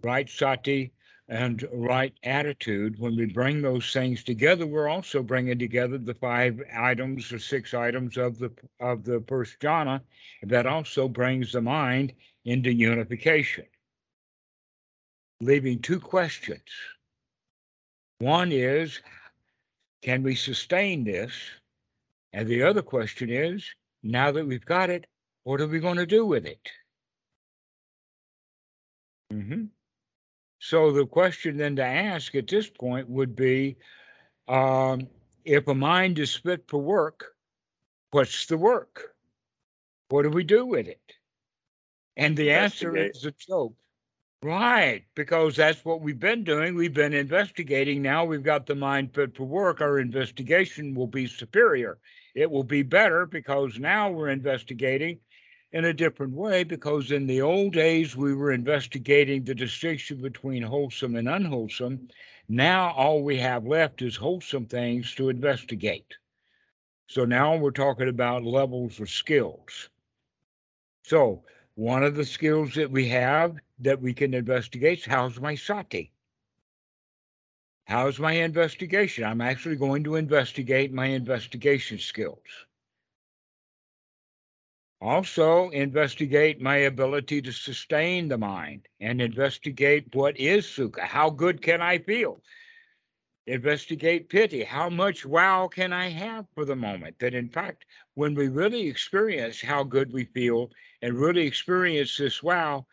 right 0.04 0.30
sati, 0.30 0.92
and 1.28 1.66
right 1.72 2.14
attitude. 2.22 3.00
When 3.00 3.16
we 3.16 3.26
bring 3.26 3.62
those 3.62 3.92
things 3.92 4.22
together, 4.22 4.64
we're 4.64 4.88
also 4.88 5.24
bringing 5.24 5.58
together 5.58 5.98
the 5.98 6.14
five 6.14 6.62
items 6.72 7.32
or 7.32 7.40
six 7.40 7.74
items 7.74 8.16
of 8.16 8.38
the 8.38 8.52
of 8.78 9.02
the 9.02 9.24
first 9.26 9.58
jhana. 9.58 10.02
That 10.44 10.66
also 10.66 11.08
brings 11.08 11.50
the 11.50 11.62
mind 11.62 12.12
into 12.44 12.72
unification, 12.72 13.66
leaving 15.40 15.80
two 15.80 16.00
questions. 16.00 16.62
One 18.18 18.52
is, 18.52 19.00
can 20.02 20.22
we 20.22 20.34
sustain 20.34 21.04
this? 21.04 21.32
And 22.32 22.48
the 22.48 22.62
other 22.62 22.82
question 22.82 23.30
is, 23.30 23.64
now 24.02 24.32
that 24.32 24.46
we've 24.46 24.64
got 24.64 24.90
it, 24.90 25.06
what 25.44 25.60
are 25.60 25.66
we 25.66 25.80
going 25.80 25.96
to 25.96 26.06
do 26.06 26.24
with 26.24 26.46
it? 26.46 26.70
hmm 29.30 29.64
So 30.60 30.92
the 30.92 31.06
question 31.06 31.56
then 31.56 31.76
to 31.76 31.84
ask 31.84 32.34
at 32.34 32.48
this 32.48 32.68
point 32.68 33.08
would 33.08 33.34
be, 33.34 33.76
um, 34.48 35.08
if 35.44 35.66
a 35.68 35.74
mind 35.74 36.18
is 36.18 36.34
fit 36.36 36.64
for 36.68 36.80
work, 36.80 37.34
what's 38.10 38.46
the 38.46 38.56
work? 38.58 39.14
What 40.08 40.22
do 40.22 40.30
we 40.30 40.44
do 40.44 40.66
with 40.66 40.86
it? 40.86 41.00
And 42.16 42.36
the 42.36 42.50
answer 42.50 42.96
is 42.96 43.24
a 43.24 43.32
joke. 43.32 43.74
Right, 44.42 45.04
because 45.14 45.54
that's 45.54 45.84
what 45.84 46.00
we've 46.00 46.18
been 46.18 46.42
doing. 46.42 46.74
We've 46.74 46.92
been 46.92 47.14
investigating. 47.14 48.02
Now 48.02 48.24
we've 48.24 48.42
got 48.42 48.66
the 48.66 48.74
mind 48.74 49.14
fit 49.14 49.36
for 49.36 49.44
work. 49.44 49.80
Our 49.80 50.00
investigation 50.00 50.94
will 50.94 51.06
be 51.06 51.28
superior. 51.28 51.98
It 52.34 52.50
will 52.50 52.64
be 52.64 52.82
better 52.82 53.24
because 53.24 53.78
now 53.78 54.10
we're 54.10 54.30
investigating 54.30 55.20
in 55.70 55.84
a 55.84 55.94
different 55.94 56.32
way. 56.32 56.64
Because 56.64 57.12
in 57.12 57.26
the 57.28 57.40
old 57.40 57.72
days, 57.72 58.16
we 58.16 58.34
were 58.34 58.50
investigating 58.50 59.44
the 59.44 59.54
distinction 59.54 60.20
between 60.20 60.62
wholesome 60.64 61.14
and 61.14 61.28
unwholesome. 61.28 62.08
Now 62.48 62.92
all 62.94 63.22
we 63.22 63.38
have 63.38 63.64
left 63.64 64.02
is 64.02 64.16
wholesome 64.16 64.66
things 64.66 65.14
to 65.14 65.28
investigate. 65.28 66.16
So 67.06 67.24
now 67.24 67.56
we're 67.56 67.70
talking 67.70 68.08
about 68.08 68.42
levels 68.42 68.98
of 68.98 69.08
skills. 69.08 69.88
So 71.04 71.44
one 71.74 72.02
of 72.02 72.14
the 72.14 72.24
skills 72.24 72.74
that 72.74 72.90
we 72.90 73.08
have 73.08 73.56
that 73.78 74.00
we 74.00 74.12
can 74.14 74.34
investigate 74.34 74.98
is 75.00 75.04
how's 75.04 75.40
my 75.40 75.54
sati? 75.54 76.12
How's 77.84 78.18
my 78.18 78.32
investigation? 78.32 79.24
I'm 79.24 79.40
actually 79.40 79.76
going 79.76 80.04
to 80.04 80.16
investigate 80.16 80.92
my 80.92 81.06
investigation 81.06 81.98
skills. 81.98 82.66
Also, 85.00 85.68
investigate 85.70 86.60
my 86.60 86.76
ability 86.76 87.42
to 87.42 87.52
sustain 87.52 88.28
the 88.28 88.38
mind 88.38 88.88
and 89.00 89.20
investigate 89.20 90.14
what 90.14 90.38
is 90.38 90.66
sukha. 90.66 91.00
How 91.00 91.30
good 91.30 91.60
can 91.60 91.82
I 91.82 91.98
feel? 91.98 92.40
Investigate 93.46 94.28
piti. 94.28 94.62
How 94.64 94.88
much 94.88 95.24
wow 95.26 95.68
can 95.68 95.92
I 95.92 96.08
have 96.08 96.46
for 96.54 96.64
the 96.64 96.76
moment? 96.76 97.18
That 97.18 97.34
in 97.34 97.48
fact, 97.48 97.84
when 98.14 98.34
we 98.34 98.48
really 98.48 98.86
experience 98.88 99.60
how 99.60 99.82
good 99.84 100.12
we 100.12 100.24
feel 100.26 100.70
and 101.02 101.14
really 101.18 101.46
experience 101.46 102.16
this 102.16 102.42
wow, 102.42 102.86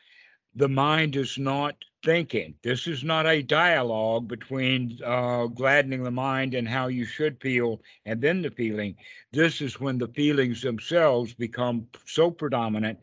the 0.55 0.69
mind 0.69 1.15
is 1.15 1.37
not 1.37 1.75
thinking. 2.03 2.55
This 2.63 2.87
is 2.87 3.03
not 3.03 3.27
a 3.27 3.43
dialogue 3.43 4.27
between 4.27 4.99
uh, 5.05 5.47
gladdening 5.47 6.03
the 6.03 6.11
mind 6.11 6.55
and 6.55 6.67
how 6.67 6.87
you 6.87 7.05
should 7.05 7.39
feel 7.41 7.81
and 8.05 8.21
then 8.21 8.41
the 8.41 8.51
feeling. 8.51 8.95
This 9.31 9.61
is 9.61 9.79
when 9.79 9.99
the 9.99 10.07
feelings 10.07 10.61
themselves 10.61 11.33
become 11.33 11.87
so 12.05 12.31
predominant 12.31 12.99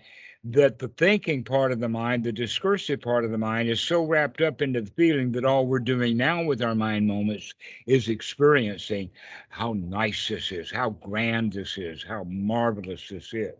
that 0.50 0.78
the 0.78 0.88
thinking 0.88 1.42
part 1.42 1.72
of 1.72 1.80
the 1.80 1.88
mind, 1.88 2.22
the 2.22 2.30
discursive 2.30 3.00
part 3.00 3.24
of 3.24 3.30
the 3.32 3.38
mind, 3.38 3.68
is 3.68 3.80
so 3.80 4.04
wrapped 4.04 4.40
up 4.40 4.62
into 4.62 4.80
the 4.80 4.90
feeling 4.92 5.32
that 5.32 5.44
all 5.44 5.66
we're 5.66 5.78
doing 5.80 6.16
now 6.16 6.44
with 6.44 6.62
our 6.62 6.74
mind 6.74 7.06
moments 7.06 7.52
is 7.86 8.08
experiencing 8.08 9.10
how 9.48 9.72
nice 9.72 10.28
this 10.28 10.52
is, 10.52 10.70
how 10.70 10.90
grand 10.90 11.52
this 11.52 11.78
is, 11.78 12.04
how 12.04 12.24
marvelous 12.24 13.08
this 13.08 13.34
is. 13.34 13.54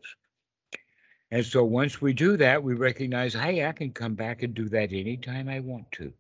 And 1.33 1.45
so 1.45 1.65
once 1.65 2.01
we 2.01 2.13
do 2.13 2.37
that, 2.37 2.63
we 2.63 2.75
recognize, 2.75 3.35
hey, 3.35 3.67
I 3.67 3.73
can 3.73 3.91
come 3.91 4.15
back 4.15 4.45
and 4.45 4.55
do 4.55 4.69
that 4.69 4.93
anytime 4.93 5.49
I 5.49 5.59
want 5.61 5.91
to. 5.93 6.13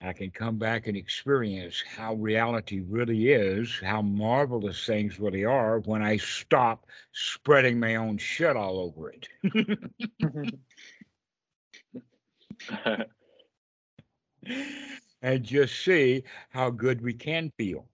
I 0.00 0.12
can 0.12 0.30
come 0.30 0.58
back 0.58 0.86
and 0.86 0.96
experience 0.96 1.82
how 1.96 2.14
reality 2.14 2.80
really 2.86 3.32
is, 3.32 3.80
how 3.82 4.02
marvelous 4.02 4.84
things 4.84 5.18
really 5.18 5.44
are 5.44 5.80
when 5.80 6.02
I 6.02 6.18
stop 6.18 6.86
spreading 7.12 7.80
my 7.80 7.96
own 7.96 8.18
shit 8.18 8.56
all 8.56 8.78
over 8.78 9.10
it. 9.12 9.26
and 15.22 15.42
just 15.42 15.82
see 15.82 16.22
how 16.50 16.70
good 16.70 17.00
we 17.00 17.14
can 17.14 17.50
feel. 17.56 17.88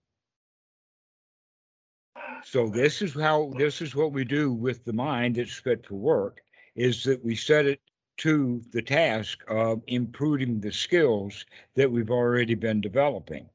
So 2.43 2.67
this 2.67 3.01
is 3.01 3.13
how 3.13 3.53
this 3.57 3.81
is 3.81 3.95
what 3.95 4.11
we 4.11 4.25
do 4.25 4.51
with 4.51 4.83
the 4.83 4.93
mind 4.93 5.37
that's 5.37 5.55
fit 5.55 5.85
for 5.85 5.95
work 5.95 6.41
is 6.75 7.03
that 7.05 7.23
we 7.23 7.35
set 7.35 7.65
it 7.65 7.79
to 8.17 8.61
the 8.71 8.81
task 8.81 9.43
of 9.47 9.81
improving 9.87 10.59
the 10.59 10.71
skills 10.71 11.45
that 11.75 11.91
we've 11.91 12.11
already 12.11 12.55
been 12.55 12.81
developing. 12.81 13.49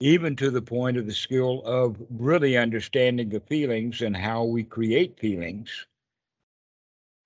even 0.00 0.34
to 0.36 0.50
the 0.50 0.62
point 0.62 0.96
of 0.96 1.06
the 1.06 1.14
skill 1.14 1.62
of 1.64 1.96
really 2.10 2.56
understanding 2.56 3.28
the 3.28 3.40
feelings 3.40 4.02
and 4.02 4.16
how 4.16 4.44
we 4.44 4.62
create 4.62 5.18
feelings 5.18 5.86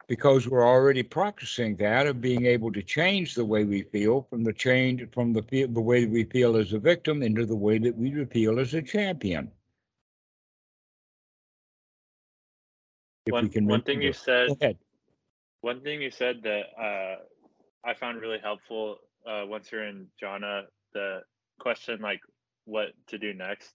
because 0.06 0.48
we're 0.48 0.66
already 0.66 1.02
practicing 1.02 1.76
that 1.76 2.06
of 2.06 2.20
being 2.20 2.46
able 2.46 2.72
to 2.72 2.82
change 2.82 3.34
the 3.34 3.44
way 3.44 3.64
we 3.64 3.82
feel 3.82 4.22
from 4.30 4.42
the 4.42 4.52
change 4.52 5.06
from 5.12 5.32
the 5.32 5.42
feel, 5.42 5.68
the 5.68 5.80
way 5.80 6.06
we 6.06 6.24
feel 6.24 6.56
as 6.56 6.72
a 6.72 6.78
victim 6.78 7.22
into 7.22 7.44
the 7.44 7.56
way 7.56 7.78
that 7.78 7.96
we 7.96 8.24
feel 8.26 8.58
as 8.58 8.74
a 8.74 8.82
champion. 8.82 9.50
If 13.26 13.32
one, 13.32 13.50
one 13.66 13.82
thing 13.82 14.00
you 14.00 14.12
said 14.14 14.78
one 15.60 15.80
thing 15.80 16.02
you 16.02 16.10
said 16.10 16.42
that 16.42 16.62
uh, 16.80 17.16
I 17.84 17.94
found 17.94 18.20
really 18.20 18.38
helpful 18.42 18.98
uh, 19.26 19.42
once 19.46 19.70
you're 19.72 19.84
in 19.84 20.06
jhana, 20.22 20.62
the 20.94 21.20
question 21.58 22.00
like 22.00 22.20
what 22.64 22.88
to 23.08 23.18
do 23.18 23.34
next 23.34 23.72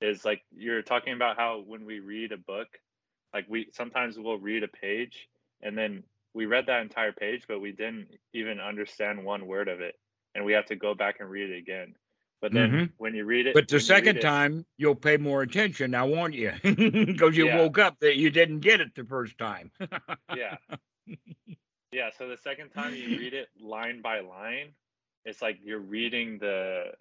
is 0.00 0.24
like 0.24 0.42
you're 0.54 0.82
talking 0.82 1.14
about 1.14 1.36
how 1.36 1.62
when 1.66 1.84
we 1.84 2.00
read 2.00 2.32
a 2.32 2.36
book, 2.36 2.68
like 3.32 3.46
we 3.48 3.68
sometimes 3.72 4.18
we'll 4.18 4.38
read 4.38 4.62
a 4.62 4.68
page 4.68 5.28
and 5.62 5.78
then 5.78 6.02
we 6.34 6.46
read 6.46 6.66
that 6.66 6.82
entire 6.82 7.12
page, 7.12 7.44
but 7.46 7.60
we 7.60 7.72
didn't 7.72 8.08
even 8.32 8.58
understand 8.58 9.24
one 9.24 9.46
word 9.46 9.68
of 9.68 9.80
it, 9.80 9.94
and 10.34 10.44
we 10.44 10.52
have 10.52 10.66
to 10.66 10.76
go 10.76 10.94
back 10.94 11.16
and 11.20 11.28
read 11.28 11.50
it 11.50 11.58
again. 11.58 11.94
But 12.40 12.52
then 12.52 12.70
mm-hmm. 12.70 12.84
when 12.96 13.14
you 13.14 13.24
read 13.24 13.46
it, 13.46 13.54
but 13.54 13.68
the 13.68 13.78
second 13.78 14.20
time 14.20 14.60
it, 14.60 14.66
you'll 14.76 14.96
pay 14.96 15.16
more 15.16 15.42
attention. 15.42 15.92
Now, 15.92 16.06
won't 16.06 16.34
you? 16.34 16.52
Because 16.62 17.36
you 17.36 17.46
yeah. 17.46 17.58
woke 17.58 17.78
up 17.78 18.00
that 18.00 18.16
you 18.16 18.30
didn't 18.30 18.60
get 18.60 18.80
it 18.80 18.94
the 18.96 19.04
first 19.04 19.38
time. 19.38 19.70
yeah, 20.36 20.56
yeah. 21.92 22.10
So 22.16 22.28
the 22.28 22.36
second 22.36 22.70
time 22.70 22.94
you 22.94 23.18
read 23.18 23.34
it 23.34 23.48
line 23.60 24.02
by 24.02 24.20
line, 24.20 24.74
it's 25.24 25.42
like 25.42 25.58
you're 25.62 25.80
reading 25.80 26.38
the 26.40 26.92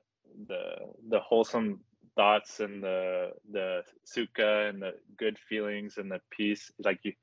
the 0.48 0.64
the 1.10 1.20
wholesome 1.20 1.82
thoughts 2.16 2.60
and 2.60 2.84
the 2.84 3.32
the 3.52 3.84
sukha 4.06 4.70
and 4.70 4.82
the 4.82 4.94
good 5.18 5.38
feelings 5.38 5.98
and 5.98 6.12
the 6.12 6.20
peace. 6.32 6.72
Like 6.80 7.00
you 7.04 7.14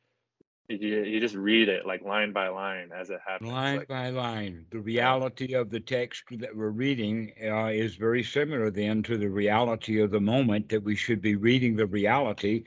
you, 0.68 1.02
you 1.02 1.20
just 1.20 1.34
read 1.34 1.68
it 1.68 1.86
like 1.86 2.02
line 2.02 2.32
by 2.32 2.48
line 2.48 2.90
as 2.94 3.08
it 3.08 3.20
happens. 3.26 3.50
Line 3.50 3.78
like, 3.78 3.88
by 3.88 4.10
line. 4.10 4.66
The 4.70 4.80
reality 4.80 5.54
of 5.54 5.70
the 5.70 5.80
text 5.80 6.24
that 6.30 6.54
we're 6.54 6.68
reading 6.68 7.32
uh, 7.42 7.66
is 7.66 7.96
very 7.96 8.22
similar 8.22 8.70
then 8.70 9.02
to 9.04 9.16
the 9.16 9.30
reality 9.30 10.00
of 10.00 10.10
the 10.10 10.20
moment 10.20 10.68
that 10.68 10.82
we 10.82 10.94
should 10.94 11.22
be 11.22 11.36
reading 11.36 11.74
the 11.74 11.86
reality 11.86 12.64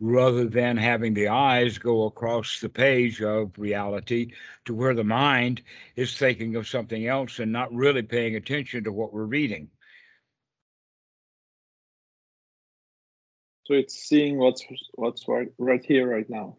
rather 0.00 0.46
than 0.46 0.76
having 0.76 1.14
the 1.14 1.28
eyes 1.28 1.78
go 1.78 2.06
across 2.06 2.60
the 2.60 2.68
page 2.68 3.22
of 3.22 3.52
reality 3.56 4.32
to 4.64 4.74
where 4.74 4.94
the 4.94 5.04
mind 5.04 5.62
is 5.94 6.18
thinking 6.18 6.56
of 6.56 6.66
something 6.66 7.06
else 7.06 7.38
and 7.38 7.52
not 7.52 7.72
really 7.72 8.02
paying 8.02 8.34
attention 8.34 8.82
to 8.82 8.92
what 8.92 9.12
we're 9.12 9.24
reading. 9.24 9.68
So 13.66 13.74
it's 13.74 13.94
seeing 13.94 14.36
what's 14.36 14.64
what's 14.94 15.26
right, 15.26 15.48
right 15.58 15.82
here, 15.84 16.10
right 16.10 16.28
now. 16.28 16.56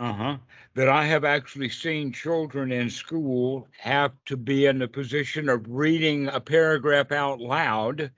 Uh 0.00 0.12
huh. 0.12 0.36
That 0.74 0.88
I 0.88 1.04
have 1.04 1.24
actually 1.24 1.68
seen 1.68 2.12
children 2.12 2.72
in 2.72 2.88
school 2.88 3.68
have 3.78 4.12
to 4.26 4.36
be 4.36 4.66
in 4.66 4.78
the 4.78 4.88
position 4.88 5.48
of 5.48 5.66
reading 5.68 6.28
a 6.28 6.40
paragraph 6.40 7.12
out 7.12 7.40
loud. 7.40 8.10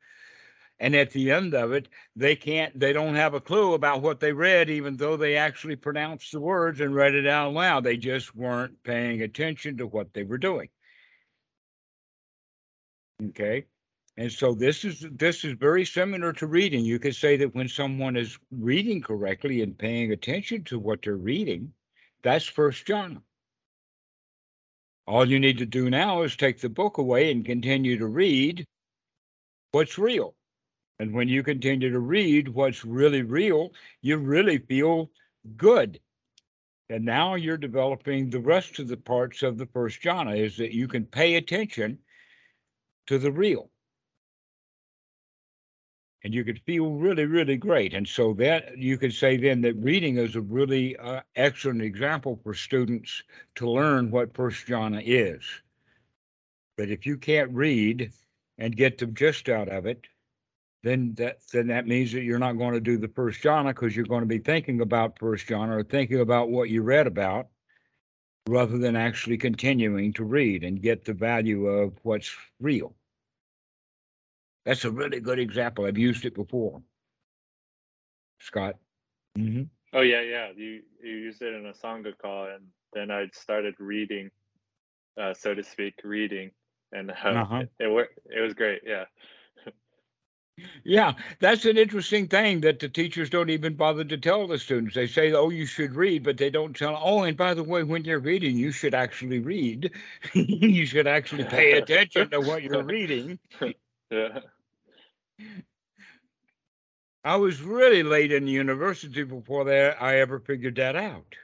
And 0.80 0.94
at 0.94 1.10
the 1.10 1.32
end 1.32 1.54
of 1.54 1.72
it, 1.72 1.88
they 2.14 2.36
can't, 2.36 2.78
they 2.78 2.92
don't 2.92 3.16
have 3.16 3.34
a 3.34 3.40
clue 3.40 3.74
about 3.74 4.02
what 4.02 4.20
they 4.20 4.32
read, 4.32 4.70
even 4.70 4.96
though 4.96 5.16
they 5.16 5.36
actually 5.36 5.74
pronounced 5.74 6.30
the 6.30 6.40
words 6.40 6.80
and 6.80 6.94
read 6.94 7.14
it 7.14 7.26
out 7.26 7.52
loud. 7.52 7.82
They 7.82 7.96
just 7.96 8.36
weren't 8.36 8.80
paying 8.84 9.22
attention 9.22 9.78
to 9.78 9.88
what 9.88 10.14
they 10.14 10.22
were 10.22 10.38
doing. 10.38 10.68
Okay. 13.30 13.66
And 14.18 14.32
so 14.32 14.52
this 14.52 14.84
is 14.84 15.06
this 15.12 15.44
is 15.44 15.52
very 15.52 15.84
similar 15.84 16.32
to 16.32 16.48
reading. 16.48 16.84
You 16.84 16.98
could 16.98 17.14
say 17.14 17.36
that 17.36 17.54
when 17.54 17.68
someone 17.68 18.16
is 18.16 18.36
reading 18.50 19.00
correctly 19.00 19.62
and 19.62 19.78
paying 19.78 20.10
attention 20.10 20.64
to 20.64 20.78
what 20.80 21.02
they're 21.02 21.16
reading, 21.16 21.72
that's 22.24 22.44
first 22.44 22.84
jhana. 22.84 23.22
All 25.06 25.24
you 25.24 25.38
need 25.38 25.56
to 25.58 25.66
do 25.66 25.88
now 25.88 26.22
is 26.22 26.34
take 26.34 26.60
the 26.60 26.68
book 26.68 26.98
away 26.98 27.30
and 27.30 27.44
continue 27.44 27.96
to 27.96 28.08
read 28.08 28.64
what's 29.70 29.98
real. 29.98 30.34
And 30.98 31.14
when 31.14 31.28
you 31.28 31.44
continue 31.44 31.92
to 31.92 32.00
read 32.00 32.48
what's 32.48 32.84
really 32.84 33.22
real, 33.22 33.72
you 34.02 34.16
really 34.16 34.58
feel 34.58 35.12
good. 35.56 36.00
And 36.90 37.04
now 37.04 37.36
you're 37.36 37.56
developing 37.56 38.30
the 38.30 38.40
rest 38.40 38.80
of 38.80 38.88
the 38.88 38.96
parts 38.96 39.44
of 39.44 39.58
the 39.58 39.66
first 39.66 40.02
jhana 40.02 40.36
is 40.36 40.56
that 40.56 40.74
you 40.74 40.88
can 40.88 41.06
pay 41.06 41.36
attention 41.36 42.00
to 43.06 43.18
the 43.20 43.30
real 43.30 43.70
and 46.24 46.34
you 46.34 46.44
could 46.44 46.60
feel 46.62 46.92
really, 46.92 47.26
really 47.26 47.56
great. 47.56 47.94
And 47.94 48.06
so 48.06 48.34
that 48.34 48.76
you 48.76 48.98
could 48.98 49.12
say 49.12 49.36
then 49.36 49.60
that 49.62 49.76
reading 49.76 50.16
is 50.16 50.36
a 50.36 50.40
really 50.40 50.96
uh, 50.96 51.20
excellent 51.36 51.82
example 51.82 52.40
for 52.42 52.54
students 52.54 53.22
to 53.56 53.70
learn 53.70 54.10
what 54.10 54.34
First 54.34 54.66
Jhana 54.66 55.02
is. 55.04 55.44
But 56.76 56.90
if 56.90 57.06
you 57.06 57.16
can't 57.16 57.52
read 57.52 58.12
and 58.58 58.76
get 58.76 58.98
the 58.98 59.06
gist 59.06 59.48
out 59.48 59.68
of 59.68 59.86
it, 59.86 60.06
then 60.82 61.14
that 61.14 61.38
then 61.52 61.66
that 61.68 61.86
means 61.86 62.12
that 62.12 62.22
you're 62.22 62.38
not 62.38 62.58
going 62.58 62.74
to 62.74 62.80
do 62.80 62.98
the 62.98 63.08
first 63.08 63.42
jhana 63.42 63.68
because 63.68 63.96
you're 63.96 64.06
going 64.06 64.22
to 64.22 64.26
be 64.26 64.38
thinking 64.38 64.80
about 64.80 65.18
first 65.18 65.46
jhana 65.46 65.70
or 65.70 65.82
thinking 65.82 66.20
about 66.20 66.50
what 66.50 66.70
you 66.70 66.82
read 66.82 67.06
about 67.06 67.48
rather 68.48 68.78
than 68.78 68.96
actually 68.96 69.36
continuing 69.36 70.12
to 70.14 70.24
read 70.24 70.64
and 70.64 70.80
get 70.80 71.04
the 71.04 71.12
value 71.12 71.66
of 71.66 71.92
what's 72.02 72.34
real. 72.60 72.94
That's 74.68 74.84
a 74.84 74.90
really 74.90 75.18
good 75.20 75.38
example. 75.38 75.86
I've 75.86 75.96
used 75.96 76.26
it 76.26 76.34
before. 76.34 76.82
Scott. 78.38 78.74
Mm-hmm. 79.38 79.62
Oh 79.94 80.02
yeah, 80.02 80.20
yeah. 80.20 80.50
You 80.54 80.82
you 81.02 81.10
used 81.10 81.40
it 81.40 81.54
in 81.54 81.64
a 81.64 81.72
sangha 81.72 82.12
call, 82.20 82.48
and 82.48 82.66
then 82.92 83.10
I 83.10 83.28
started 83.32 83.76
reading, 83.78 84.30
uh, 85.18 85.32
so 85.32 85.54
to 85.54 85.64
speak, 85.64 85.94
reading, 86.04 86.50
and 86.92 87.10
uh, 87.10 87.14
uh-huh. 87.14 87.56
it, 87.56 87.70
it 87.84 87.90
worked. 87.90 88.18
It 88.26 88.40
was 88.40 88.52
great. 88.52 88.82
Yeah. 88.84 89.04
Yeah, 90.84 91.14
that's 91.38 91.64
an 91.64 91.78
interesting 91.78 92.26
thing 92.26 92.60
that 92.62 92.80
the 92.80 92.90
teachers 92.90 93.30
don't 93.30 93.48
even 93.48 93.74
bother 93.74 94.04
to 94.04 94.18
tell 94.18 94.46
the 94.46 94.58
students. 94.58 94.96
They 94.96 95.06
say, 95.06 95.32
"Oh, 95.32 95.48
you 95.48 95.64
should 95.64 95.94
read," 95.94 96.24
but 96.24 96.36
they 96.36 96.50
don't 96.50 96.76
tell. 96.76 97.00
Oh, 97.02 97.22
and 97.22 97.38
by 97.38 97.54
the 97.54 97.62
way, 97.64 97.84
when 97.84 98.04
you're 98.04 98.18
reading, 98.18 98.58
you 98.58 98.72
should 98.72 98.92
actually 98.92 99.38
read. 99.38 99.92
you 100.34 100.84
should 100.84 101.06
actually 101.06 101.44
pay 101.44 101.72
attention 101.78 102.28
to 102.30 102.40
what 102.40 102.62
you're 102.62 102.82
reading. 102.82 103.38
Yeah. 104.10 104.40
I 107.24 107.36
was 107.36 107.60
really 107.60 108.02
late 108.02 108.32
in 108.32 108.46
university 108.46 109.22
before 109.22 109.64
that 109.64 110.00
I 110.00 110.20
ever 110.20 110.40
figured 110.40 110.76
that 110.76 110.96
out. 110.96 111.34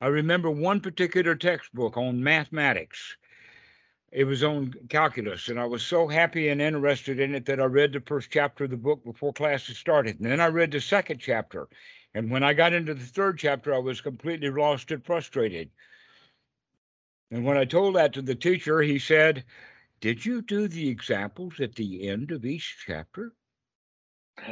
I 0.00 0.08
remember 0.08 0.50
one 0.50 0.80
particular 0.80 1.34
textbook 1.34 1.96
on 1.96 2.22
mathematics. 2.22 3.16
It 4.10 4.24
was 4.24 4.42
on 4.42 4.74
calculus, 4.90 5.48
and 5.48 5.58
I 5.58 5.64
was 5.64 5.82
so 5.82 6.06
happy 6.06 6.48
and 6.48 6.60
interested 6.60 7.18
in 7.18 7.34
it 7.34 7.46
that 7.46 7.60
I 7.60 7.64
read 7.64 7.92
the 7.92 8.00
first 8.00 8.30
chapter 8.30 8.64
of 8.64 8.70
the 8.70 8.76
book 8.76 9.02
before 9.04 9.32
classes 9.32 9.78
started. 9.78 10.20
And 10.20 10.30
then 10.30 10.40
I 10.40 10.48
read 10.48 10.70
the 10.70 10.80
second 10.80 11.18
chapter. 11.18 11.68
And 12.14 12.30
when 12.30 12.42
I 12.42 12.52
got 12.52 12.74
into 12.74 12.94
the 12.94 13.04
third 13.04 13.38
chapter, 13.38 13.74
I 13.74 13.78
was 13.78 14.02
completely 14.02 14.50
lost 14.50 14.90
and 14.90 15.04
frustrated. 15.04 15.70
And 17.30 17.44
when 17.44 17.56
I 17.56 17.64
told 17.64 17.94
that 17.94 18.12
to 18.12 18.22
the 18.22 18.34
teacher, 18.34 18.82
he 18.82 18.98
said, 18.98 19.44
did 20.02 20.26
you 20.26 20.42
do 20.42 20.66
the 20.66 20.88
examples 20.88 21.60
at 21.60 21.76
the 21.76 22.08
end 22.08 22.32
of 22.32 22.44
each 22.44 22.84
chapter? 22.84 23.32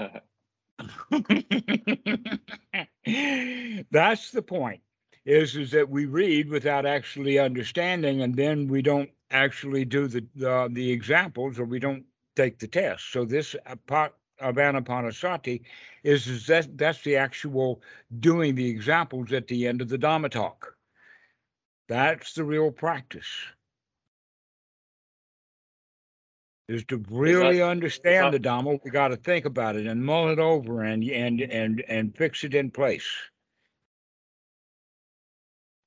That's 3.91 4.31
the 4.31 4.43
point. 4.47 4.81
Is 5.27 5.57
is 5.57 5.73
that 5.73 5.91
we 5.91 6.07
read 6.07 6.49
without 6.49 6.87
actually 6.87 7.39
understanding, 7.39 8.23
and 8.23 8.35
then 8.35 8.69
we 8.69 8.81
don't 8.81 9.11
actually 9.33 9.85
do 9.85 10.07
the 10.07 10.25
the, 10.37 10.91
examples, 10.91 11.59
or 11.59 11.65
we 11.65 11.81
don't 11.81 12.05
take 12.37 12.59
the 12.61 12.69
test. 12.69 13.13
So 13.13 13.25
this 13.25 13.57
uh, 13.67 13.75
part 13.87 14.15
of 14.39 14.55
Anapanasati 14.55 15.63
is, 16.05 16.29
is 16.29 16.47
that 16.47 16.79
that's 16.79 17.03
the 17.03 17.17
actual 17.17 17.83
doing 18.21 18.55
the 18.55 18.71
examples 18.71 19.33
at 19.33 19.49
the 19.49 19.67
end 19.67 19.83
of 19.83 19.89
the 19.89 19.99
Dhamma 19.99 20.31
talk. 20.31 20.75
That's 21.89 22.35
the 22.35 22.45
real 22.45 22.71
practice. 22.71 23.29
Is 26.71 26.85
to 26.85 27.05
really 27.11 27.59
that, 27.59 27.69
understand 27.69 28.33
the 28.33 28.39
Dhamma. 28.39 28.79
We 28.85 28.91
got 28.91 29.09
to 29.09 29.17
think 29.17 29.45
about 29.45 29.75
it 29.75 29.87
and 29.87 30.05
mull 30.05 30.29
it 30.31 30.39
over 30.39 30.85
and 30.85 31.03
and 31.05 31.41
and 31.41 31.85
and 31.89 32.17
fix 32.17 32.45
it 32.45 32.55
in 32.55 32.71
place. 32.71 33.07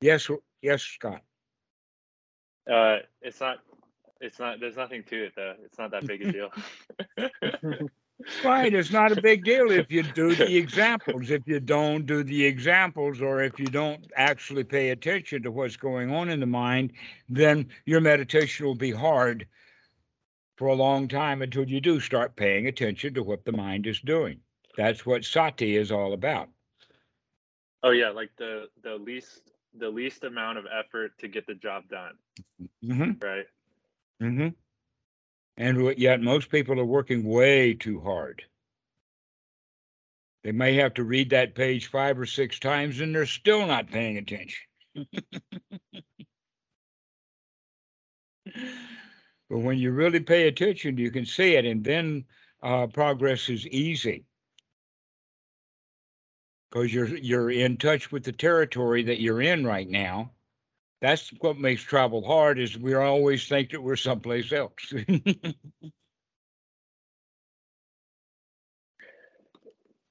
Yes, 0.02 0.30
yes, 0.62 0.82
Scott. 0.82 1.22
Uh, 2.70 2.98
it's 3.22 3.40
not. 3.40 3.60
It's 4.20 4.40
not. 4.40 4.60
There's 4.60 4.76
nothing 4.76 5.04
to 5.04 5.26
it 5.26 5.34
though. 5.36 5.54
It's 5.64 5.80
not 5.80 5.92
that 5.92 6.06
big 6.06 6.22
a 6.22 6.32
deal. 6.32 6.50
right. 8.44 8.74
It's 8.74 8.92
not 8.92 9.18
a 9.18 9.22
big 9.22 9.46
deal 9.46 9.72
if 9.72 9.90
you 9.90 10.04
do 10.04 10.36
the 10.36 10.58
examples. 10.58 11.30
If 11.30 11.44
you 11.46 11.62
don't 11.62 12.06
do 12.06 12.24
the 12.24 12.46
examples, 12.46 13.22
or 13.22 13.42
if 13.42 13.58
you 13.58 13.68
don't 13.68 14.06
actually 14.18 14.66
pay 14.66 14.90
attention 14.90 15.44
to 15.44 15.52
what's 15.52 15.78
going 15.78 16.12
on 16.12 16.28
in 16.28 16.42
the 16.42 16.46
mind, 16.46 16.92
then 17.30 17.70
your 17.86 18.02
meditation 18.02 18.66
will 18.66 18.76
be 18.76 18.92
hard 18.92 19.48
for 20.56 20.68
a 20.68 20.76
long 20.76 21.08
time 21.08 21.42
until 21.42 21.68
you 21.68 21.82
do 21.82 22.00
start 22.00 22.36
paying 22.36 22.68
attention 22.68 23.14
to 23.14 23.24
what 23.24 23.46
the 23.46 23.52
mind 23.52 23.88
is 23.88 24.00
doing. 24.02 24.40
That's 24.78 25.06
what 25.06 25.26
sati 25.26 25.76
is 25.76 25.92
all 25.92 26.14
about. 26.14 26.50
Oh 27.84 27.92
yeah, 27.92 28.10
like 28.10 28.32
the 28.38 28.70
the 28.82 28.96
least 28.96 29.52
the 29.78 29.90
least 29.90 30.24
amount 30.24 30.58
of 30.58 30.66
effort 30.66 31.18
to 31.20 31.28
get 31.28 31.46
the 31.48 31.56
job 31.56 31.84
done. 31.90 32.14
Mm-hmm. 32.84 33.26
Right. 33.26 33.46
Mm-hmm. 34.22 34.50
And 35.58 35.98
yet 35.98 36.22
most 36.22 36.50
people 36.50 36.80
are 36.80 36.86
working 36.86 37.24
way 37.24 37.74
too 37.74 38.00
hard. 38.00 38.44
They 40.44 40.52
may 40.52 40.76
have 40.76 40.94
to 40.96 41.04
read 41.04 41.30
that 41.30 41.56
page 41.56 41.88
five 41.88 42.20
or 42.20 42.26
six 42.26 42.60
times 42.60 43.00
and 43.00 43.16
they're 43.16 43.26
still 43.26 43.66
not 43.66 43.90
paying 43.90 44.18
attention. 44.18 44.60
but 49.50 49.60
when 49.60 49.78
you 49.78 49.92
really 49.92 50.20
pay 50.20 50.48
attention, 50.48 50.98
you 50.98 51.12
can 51.12 51.26
see 51.26 51.56
it, 51.56 51.66
and 51.66 51.84
then 51.84 52.26
uh, 52.62 52.88
progress 52.88 53.50
is 53.50 53.68
easy 53.68 54.26
because 56.72 56.94
you're 56.94 57.16
you're 57.18 57.52
in 57.52 57.78
touch 57.78 58.12
with 58.12 58.24
the 58.24 58.32
territory 58.32 59.04
that 59.04 59.22
you're 59.22 59.42
in 59.42 59.66
right 59.66 59.90
now. 59.90 60.32
That's 61.02 61.30
what 61.42 61.58
makes 61.58 61.84
travel 61.84 62.26
hard 62.26 62.60
is 62.60 62.78
we 62.78 62.94
always 62.96 63.48
think 63.48 63.72
that 63.72 63.82
we're 63.82 63.98
someplace 63.98 64.54
else. 64.54 64.72
and 65.12 65.56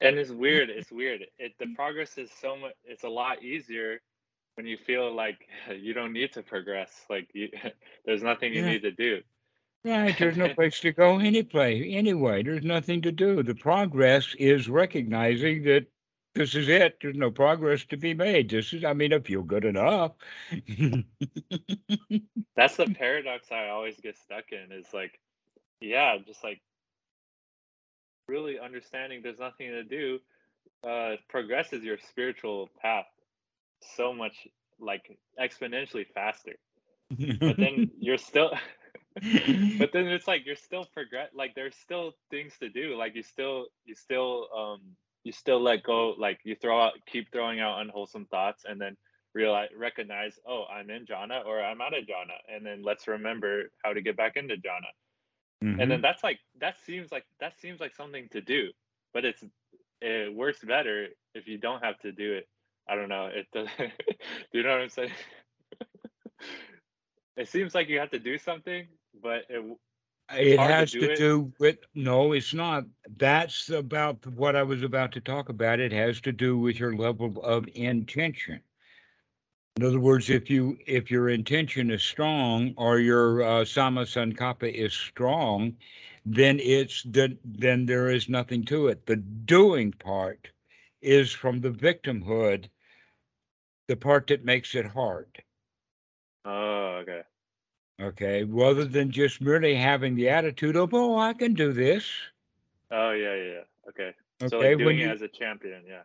it's 0.02 0.30
weird. 0.30 0.68
It's 0.68 0.92
weird. 0.92 1.22
It 1.38 1.52
the 1.58 1.74
progress 1.74 2.18
is 2.18 2.30
so 2.40 2.56
much. 2.56 2.72
It's 2.84 3.04
a 3.04 3.08
lot 3.08 3.42
easier 3.42 4.00
when 4.55 4.66
you 4.66 4.76
feel 4.76 5.14
like 5.14 5.46
you 5.80 5.94
don't 5.94 6.12
need 6.12 6.32
to 6.34 6.42
progress. 6.42 6.90
Like 7.09 7.28
you, 7.32 7.48
there's 8.05 8.22
nothing 8.22 8.53
you 8.53 8.62
yeah. 8.62 8.70
need 8.70 8.82
to 8.82 8.92
do. 8.92 9.20
Right. 9.84 10.16
There's 10.16 10.36
no 10.36 10.48
place 10.55 10.80
to 10.80 10.92
go 10.92 11.18
any 11.18 11.42
place 11.42 11.84
anyway. 11.88 12.42
There's 12.42 12.64
nothing 12.64 13.03
to 13.03 13.12
do. 13.12 13.42
The 13.42 13.55
progress 13.55 14.34
is 14.38 14.68
recognizing 14.68 15.64
that 15.64 15.86
this 16.34 16.55
is 16.55 16.68
it. 16.68 16.98
There's 17.03 17.16
no 17.16 17.30
progress 17.30 17.84
to 17.86 17.96
be 17.96 18.14
made. 18.14 18.48
This 18.50 18.72
is, 18.72 18.84
I 18.84 18.94
mean, 18.94 19.12
I 19.12 19.18
feel 19.18 19.42
good 19.42 19.64
enough. 19.64 20.12
That's 22.57 22.76
the 22.76 22.86
paradox 22.94 23.53
I 23.53 23.68
always 23.68 23.96
get 24.00 24.16
stuck 24.16 24.44
in 24.53 24.72
is 24.72 24.86
like, 24.94 25.18
yeah, 25.80 26.16
just 26.24 26.42
like 26.42 26.61
really 28.28 28.59
understanding 28.59 29.20
there's 29.22 29.38
nothing 29.38 29.70
to 29.70 29.84
do. 29.84 30.20
Uh, 30.88 31.16
progresses 31.28 31.82
your 31.84 31.98
spiritual 31.98 32.68
path 32.80 33.07
so 33.96 34.12
much 34.12 34.46
like 34.80 35.18
exponentially 35.40 36.06
faster. 36.14 36.52
but 37.40 37.56
then 37.56 37.90
you're 37.98 38.18
still 38.18 38.52
but 39.78 39.92
then 39.92 40.06
it's 40.06 40.26
like 40.26 40.46
you're 40.46 40.56
still 40.56 40.86
progress 40.94 41.28
like 41.34 41.54
there's 41.54 41.76
still 41.76 42.12
things 42.30 42.54
to 42.58 42.70
do 42.70 42.96
like 42.96 43.14
you 43.14 43.22
still 43.22 43.66
you 43.84 43.94
still 43.94 44.48
um 44.56 44.80
you 45.24 45.32
still 45.32 45.60
let 45.60 45.82
go 45.82 46.14
like 46.18 46.40
you 46.44 46.56
throw 46.56 46.80
out 46.80 46.92
keep 47.06 47.30
throwing 47.30 47.60
out 47.60 47.80
unwholesome 47.82 48.24
thoughts 48.26 48.64
and 48.66 48.80
then 48.80 48.96
realize 49.34 49.68
recognize 49.76 50.38
oh 50.48 50.64
i'm 50.72 50.88
in 50.88 51.04
jhana 51.04 51.44
or 51.44 51.62
i'm 51.62 51.80
out 51.82 51.96
of 51.96 52.04
jhana 52.04 52.54
and 52.54 52.64
then 52.64 52.82
let's 52.82 53.06
remember 53.06 53.64
how 53.84 53.92
to 53.92 54.00
get 54.00 54.16
back 54.16 54.36
into 54.36 54.54
jhana 54.54 54.88
mm-hmm. 55.62 55.78
and 55.78 55.78
then 55.78 55.88
mm-hmm. 55.90 56.02
that's 56.02 56.24
like 56.24 56.38
that 56.58 56.76
seems 56.86 57.12
like 57.12 57.24
that 57.38 57.52
seems 57.60 57.80
like 57.80 57.94
something 57.94 58.28
to 58.30 58.40
do 58.40 58.70
but 59.12 59.26
it's 59.26 59.44
it 60.00 60.34
works 60.34 60.60
better 60.64 61.08
if 61.34 61.46
you 61.46 61.58
don't 61.58 61.84
have 61.84 61.98
to 61.98 62.12
do 62.12 62.32
it 62.32 62.48
i 62.88 62.94
don't 62.94 63.08
know 63.08 63.26
it 63.26 63.46
does 63.52 63.68
do 63.78 63.88
you 64.52 64.62
know 64.62 64.70
what 64.72 64.82
i'm 64.82 64.88
saying? 64.88 65.10
It 67.36 67.48
seems 67.48 67.74
like 67.74 67.88
you 67.88 67.98
have 67.98 68.10
to 68.10 68.18
do 68.18 68.36
something 68.38 68.86
but 69.22 69.44
it 69.48 69.64
it 70.32 70.60
has 70.60 70.92
to, 70.92 71.00
do, 71.00 71.06
to 71.08 71.16
do, 71.16 71.52
with 71.58 71.78
no 71.94 72.32
it's 72.32 72.54
not. 72.54 72.84
That's 73.16 73.68
about 73.70 74.26
what 74.26 74.56
i 74.56 74.62
was 74.62 74.82
about 74.82 75.12
to 75.12 75.20
talk 75.20 75.48
about. 75.48 75.80
It 75.80 75.92
has 75.92 76.20
to 76.22 76.32
do 76.32 76.58
with 76.58 76.78
your 76.78 76.94
level 76.96 77.42
of 77.42 77.68
intention. 77.74 78.60
In 79.76 79.84
other 79.84 80.00
words 80.00 80.30
if 80.30 80.50
you 80.50 80.78
if 80.86 81.10
your 81.10 81.28
intention 81.28 81.90
is 81.90 82.02
strong 82.02 82.74
or 82.76 82.98
your 82.98 83.42
uh, 83.42 83.64
samma 83.64 84.04
sankappa 84.06 84.72
is 84.72 84.92
strong 84.92 85.76
then 86.24 86.60
it's 86.60 87.02
the, 87.02 87.36
then 87.44 87.86
there 87.86 88.08
is 88.10 88.28
nothing 88.28 88.64
to 88.66 88.88
it. 88.88 89.06
The 89.06 89.16
doing 89.16 89.92
part 89.92 90.50
is 91.00 91.32
from 91.32 91.60
the 91.60 91.70
victimhood 91.70 92.68
the 93.88 93.96
part 93.96 94.26
that 94.28 94.44
makes 94.44 94.74
it 94.74 94.86
hard 94.86 95.42
oh 96.44 96.98
okay 97.02 97.22
Okay, 98.02 98.42
rather 98.42 98.84
than 98.84 99.12
just 99.12 99.40
merely 99.40 99.76
having 99.76 100.16
the 100.16 100.28
attitude 100.28 100.76
of, 100.76 100.92
oh, 100.92 101.18
I 101.18 101.34
can 101.34 101.54
do 101.54 101.72
this. 101.72 102.10
Oh 102.90 103.12
yeah, 103.12 103.34
yeah, 103.34 103.44
yeah. 103.44 103.88
Okay. 103.88 104.14
Okay, 104.42 104.48
so 104.48 104.58
like 104.58 104.78
doing 104.78 104.98
you, 104.98 105.08
it 105.08 105.12
as 105.12 105.22
a 105.22 105.28
champion, 105.28 105.82
yeah. 105.86 106.02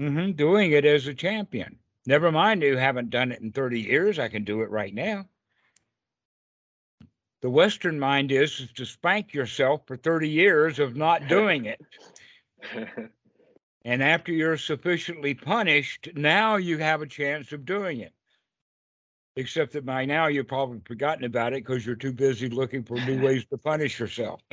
Mm-hmm, 0.00 0.32
doing 0.32 0.72
it 0.72 0.86
as 0.86 1.06
a 1.06 1.14
champion. 1.14 1.78
Never 2.06 2.32
mind, 2.32 2.62
you 2.62 2.76
haven't 2.76 3.10
done 3.10 3.30
it 3.30 3.40
in 3.40 3.52
30 3.52 3.80
years. 3.80 4.18
I 4.18 4.28
can 4.28 4.44
do 4.44 4.62
it 4.62 4.70
right 4.70 4.94
now. 4.94 5.26
The 7.42 7.50
Western 7.50 7.98
mind 7.98 8.32
is, 8.32 8.58
is 8.60 8.72
to 8.72 8.86
spank 8.86 9.34
yourself 9.34 9.82
for 9.86 9.96
30 9.96 10.28
years 10.28 10.78
of 10.78 10.96
not 10.96 11.28
doing 11.28 11.66
it. 11.66 11.80
and 13.84 14.02
after 14.02 14.32
you're 14.32 14.56
sufficiently 14.56 15.34
punished, 15.34 16.08
now 16.14 16.56
you 16.56 16.78
have 16.78 17.02
a 17.02 17.06
chance 17.06 17.52
of 17.52 17.64
doing 17.64 18.00
it 18.00 18.12
except 19.36 19.72
that 19.72 19.84
by 19.84 20.04
now 20.04 20.26
you've 20.28 20.46
probably 20.48 20.80
forgotten 20.84 21.24
about 21.24 21.52
it 21.52 21.64
because 21.64 21.84
you're 21.84 21.96
too 21.96 22.12
busy 22.12 22.48
looking 22.48 22.84
for 22.84 22.94
new 23.00 23.20
ways 23.24 23.44
to 23.46 23.58
punish 23.58 23.98
yourself. 23.98 24.40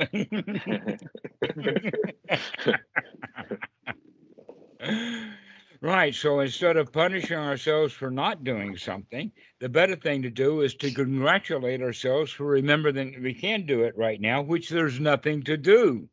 right. 5.80 6.14
So 6.14 6.40
instead 6.40 6.76
of 6.76 6.92
punishing 6.92 7.38
ourselves 7.38 7.92
for 7.92 8.10
not 8.10 8.42
doing 8.44 8.76
something, 8.76 9.30
the 9.60 9.68
better 9.68 9.94
thing 9.96 10.22
to 10.22 10.30
do 10.30 10.62
is 10.62 10.74
to 10.76 10.90
congratulate 10.90 11.82
ourselves 11.82 12.32
for 12.32 12.46
remembering 12.46 12.96
that 12.96 13.22
we 13.22 13.34
can 13.34 13.66
do 13.66 13.84
it 13.84 13.96
right 13.96 14.20
now, 14.20 14.42
which 14.42 14.68
there's 14.68 14.98
nothing 14.98 15.42
to 15.44 15.56
do. 15.56 16.08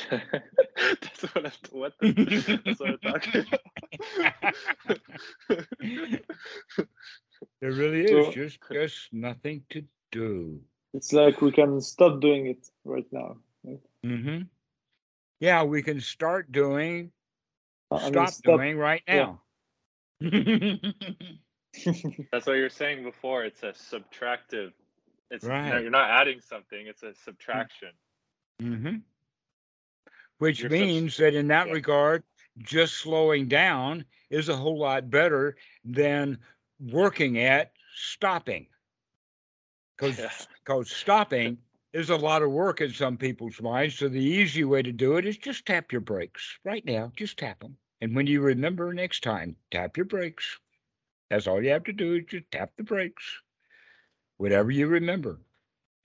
that's 0.10 1.22
what 1.34 1.46
I'm, 1.46 1.52
what 1.70 1.92
the, 2.00 2.60
that's 2.64 2.80
what 2.80 2.90
I'm 2.90 2.98
talking 3.12 3.46
about. 5.48 6.20
There 7.60 7.72
really 7.72 8.04
is 8.04 8.26
so, 8.26 8.32
just 8.32 8.58
just 8.72 9.12
nothing 9.12 9.64
to 9.70 9.84
do. 10.10 10.60
It's 10.94 11.12
like 11.12 11.40
we 11.40 11.52
can 11.52 11.80
stop 11.80 12.20
doing 12.20 12.46
it 12.46 12.66
right 12.84 13.06
now. 13.10 13.36
Right? 13.64 13.80
Mm-hmm. 14.04 14.42
Yeah, 15.40 15.64
we 15.64 15.82
can 15.82 16.00
start 16.00 16.52
doing, 16.52 17.10
I 17.90 17.98
stop, 17.98 18.14
mean, 18.14 18.26
stop, 18.28 18.56
doing 18.56 18.78
right 18.78 19.02
now. 19.08 19.40
Yeah. 20.20 20.30
That's 22.32 22.46
what 22.46 22.56
you're 22.56 22.68
saying 22.68 23.02
before. 23.02 23.44
It's 23.44 23.62
a 23.62 23.72
subtractive. 23.72 24.72
It's 25.30 25.44
right. 25.44 25.80
you're 25.80 25.90
not 25.90 26.10
adding 26.10 26.40
something. 26.40 26.86
It's 26.86 27.02
a 27.02 27.14
subtraction. 27.24 27.88
Mm-hmm. 28.60 28.96
Which 30.42 30.58
you're 30.58 30.70
means 30.70 31.18
that 31.18 31.36
in 31.36 31.46
that 31.46 31.68
yeah. 31.68 31.72
regard, 31.72 32.24
just 32.58 32.94
slowing 32.94 33.46
down 33.46 34.04
is 34.28 34.48
a 34.48 34.56
whole 34.56 34.76
lot 34.76 35.08
better 35.08 35.54
than 35.84 36.36
working 36.80 37.38
at 37.38 37.70
stopping 37.94 38.66
because 39.96 40.48
because 40.64 40.90
stopping 40.96 41.58
is 41.92 42.10
a 42.10 42.16
lot 42.16 42.42
of 42.42 42.50
work 42.50 42.80
in 42.80 42.90
some 42.90 43.16
people's 43.16 43.60
minds. 43.62 43.96
So 44.00 44.08
the 44.08 44.20
easy 44.20 44.64
way 44.64 44.82
to 44.82 44.90
do 44.90 45.16
it 45.16 45.26
is 45.26 45.36
just 45.36 45.64
tap 45.64 45.92
your 45.92 46.00
brakes 46.00 46.58
right 46.64 46.84
now. 46.84 47.12
Just 47.16 47.38
tap 47.38 47.60
them, 47.60 47.76
and 48.00 48.16
when 48.16 48.26
you 48.26 48.40
remember 48.40 48.92
next 48.92 49.22
time, 49.22 49.54
tap 49.70 49.96
your 49.96 50.06
brakes. 50.06 50.58
That's 51.30 51.46
all 51.46 51.62
you 51.62 51.70
have 51.70 51.84
to 51.84 51.92
do 51.92 52.16
is 52.16 52.24
just 52.26 52.50
tap 52.50 52.72
the 52.76 52.82
brakes, 52.82 53.22
whatever 54.38 54.72
you 54.72 54.88
remember, 54.88 55.38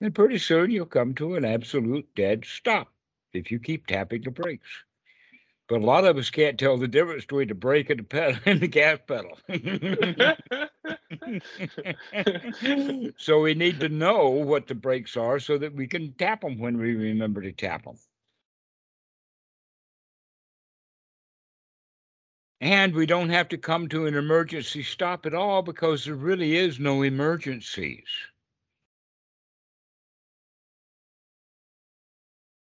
and 0.00 0.14
pretty 0.14 0.38
soon 0.38 0.70
you'll 0.70 0.86
come 0.86 1.12
to 1.16 1.34
an 1.34 1.44
absolute 1.44 2.06
dead 2.14 2.44
stop 2.44 2.92
if 3.38 3.50
you 3.50 3.58
keep 3.58 3.86
tapping 3.86 4.22
the 4.22 4.30
brakes. 4.30 4.68
But 5.68 5.82
a 5.82 5.84
lot 5.84 6.06
of 6.06 6.16
us 6.16 6.30
can't 6.30 6.58
tell 6.58 6.78
the 6.78 6.88
difference 6.88 7.24
between 7.24 7.48
the 7.48 7.54
brake 7.54 7.90
and 7.90 8.00
the 8.00 8.04
pedal 8.04 8.40
and 8.46 8.60
the 8.60 8.68
gas 8.68 8.98
pedal. 9.06 9.38
so 13.18 13.40
we 13.40 13.54
need 13.54 13.80
to 13.80 13.90
know 13.90 14.28
what 14.28 14.66
the 14.66 14.74
brakes 14.74 15.16
are 15.16 15.38
so 15.38 15.58
that 15.58 15.74
we 15.74 15.86
can 15.86 16.14
tap 16.14 16.40
them 16.40 16.58
when 16.58 16.78
we 16.78 16.94
remember 16.94 17.42
to 17.42 17.52
tap 17.52 17.84
them. 17.84 17.96
And 22.60 22.94
we 22.94 23.06
don't 23.06 23.28
have 23.28 23.48
to 23.48 23.58
come 23.58 23.88
to 23.88 24.06
an 24.06 24.14
emergency 24.14 24.82
stop 24.82 25.26
at 25.26 25.34
all 25.34 25.62
because 25.62 26.06
there 26.06 26.14
really 26.14 26.56
is 26.56 26.80
no 26.80 27.02
emergencies. 27.02 28.08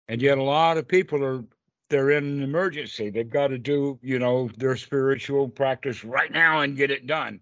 And 0.08 0.20
yet, 0.20 0.38
a 0.38 0.42
lot 0.42 0.76
of 0.76 0.86
people 0.86 1.24
are 1.24 1.44
they're 1.90 2.10
in 2.10 2.24
an 2.24 2.42
emergency. 2.42 3.10
They've 3.10 3.28
got 3.28 3.48
to 3.48 3.58
do, 3.58 3.98
you 4.02 4.18
know, 4.18 4.50
their 4.56 4.76
spiritual 4.76 5.48
practice 5.48 6.04
right 6.04 6.32
now 6.32 6.60
and 6.60 6.76
get 6.76 6.90
it 6.90 7.06
done. 7.06 7.40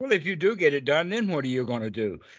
Well, 0.00 0.12
if 0.12 0.24
you 0.24 0.36
do 0.36 0.56
get 0.56 0.74
it 0.74 0.84
done, 0.84 1.08
then 1.08 1.28
what 1.28 1.44
are 1.44 1.48
you 1.48 1.64
going 1.64 1.82
to 1.82 1.90
do? 1.90 2.18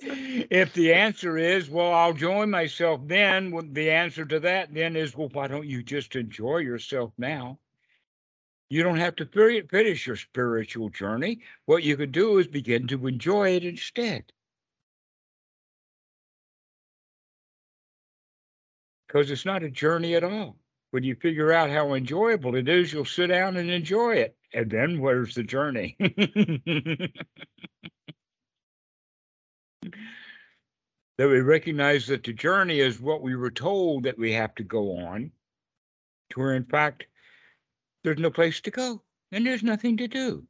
if 0.00 0.72
the 0.74 0.92
answer 0.92 1.38
is, 1.38 1.70
well, 1.70 1.92
I'll 1.92 2.12
join 2.12 2.50
myself 2.50 3.00
then, 3.04 3.50
well, 3.50 3.64
the 3.70 3.90
answer 3.90 4.24
to 4.24 4.40
that 4.40 4.74
then 4.74 4.96
is, 4.96 5.16
well, 5.16 5.28
why 5.32 5.46
don't 5.46 5.66
you 5.66 5.82
just 5.82 6.16
enjoy 6.16 6.58
yourself 6.58 7.12
now? 7.18 7.58
You 8.68 8.82
don't 8.82 8.96
have 8.98 9.16
to 9.16 9.26
finish 9.70 10.06
your 10.06 10.16
spiritual 10.16 10.88
journey. 10.88 11.40
What 11.66 11.84
you 11.84 11.96
could 11.96 12.12
do 12.12 12.38
is 12.38 12.48
begin 12.48 12.88
to 12.88 13.06
enjoy 13.06 13.50
it 13.50 13.64
instead. 13.64 14.32
Because 19.06 19.30
it's 19.30 19.44
not 19.44 19.62
a 19.62 19.70
journey 19.70 20.14
at 20.14 20.24
all. 20.24 20.56
When 20.90 21.02
you 21.02 21.14
figure 21.14 21.52
out 21.52 21.70
how 21.70 21.94
enjoyable 21.94 22.54
it 22.54 22.68
is, 22.68 22.92
you'll 22.92 23.04
sit 23.04 23.28
down 23.28 23.56
and 23.56 23.70
enjoy 23.70 24.14
it. 24.14 24.36
And 24.54 24.70
then 24.70 25.00
where's 25.00 25.34
the 25.34 25.42
journey? 25.42 25.96
that 31.18 31.28
we 31.28 31.40
recognize 31.40 32.06
that 32.06 32.24
the 32.24 32.32
journey 32.32 32.80
is 32.80 33.00
what 33.00 33.22
we 33.22 33.36
were 33.36 33.50
told 33.50 34.04
that 34.04 34.18
we 34.18 34.32
have 34.32 34.54
to 34.56 34.62
go 34.62 34.98
on, 34.98 35.30
to 36.30 36.40
where 36.40 36.54
in 36.54 36.64
fact 36.64 37.06
there's 38.04 38.18
no 38.18 38.30
place 38.30 38.60
to 38.60 38.70
go 38.70 39.02
and 39.32 39.46
there's 39.46 39.62
nothing 39.62 39.96
to 39.96 40.08
do. 40.08 40.46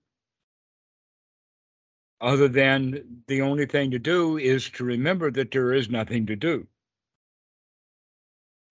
Other 2.21 2.49
than 2.49 3.23
the 3.27 3.43
only 3.43 3.67
thing 3.67 3.91
to 3.91 3.99
do 3.99 4.39
is 4.39 4.71
to 4.71 4.85
remember 4.85 5.31
that 5.31 5.51
there 5.51 5.73
is 5.73 5.91
nothing 5.91 6.27
to 6.27 6.37
do. 6.37 6.67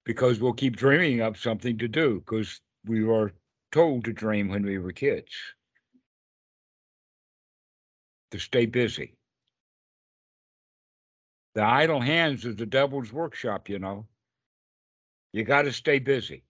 Because 0.06 0.40
we'll 0.40 0.54
keep 0.54 0.76
dreaming 0.76 1.22
up 1.22 1.36
something 1.36 1.78
to 1.80 1.88
do 1.88 2.20
because 2.20 2.62
we 2.86 3.04
were 3.04 3.34
told 3.72 4.06
to 4.06 4.14
dream 4.14 4.50
when 4.50 4.64
we 4.64 4.78
were 4.78 4.92
kids. 4.92 5.32
To 8.32 8.40
stay 8.40 8.66
busy. 8.66 9.16
The 11.56 11.64
idle 11.64 12.02
hands 12.02 12.46
is 12.46 12.56
the 12.56 12.66
devil's 12.66 13.12
workshop, 13.12 13.70
you 13.70 13.80
know. 13.80 14.08
You 15.32 15.44
got 15.44 15.64
to 15.64 15.74
stay 15.74 16.00
busy. 16.00 16.44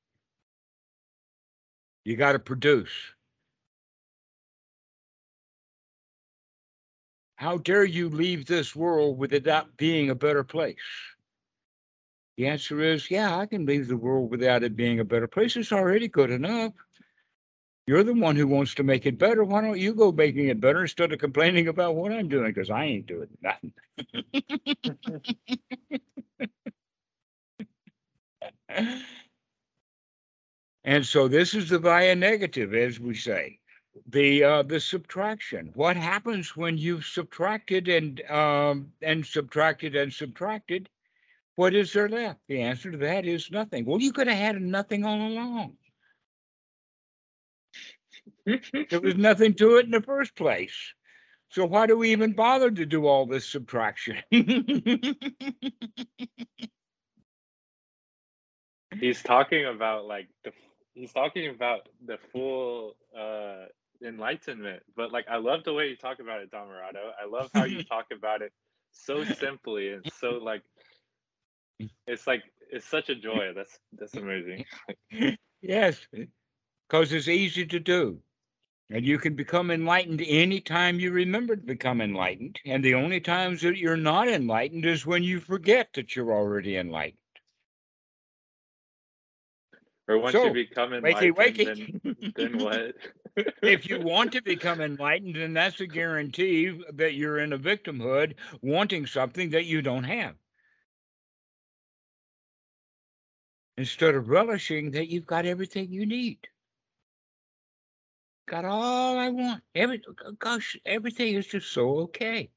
You 2.03 2.17
got 2.17 2.33
to 2.33 2.39
produce. 2.39 2.91
How 7.35 7.57
dare 7.57 7.85
you 7.85 8.09
leave 8.09 8.45
this 8.45 8.75
world 8.75 9.17
without 9.17 9.77
being 9.77 10.09
a 10.09 10.15
better 10.15 10.43
place? 10.43 10.75
The 12.37 12.47
answer 12.47 12.81
is, 12.81 13.09
yeah, 13.09 13.37
I 13.37 13.45
can 13.45 13.65
leave 13.65 13.87
the 13.87 13.95
world 13.95 14.29
without 14.29 14.63
it 14.63 14.75
being 14.75 14.99
a 14.99 15.05
better 15.05 15.27
place. 15.27 15.55
It's 15.55 15.71
already 15.71 16.07
good 16.09 16.31
enough. 16.31 16.73
You're 17.87 18.03
the 18.03 18.13
one 18.13 18.35
who 18.35 18.47
wants 18.47 18.73
to 18.75 18.83
make 18.83 19.05
it 19.05 19.17
better. 19.17 19.43
Why 19.43 19.61
don't 19.61 19.79
you 19.79 19.93
go 19.93 20.11
making 20.11 20.47
it 20.47 20.59
better 20.59 20.81
instead 20.81 21.13
of 21.13 21.19
complaining 21.19 21.67
about 21.67 21.95
what 21.95 22.11
I'm 22.11 22.27
doing? 22.27 22.47
Because 22.51 22.71
I 22.71 22.85
ain't 22.85 23.05
doing 23.05 23.29
nothing. 23.41 23.73
and 30.83 31.05
so 31.05 31.27
this 31.27 31.53
is 31.53 31.69
the 31.69 31.77
via 31.77 32.15
negativa, 32.15 32.75
as 32.87 32.99
we 32.99 33.13
say, 33.13 33.59
the 34.09 34.43
uh, 34.43 34.63
the 34.63 34.79
subtraction. 34.79 35.71
What 35.75 35.95
happens 35.95 36.57
when 36.57 36.79
you've 36.79 37.05
subtracted 37.05 37.87
and 37.87 38.19
um, 38.31 38.91
and 39.03 39.23
subtracted 39.23 39.95
and 39.95 40.11
subtracted? 40.11 40.89
What 41.55 41.73
is 41.75 41.93
there 41.93 42.09
left? 42.09 42.39
The 42.47 42.61
answer 42.61 42.91
to 42.91 42.97
that 42.97 43.25
is 43.25 43.49
nothing. 43.51 43.85
Well, 43.85 44.01
you 44.01 44.11
could 44.11 44.27
have 44.27 44.37
had 44.37 44.61
nothing 44.61 45.05
all 45.05 45.27
along 45.27 45.77
there 48.45 49.01
was 49.01 49.15
nothing 49.17 49.53
to 49.55 49.77
it 49.77 49.85
in 49.85 49.91
the 49.91 50.01
first 50.01 50.35
place. 50.35 50.93
So 51.49 51.65
why 51.65 51.87
do 51.87 51.97
we 51.97 52.11
even 52.11 52.33
bother 52.33 52.69
to 52.71 52.85
do 52.85 53.07
all 53.07 53.25
this 53.25 53.49
subtraction? 53.49 54.17
he's 58.99 59.21
talking 59.21 59.65
about 59.65 60.05
like 60.05 60.27
the 60.43 60.51
he's 60.93 61.13
talking 61.13 61.49
about 61.49 61.87
the 62.05 62.17
full 62.31 62.95
uh 63.17 63.65
enlightenment. 64.05 64.83
But 64.95 65.11
like 65.11 65.25
I 65.29 65.37
love 65.37 65.63
the 65.63 65.73
way 65.73 65.87
you 65.87 65.95
talk 65.95 66.19
about 66.19 66.41
it, 66.41 66.51
Dhammarato. 66.51 67.11
I 67.21 67.27
love 67.27 67.51
how 67.53 67.63
you 67.65 67.83
talk 67.89 68.07
about 68.11 68.41
it 68.41 68.51
so 68.91 69.23
simply 69.23 69.89
and 69.89 70.05
so 70.19 70.39
like 70.41 70.61
it's 72.07 72.27
like 72.27 72.43
it's 72.71 72.85
such 72.85 73.09
a 73.09 73.15
joy. 73.15 73.53
That's 73.55 73.79
that's 73.97 74.15
amazing. 74.15 74.65
yes, 75.61 76.07
because 76.87 77.11
it's 77.13 77.27
easy 77.27 77.65
to 77.65 77.79
do. 77.79 78.19
And 78.91 79.03
you 79.03 79.17
can 79.17 79.33
become 79.33 79.71
enlightened 79.71 80.21
anytime 80.21 80.99
you 80.99 81.11
remember 81.11 81.55
to 81.55 81.61
become 81.61 82.01
enlightened. 82.01 82.59
And 82.65 82.83
the 82.83 82.93
only 82.93 83.19
times 83.19 83.61
that 83.61 83.77
you're 83.77 83.97
not 83.97 84.27
enlightened 84.27 84.85
is 84.85 85.07
when 85.07 85.23
you 85.23 85.39
forget 85.39 85.89
that 85.93 86.15
you're 86.15 86.31
already 86.31 86.77
enlightened. 86.77 87.17
Or 90.07 90.19
once 90.19 90.33
so, 90.33 90.45
you 90.45 90.53
become 90.53 90.93
enlightened, 90.93 91.35
wakey, 91.35 91.65
wakey. 91.65 91.93
Then, 92.03 92.33
then 92.35 92.57
what? 92.63 92.95
if 93.63 93.89
you 93.89 93.99
want 93.99 94.31
to 94.33 94.41
become 94.43 94.81
enlightened, 94.81 95.35
then 95.35 95.53
that's 95.53 95.79
a 95.81 95.87
guarantee 95.87 96.79
that 96.93 97.15
you're 97.15 97.39
in 97.39 97.53
a 97.53 97.57
victimhood 97.57 98.35
wanting 98.61 99.07
something 99.07 99.49
that 99.49 99.65
you 99.65 99.81
don't 99.81 100.03
have. 100.03 100.35
Instead 103.77 104.15
of 104.15 104.29
relishing 104.29 104.91
that 104.91 105.09
you've 105.09 105.25
got 105.25 105.45
everything 105.45 105.91
you 105.91 106.05
need 106.05 106.47
got 108.45 108.65
all 108.65 109.17
I 109.17 109.29
want. 109.29 109.63
Every 109.73 110.01
gosh, 110.39 110.77
everything 110.85 111.35
is 111.35 111.47
just 111.47 111.71
so 111.71 111.99
okay. 111.99 112.49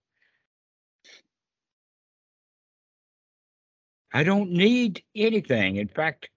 I 4.12 4.23
don't 4.23 4.51
need 4.51 5.03
anything. 5.14 5.77
In 5.77 5.89
fact, 5.89 6.29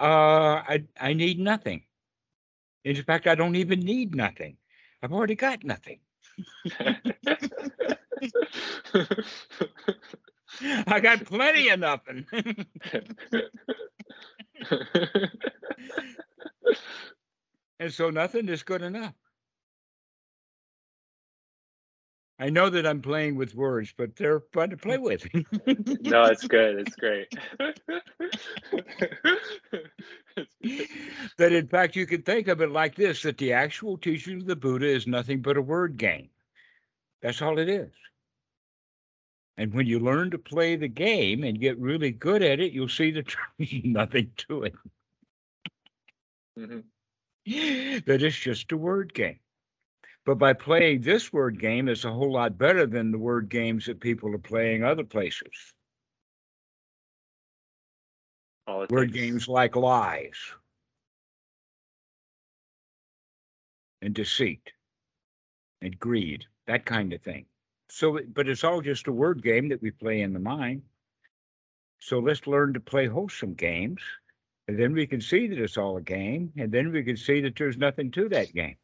uh, 0.00 0.62
I 0.68 0.84
I 1.00 1.12
need 1.12 1.38
nothing. 1.38 1.84
In 2.84 3.02
fact, 3.02 3.26
I 3.26 3.34
don't 3.34 3.56
even 3.56 3.80
need 3.80 4.14
nothing. 4.14 4.56
I've 5.02 5.12
already 5.12 5.34
got 5.34 5.64
nothing. 5.64 6.00
I 10.86 11.00
got 11.00 11.24
plenty 11.24 11.68
of 11.68 11.80
nothing. 11.80 12.26
And 17.78 17.92
so 17.92 18.10
nothing 18.10 18.48
is 18.48 18.62
good 18.62 18.82
enough. 18.82 19.14
I 22.38 22.50
know 22.50 22.68
that 22.68 22.86
I'm 22.86 23.00
playing 23.00 23.36
with 23.36 23.54
words, 23.54 23.94
but 23.96 24.14
they're 24.14 24.40
fun 24.52 24.68
to 24.70 24.76
play 24.76 24.98
with. 24.98 25.26
no, 26.02 26.24
it's 26.24 26.46
good. 26.46 26.78
It's 26.80 26.94
great. 26.96 27.28
that 31.38 31.52
in 31.52 31.66
fact, 31.66 31.96
you 31.96 32.06
can 32.06 32.20
think 32.22 32.48
of 32.48 32.60
it 32.60 32.70
like 32.70 32.94
this 32.94 33.22
that 33.22 33.38
the 33.38 33.54
actual 33.54 33.96
teaching 33.96 34.38
of 34.38 34.46
the 34.46 34.56
Buddha 34.56 34.86
is 34.86 35.06
nothing 35.06 35.40
but 35.40 35.56
a 35.56 35.62
word 35.62 35.96
game. 35.96 36.28
That's 37.22 37.40
all 37.40 37.58
it 37.58 37.70
is. 37.70 37.92
And 39.58 39.72
when 39.72 39.86
you 39.86 39.98
learn 39.98 40.30
to 40.32 40.38
play 40.38 40.76
the 40.76 40.88
game 40.88 41.42
and 41.44 41.60
get 41.60 41.78
really 41.78 42.10
good 42.10 42.42
at 42.42 42.60
it, 42.60 42.72
you'll 42.72 42.88
see 42.88 43.10
that 43.12 43.34
there's 43.58 43.72
nothing 43.84 44.30
to 44.48 44.64
it. 44.64 44.74
Mm-hmm. 46.58 46.80
that 48.06 48.22
it's 48.22 48.36
just 48.36 48.72
a 48.72 48.76
word 48.76 49.14
game. 49.14 49.38
But 50.26 50.38
by 50.38 50.52
playing 50.52 51.02
this 51.02 51.32
word 51.32 51.60
game, 51.60 51.88
it's 51.88 52.04
a 52.04 52.12
whole 52.12 52.32
lot 52.32 52.58
better 52.58 52.84
than 52.86 53.12
the 53.12 53.18
word 53.18 53.48
games 53.48 53.86
that 53.86 54.00
people 54.00 54.34
are 54.34 54.38
playing 54.38 54.82
other 54.82 55.04
places. 55.04 55.74
Word 58.90 59.12
games 59.12 59.46
like 59.46 59.76
lies 59.76 60.36
and 64.02 64.12
deceit 64.12 64.72
and 65.80 65.96
greed, 66.00 66.44
that 66.66 66.84
kind 66.84 67.12
of 67.12 67.22
thing. 67.22 67.46
So, 67.88 68.18
but 68.32 68.48
it's 68.48 68.64
all 68.64 68.80
just 68.80 69.06
a 69.06 69.12
word 69.12 69.42
game 69.42 69.68
that 69.68 69.82
we 69.82 69.90
play 69.90 70.22
in 70.22 70.32
the 70.32 70.40
mind. 70.40 70.82
So 72.00 72.18
let's 72.18 72.46
learn 72.46 72.74
to 72.74 72.80
play 72.80 73.06
wholesome 73.06 73.54
games 73.54 74.00
and 74.68 74.78
then 74.78 74.92
we 74.92 75.06
can 75.06 75.20
see 75.20 75.46
that 75.46 75.58
it's 75.58 75.76
all 75.76 75.96
a 75.96 76.02
game, 76.02 76.52
and 76.56 76.72
then 76.72 76.90
we 76.90 77.04
can 77.04 77.16
see 77.16 77.40
that 77.42 77.54
there's 77.56 77.76
nothing 77.76 78.10
to 78.12 78.28
that 78.30 78.52
game. 78.52 78.76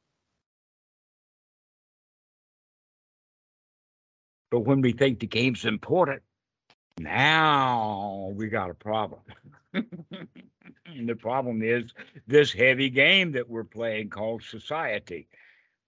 But 4.51 4.61
when 4.61 4.81
we 4.81 4.93
think 4.93 5.19
the 5.19 5.27
game's 5.27 5.65
important, 5.65 6.23
now 7.01 8.33
we 8.37 8.49
got 8.49 8.71
a 8.71 8.75
problem. 8.75 9.23
and 9.75 11.09
the 11.09 11.17
problem 11.17 11.63
is 11.63 11.93
this 12.29 12.53
heavy 12.53 12.91
game 12.91 13.33
that 13.33 13.49
we're 13.49 13.65
playing 13.65 14.11
called 14.11 14.45
society, 14.45 15.27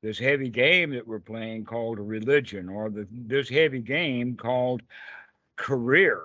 this 0.04 0.18
heavy 0.18 0.50
game 0.50 0.90
that 0.90 1.06
we're 1.08 1.18
playing 1.18 1.64
called 1.64 1.98
religion, 1.98 2.68
or 2.68 2.90
the, 2.90 3.08
this 3.10 3.48
heavy 3.48 3.80
game 3.80 4.36
called 4.36 4.82
career 5.56 6.22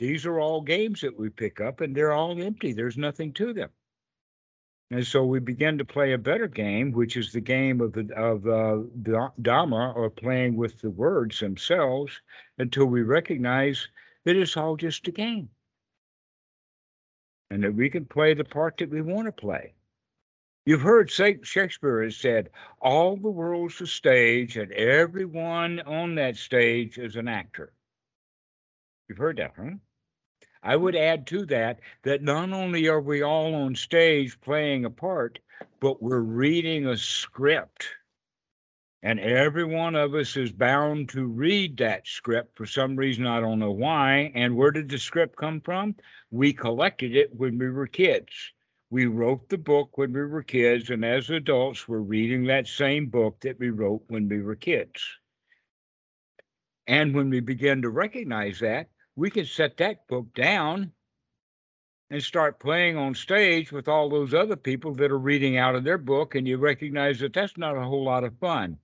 These 0.00 0.24
are 0.24 0.40
all 0.40 0.62
games 0.62 1.02
that 1.02 1.18
we 1.18 1.28
pick 1.28 1.60
up 1.60 1.82
and 1.82 1.94
they're 1.94 2.12
all 2.12 2.40
empty. 2.40 2.72
There's 2.72 2.96
nothing 2.96 3.34
to 3.34 3.52
them. 3.52 3.68
And 4.90 5.06
so 5.06 5.26
we 5.26 5.40
begin 5.40 5.76
to 5.76 5.84
play 5.84 6.14
a 6.14 6.18
better 6.18 6.48
game, 6.48 6.90
which 6.90 7.18
is 7.18 7.32
the 7.32 7.40
game 7.42 7.82
of 7.82 7.92
the 7.92 8.08
of 8.16 8.46
uh, 8.46 8.78
Dhamma, 9.42 9.94
or 9.94 10.08
playing 10.08 10.56
with 10.56 10.80
the 10.80 10.90
words 10.90 11.38
themselves, 11.38 12.18
until 12.56 12.86
we 12.86 13.02
recognize 13.02 13.86
that 14.24 14.36
it's 14.36 14.56
all 14.56 14.74
just 14.74 15.06
a 15.06 15.12
game, 15.12 15.50
and 17.50 17.62
that 17.62 17.74
we 17.74 17.90
can 17.90 18.06
play 18.06 18.32
the 18.32 18.42
part 18.42 18.78
that 18.78 18.90
we 18.90 19.02
want 19.02 19.26
to 19.26 19.32
play. 19.32 19.74
You've 20.66 20.82
heard 20.82 21.10
Shakespeare 21.10 22.02
has 22.02 22.16
said, 22.16 22.50
"All 22.80 23.16
the 23.16 23.30
world's 23.30 23.80
a 23.80 23.86
stage, 23.86 24.56
and 24.56 24.70
everyone 24.72 25.80
on 25.80 26.14
that 26.16 26.36
stage 26.36 26.98
is 26.98 27.16
an 27.16 27.28
actor." 27.28 27.72
You've 29.08 29.18
heard 29.18 29.38
that, 29.38 29.54
huh? 29.56 29.76
I 30.62 30.76
would 30.76 30.94
mm-hmm. 30.94 31.02
add 31.02 31.26
to 31.28 31.46
that 31.46 31.80
that 32.02 32.22
not 32.22 32.52
only 32.52 32.88
are 32.88 33.00
we 33.00 33.22
all 33.22 33.54
on 33.54 33.74
stage 33.74 34.40
playing 34.40 34.84
a 34.84 34.90
part, 34.90 35.38
but 35.80 36.02
we're 36.02 36.20
reading 36.20 36.86
a 36.86 36.96
script. 36.96 37.88
And 39.02 39.18
every 39.18 39.64
one 39.64 39.94
of 39.94 40.14
us 40.14 40.36
is 40.36 40.52
bound 40.52 41.08
to 41.10 41.24
read 41.24 41.78
that 41.78 42.06
script 42.06 42.54
for 42.56 42.66
some 42.66 42.96
reason. 42.96 43.26
I 43.26 43.40
don't 43.40 43.58
know 43.58 43.72
why. 43.72 44.30
And 44.34 44.54
where 44.54 44.70
did 44.70 44.90
the 44.90 44.98
script 44.98 45.36
come 45.36 45.62
from? 45.62 45.96
We 46.30 46.52
collected 46.52 47.16
it 47.16 47.34
when 47.34 47.58
we 47.58 47.70
were 47.70 47.86
kids. 47.86 48.52
We 48.90 49.06
wrote 49.06 49.48
the 49.48 49.58
book 49.58 49.96
when 49.96 50.12
we 50.12 50.24
were 50.24 50.42
kids. 50.42 50.90
And 50.90 51.04
as 51.04 51.30
adults, 51.30 51.86
we're 51.86 51.98
reading 51.98 52.44
that 52.46 52.66
same 52.66 53.06
book 53.06 53.40
that 53.40 53.58
we 53.58 53.70
wrote 53.70 54.02
when 54.08 54.28
we 54.28 54.42
were 54.42 54.56
kids. 54.56 55.02
And 56.86 57.14
when 57.14 57.30
we 57.30 57.40
begin 57.40 57.82
to 57.82 57.90
recognize 57.90 58.58
that, 58.60 58.88
we 59.14 59.30
can 59.30 59.44
set 59.44 59.76
that 59.76 60.08
book 60.08 60.34
down 60.34 60.92
and 62.10 62.22
start 62.22 62.58
playing 62.58 62.96
on 62.96 63.14
stage 63.14 63.70
with 63.70 63.86
all 63.86 64.08
those 64.08 64.34
other 64.34 64.56
people 64.56 64.94
that 64.94 65.12
are 65.12 65.18
reading 65.18 65.56
out 65.56 65.76
of 65.76 65.84
their 65.84 65.98
book 65.98 66.34
and 66.34 66.48
you 66.48 66.58
recognize 66.58 67.20
that 67.20 67.32
that's 67.32 67.56
not 67.56 67.76
a 67.76 67.84
whole 67.84 68.04
lot 68.04 68.24
of 68.24 68.36
fun 68.38 68.76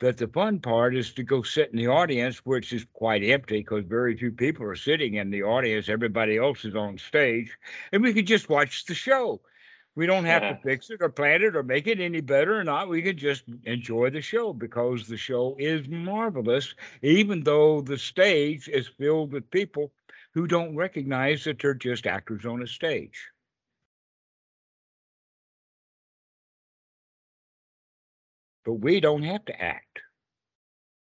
that 0.00 0.16
the 0.16 0.28
fun 0.28 0.58
part 0.58 0.96
is 0.96 1.12
to 1.12 1.22
go 1.22 1.42
sit 1.42 1.70
in 1.70 1.76
the 1.76 1.86
audience 1.86 2.38
which 2.38 2.72
is 2.72 2.86
quite 2.92 3.22
empty 3.22 3.58
because 3.58 3.84
very 3.84 4.16
few 4.16 4.32
people 4.32 4.64
are 4.66 4.76
sitting 4.76 5.14
in 5.14 5.30
the 5.30 5.42
audience 5.42 5.88
everybody 5.88 6.36
else 6.36 6.64
is 6.64 6.74
on 6.74 6.98
stage 6.98 7.56
and 7.92 8.02
we 8.02 8.12
could 8.12 8.26
just 8.26 8.48
watch 8.48 8.84
the 8.86 8.94
show 8.94 9.40
we 9.96 10.06
don't 10.06 10.24
have 10.24 10.42
yeah. 10.42 10.52
to 10.52 10.62
fix 10.62 10.90
it 10.90 11.02
or 11.02 11.08
plan 11.08 11.42
it 11.42 11.56
or 11.56 11.62
make 11.62 11.86
it 11.86 12.00
any 12.00 12.20
better 12.20 12.58
or 12.58 12.64
not. 12.64 12.88
We 12.88 13.02
can 13.02 13.18
just 13.18 13.44
enjoy 13.64 14.10
the 14.10 14.22
show 14.22 14.52
because 14.52 15.06
the 15.06 15.16
show 15.16 15.56
is 15.58 15.88
marvelous, 15.88 16.74
even 17.02 17.42
though 17.42 17.80
the 17.80 17.98
stage 17.98 18.68
is 18.68 18.86
filled 18.86 19.32
with 19.32 19.50
people 19.50 19.92
who 20.32 20.46
don't 20.46 20.76
recognize 20.76 21.44
that 21.44 21.58
they're 21.58 21.74
just 21.74 22.06
actors 22.06 22.46
on 22.46 22.62
a 22.62 22.66
stage. 22.66 23.20
But 28.64 28.74
we 28.74 29.00
don't 29.00 29.22
have 29.22 29.44
to 29.46 29.62
act. 29.62 30.00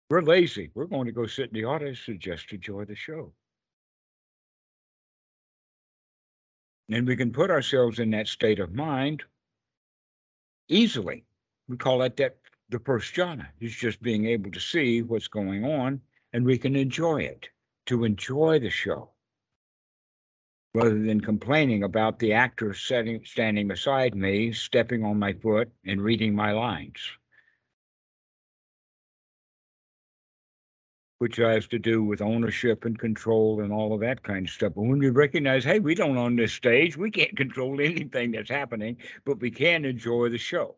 We're 0.08 0.22
lazy. 0.22 0.70
We're 0.74 0.86
going 0.86 1.06
to 1.06 1.12
go 1.12 1.26
sit 1.26 1.50
in 1.50 1.54
the 1.54 1.64
audience 1.64 2.00
and 2.08 2.20
just 2.20 2.52
enjoy 2.52 2.84
the 2.84 2.94
show. 2.94 3.32
And 6.90 7.06
we 7.06 7.16
can 7.16 7.32
put 7.32 7.50
ourselves 7.50 8.00
in 8.00 8.10
that 8.10 8.26
state 8.26 8.58
of 8.58 8.74
mind 8.74 9.22
easily. 10.68 11.24
We 11.68 11.76
call 11.76 11.98
that, 11.98 12.16
that 12.16 12.38
the 12.70 12.80
first 12.80 13.14
jhana. 13.14 13.46
It's 13.60 13.74
just 13.74 14.02
being 14.02 14.26
able 14.26 14.50
to 14.50 14.60
see 14.60 15.02
what's 15.02 15.28
going 15.28 15.64
on 15.64 16.00
and 16.32 16.44
we 16.44 16.58
can 16.58 16.74
enjoy 16.74 17.22
it, 17.22 17.48
to 17.86 18.04
enjoy 18.04 18.58
the 18.58 18.70
show 18.70 19.10
rather 20.74 20.98
than 20.98 21.20
complaining 21.20 21.82
about 21.82 22.18
the 22.18 22.32
actor 22.32 22.72
setting, 22.74 23.20
standing 23.24 23.66
beside 23.66 24.14
me, 24.14 24.52
stepping 24.52 25.04
on 25.04 25.18
my 25.18 25.32
foot, 25.32 25.68
and 25.84 26.00
reading 26.00 26.34
my 26.34 26.52
lines. 26.52 26.98
Which 31.20 31.36
has 31.36 31.66
to 31.66 31.78
do 31.78 32.02
with 32.02 32.22
ownership 32.22 32.86
and 32.86 32.98
control 32.98 33.60
and 33.60 33.70
all 33.70 33.92
of 33.92 34.00
that 34.00 34.22
kind 34.22 34.46
of 34.46 34.52
stuff. 34.52 34.72
But 34.74 34.84
when 34.84 34.98
we 34.98 35.10
recognize, 35.10 35.64
hey, 35.64 35.78
we 35.78 35.94
don't 35.94 36.16
own 36.16 36.34
this 36.34 36.54
stage, 36.54 36.96
we 36.96 37.10
can't 37.10 37.36
control 37.36 37.78
anything 37.78 38.32
that's 38.32 38.48
happening, 38.48 38.96
but 39.26 39.38
we 39.38 39.50
can 39.50 39.84
enjoy 39.84 40.30
the 40.30 40.38
show. 40.38 40.76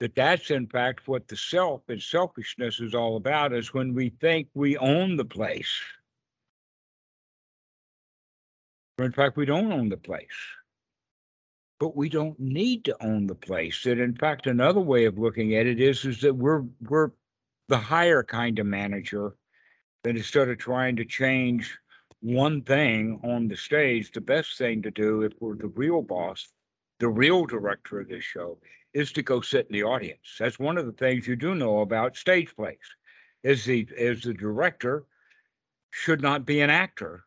That 0.00 0.14
that's 0.14 0.50
in 0.50 0.66
fact 0.66 1.08
what 1.08 1.26
the 1.26 1.36
self 1.36 1.80
and 1.88 2.02
selfishness 2.02 2.80
is 2.80 2.94
all 2.94 3.16
about 3.16 3.54
is 3.54 3.72
when 3.72 3.94
we 3.94 4.10
think 4.20 4.48
we 4.52 4.76
own 4.76 5.16
the 5.16 5.24
place. 5.24 5.80
In 8.98 9.12
fact, 9.12 9.38
we 9.38 9.46
don't 9.46 9.72
own 9.72 9.88
the 9.88 9.96
place 9.96 10.26
but 11.82 11.96
we 11.96 12.08
don't 12.08 12.38
need 12.38 12.84
to 12.84 12.96
own 13.04 13.26
the 13.26 13.34
place. 13.34 13.86
And 13.86 14.00
in 14.00 14.14
fact, 14.14 14.46
another 14.46 14.78
way 14.78 15.04
of 15.04 15.18
looking 15.18 15.56
at 15.56 15.66
it 15.66 15.80
is, 15.80 16.04
is 16.04 16.20
that 16.20 16.32
we're 16.32 16.62
we're 16.82 17.10
the 17.66 17.76
higher 17.76 18.22
kind 18.22 18.60
of 18.60 18.66
manager 18.66 19.34
that 20.04 20.16
instead 20.16 20.48
of 20.48 20.58
trying 20.58 20.94
to 20.94 21.04
change 21.04 21.76
one 22.20 22.62
thing 22.62 23.18
on 23.24 23.48
the 23.48 23.56
stage, 23.56 24.12
the 24.12 24.20
best 24.20 24.58
thing 24.58 24.80
to 24.82 24.92
do 24.92 25.22
if 25.22 25.32
we're 25.40 25.56
the 25.56 25.66
real 25.66 26.02
boss, 26.02 26.52
the 27.00 27.08
real 27.08 27.46
director 27.46 27.98
of 27.98 28.08
this 28.08 28.22
show, 28.22 28.58
is 28.94 29.10
to 29.10 29.22
go 29.24 29.40
sit 29.40 29.66
in 29.66 29.72
the 29.72 29.82
audience. 29.82 30.36
That's 30.38 30.60
one 30.60 30.78
of 30.78 30.86
the 30.86 30.92
things 30.92 31.26
you 31.26 31.34
do 31.34 31.56
know 31.56 31.80
about 31.80 32.16
stage 32.16 32.54
plays. 32.54 32.78
Is 33.42 33.64
the 33.64 33.88
is 33.96 34.22
the 34.22 34.34
director 34.34 35.02
should 35.90 36.22
not 36.22 36.46
be 36.46 36.60
an 36.60 36.70
actor 36.70 37.24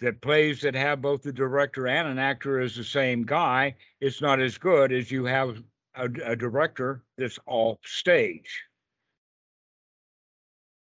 that 0.00 0.20
plays 0.20 0.60
that 0.62 0.74
have 0.74 1.02
both 1.02 1.22
the 1.22 1.32
director 1.32 1.86
and 1.86 2.08
an 2.08 2.18
actor 2.18 2.60
as 2.60 2.74
the 2.74 2.84
same 2.84 3.24
guy, 3.24 3.74
it's 4.00 4.20
not 4.20 4.40
as 4.40 4.58
good 4.58 4.92
as 4.92 5.10
you 5.10 5.24
have 5.24 5.62
a, 5.94 6.08
a 6.24 6.36
director 6.36 7.04
that's 7.18 7.38
off 7.46 7.78
stage. 7.84 8.62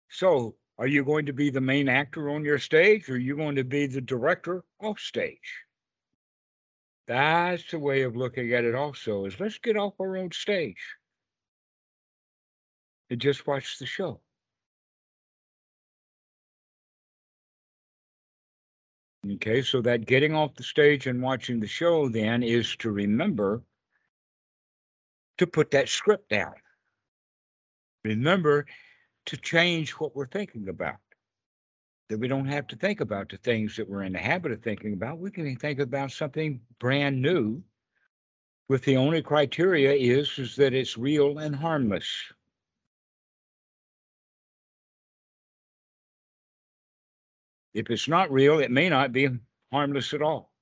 So, 0.10 0.56
are 0.78 0.88
you 0.88 1.06
going 1.06 1.26
to 1.28 1.34
be 1.34 1.49
the 1.49 1.62
main 1.62 1.88
actor 1.88 2.30
on 2.30 2.43
your 2.43 2.60
stage, 2.60 3.10
or 3.10 3.14
are 3.14 3.18
you 3.18 3.36
going 3.36 3.56
to 3.56 3.64
be 3.64 3.86
the 3.86 4.01
director 4.01 4.64
off 4.82 4.99
stage? 4.99 5.64
That's 7.08 7.70
the 7.70 7.80
way 7.80 8.01
of 8.01 8.16
looking 8.16 8.53
at 8.53 8.66
it. 8.66 8.76
Also, 8.76 9.26
is 9.26 9.39
let's 9.39 9.60
get 9.60 9.78
off 9.78 9.93
our 9.99 10.18
own 10.18 10.32
stage 10.32 10.84
and 13.10 13.22
just 13.22 13.45
watch 13.45 13.78
the 13.78 13.86
show. 13.86 14.20
Okay, 19.34 19.62
so 19.62 19.82
that 19.82 20.06
getting 20.06 20.36
off 20.36 20.56
the 20.56 20.64
stage 20.64 21.08
and 21.08 21.22
watching 21.22 21.60
the 21.60 21.68
show 21.68 22.08
then 22.08 22.44
is 22.44 22.76
to 22.78 22.92
remember 22.92 23.64
to 25.38 25.48
put 25.48 25.72
that 25.72 25.90
script 25.90 26.30
down. 26.30 26.54
Remember 28.04 28.66
to 29.26 29.38
change 29.38 29.92
what 29.92 30.16
we're 30.16 30.28
thinking 30.28 30.70
about. 30.70 30.98
That 32.10 32.20
we 32.20 32.28
don't 32.28 32.46
have 32.46 32.68
to 32.68 32.76
think 32.76 33.02
about 33.02 33.30
the 33.30 33.38
things 33.38 33.76
that 33.78 33.90
we're 33.90 34.04
in 34.04 34.14
the 34.14 34.20
habit 34.20 34.52
of 34.52 34.62
thinking 34.62 34.94
about. 34.94 35.18
We 35.18 35.32
can 35.32 35.56
think 35.56 35.80
about 35.80 36.12
something 36.12 36.62
brand 36.80 37.20
new 37.20 37.64
with 38.70 38.84
the 38.84 38.98
only 38.98 39.24
criteria 39.24 39.94
is, 39.94 40.38
is 40.38 40.56
that 40.58 40.76
it's 40.76 41.00
real 41.00 41.40
and 41.40 41.56
harmless. 41.56 42.08
If 47.76 47.92
it's 47.92 48.10
not 48.10 48.32
real, 48.32 48.60
it 48.62 48.72
may 48.72 48.90
not 48.90 49.14
be 49.14 49.30
harmless 49.74 50.16
at 50.16 50.24
all. 50.24 50.54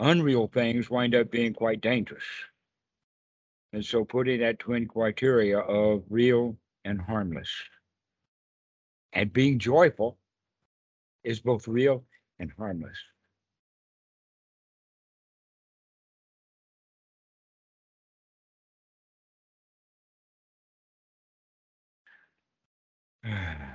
Unreal 0.00 0.48
things 0.48 0.90
wind 0.90 1.14
up 1.14 1.30
being 1.30 1.54
quite 1.54 1.82
dangerous. 1.82 2.24
And 3.72 3.84
so 3.84 4.04
putting 4.04 4.40
that 4.40 4.58
twin 4.60 4.88
criteria 4.88 5.58
of 5.60 6.04
real 6.10 6.56
and 6.84 7.00
harmless 7.00 7.50
and 9.12 9.32
being 9.32 9.58
joyful 9.58 10.18
is 11.24 11.40
both 11.40 11.68
real 11.68 12.04
and 12.40 12.52
harmless. 12.58 12.98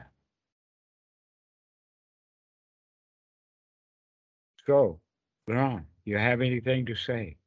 So, 4.69 4.99
Laurent, 5.47 5.83
you 6.05 6.19
have 6.19 6.41
anything 6.41 6.85
to 6.85 6.95
say? 6.95 7.37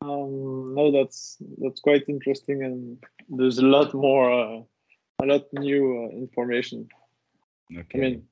Um, 0.00 0.74
no, 0.74 0.90
that's 0.90 1.36
that's 1.58 1.80
quite 1.80 2.04
interesting, 2.08 2.64
and 2.64 2.96
there's 3.28 3.58
a 3.58 3.66
lot 3.66 3.92
more, 3.92 4.32
uh, 4.32 4.62
a 5.22 5.26
lot 5.26 5.42
new 5.52 6.04
uh, 6.04 6.16
information. 6.16 6.88
Okay. 7.70 7.98
I 7.98 8.00
mean, 8.00 8.22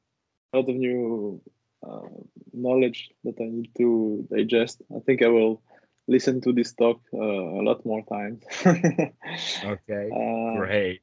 a 0.54 0.56
lot 0.56 0.70
of 0.70 0.76
new 0.76 1.42
uh, 1.86 2.08
knowledge 2.54 3.10
that 3.24 3.34
I 3.38 3.44
need 3.44 3.70
to 3.76 4.26
digest. 4.34 4.80
I 4.96 5.00
think 5.00 5.20
I 5.20 5.28
will 5.28 5.60
listen 6.06 6.40
to 6.40 6.54
this 6.54 6.72
talk 6.72 7.02
uh, 7.12 7.18
a 7.18 7.62
lot 7.68 7.84
more 7.84 8.02
times. 8.06 8.44
okay, 8.64 10.08
uh, 10.08 10.56
great. 10.56 11.02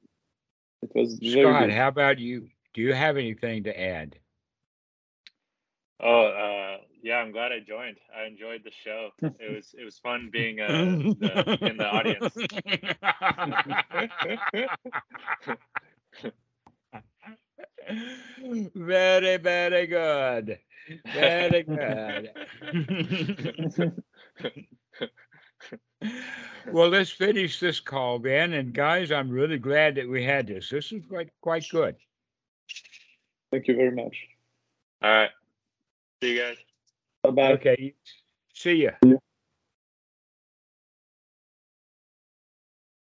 It 0.82 0.90
was 0.96 1.20
Scott. 1.22 1.70
How 1.70 1.90
about 1.90 2.18
you? 2.18 2.48
Do 2.74 2.82
you 2.82 2.96
have 2.96 3.18
anything 3.18 3.66
to 3.66 3.80
add? 3.80 4.18
Oh, 6.00 6.26
uh, 6.26 6.78
Yeah, 7.02 7.18
I'm 7.18 7.32
glad 7.32 7.52
I 7.52 7.60
joined. 7.60 7.98
I 8.16 8.26
enjoyed 8.26 8.64
the 8.64 8.72
show. 8.84 9.10
It 9.22 9.56
was 9.56 9.74
it 9.78 9.86
was 9.86 10.00
fun 10.00 10.30
being 10.32 10.60
uh, 10.60 10.68
the, 10.68 11.58
in 11.62 11.78
the 11.78 11.88
audience. 11.88 12.34
very, 18.76 19.38
very 19.38 19.88
good. 19.88 20.60
Very 21.14 21.64
good. 21.64 22.32
well, 26.72 26.90
let's 26.90 27.12
finish 27.12 27.60
this 27.60 27.80
call, 27.80 28.20
Ben. 28.20 28.54
And 28.54 28.74
guys, 28.74 29.12
I'm 29.12 29.30
really 29.30 29.58
glad 29.58 29.96
that 29.96 30.10
we 30.10 30.24
had 30.24 30.48
this. 30.48 30.70
This 30.70 30.92
is 30.92 31.04
quite 31.08 31.30
quite 31.42 31.66
good. 31.70 31.96
Thank 33.52 33.68
you 33.68 33.76
very 33.76 33.92
much. 33.92 34.16
All 35.02 35.12
right. 35.12 35.30
See 36.26 36.34
you 36.34 36.42
guys. 36.42 36.58
Bye 37.22 37.30
bye. 37.30 37.52
Okay. 37.54 37.94
See 38.52 38.90
ya. 38.90 38.94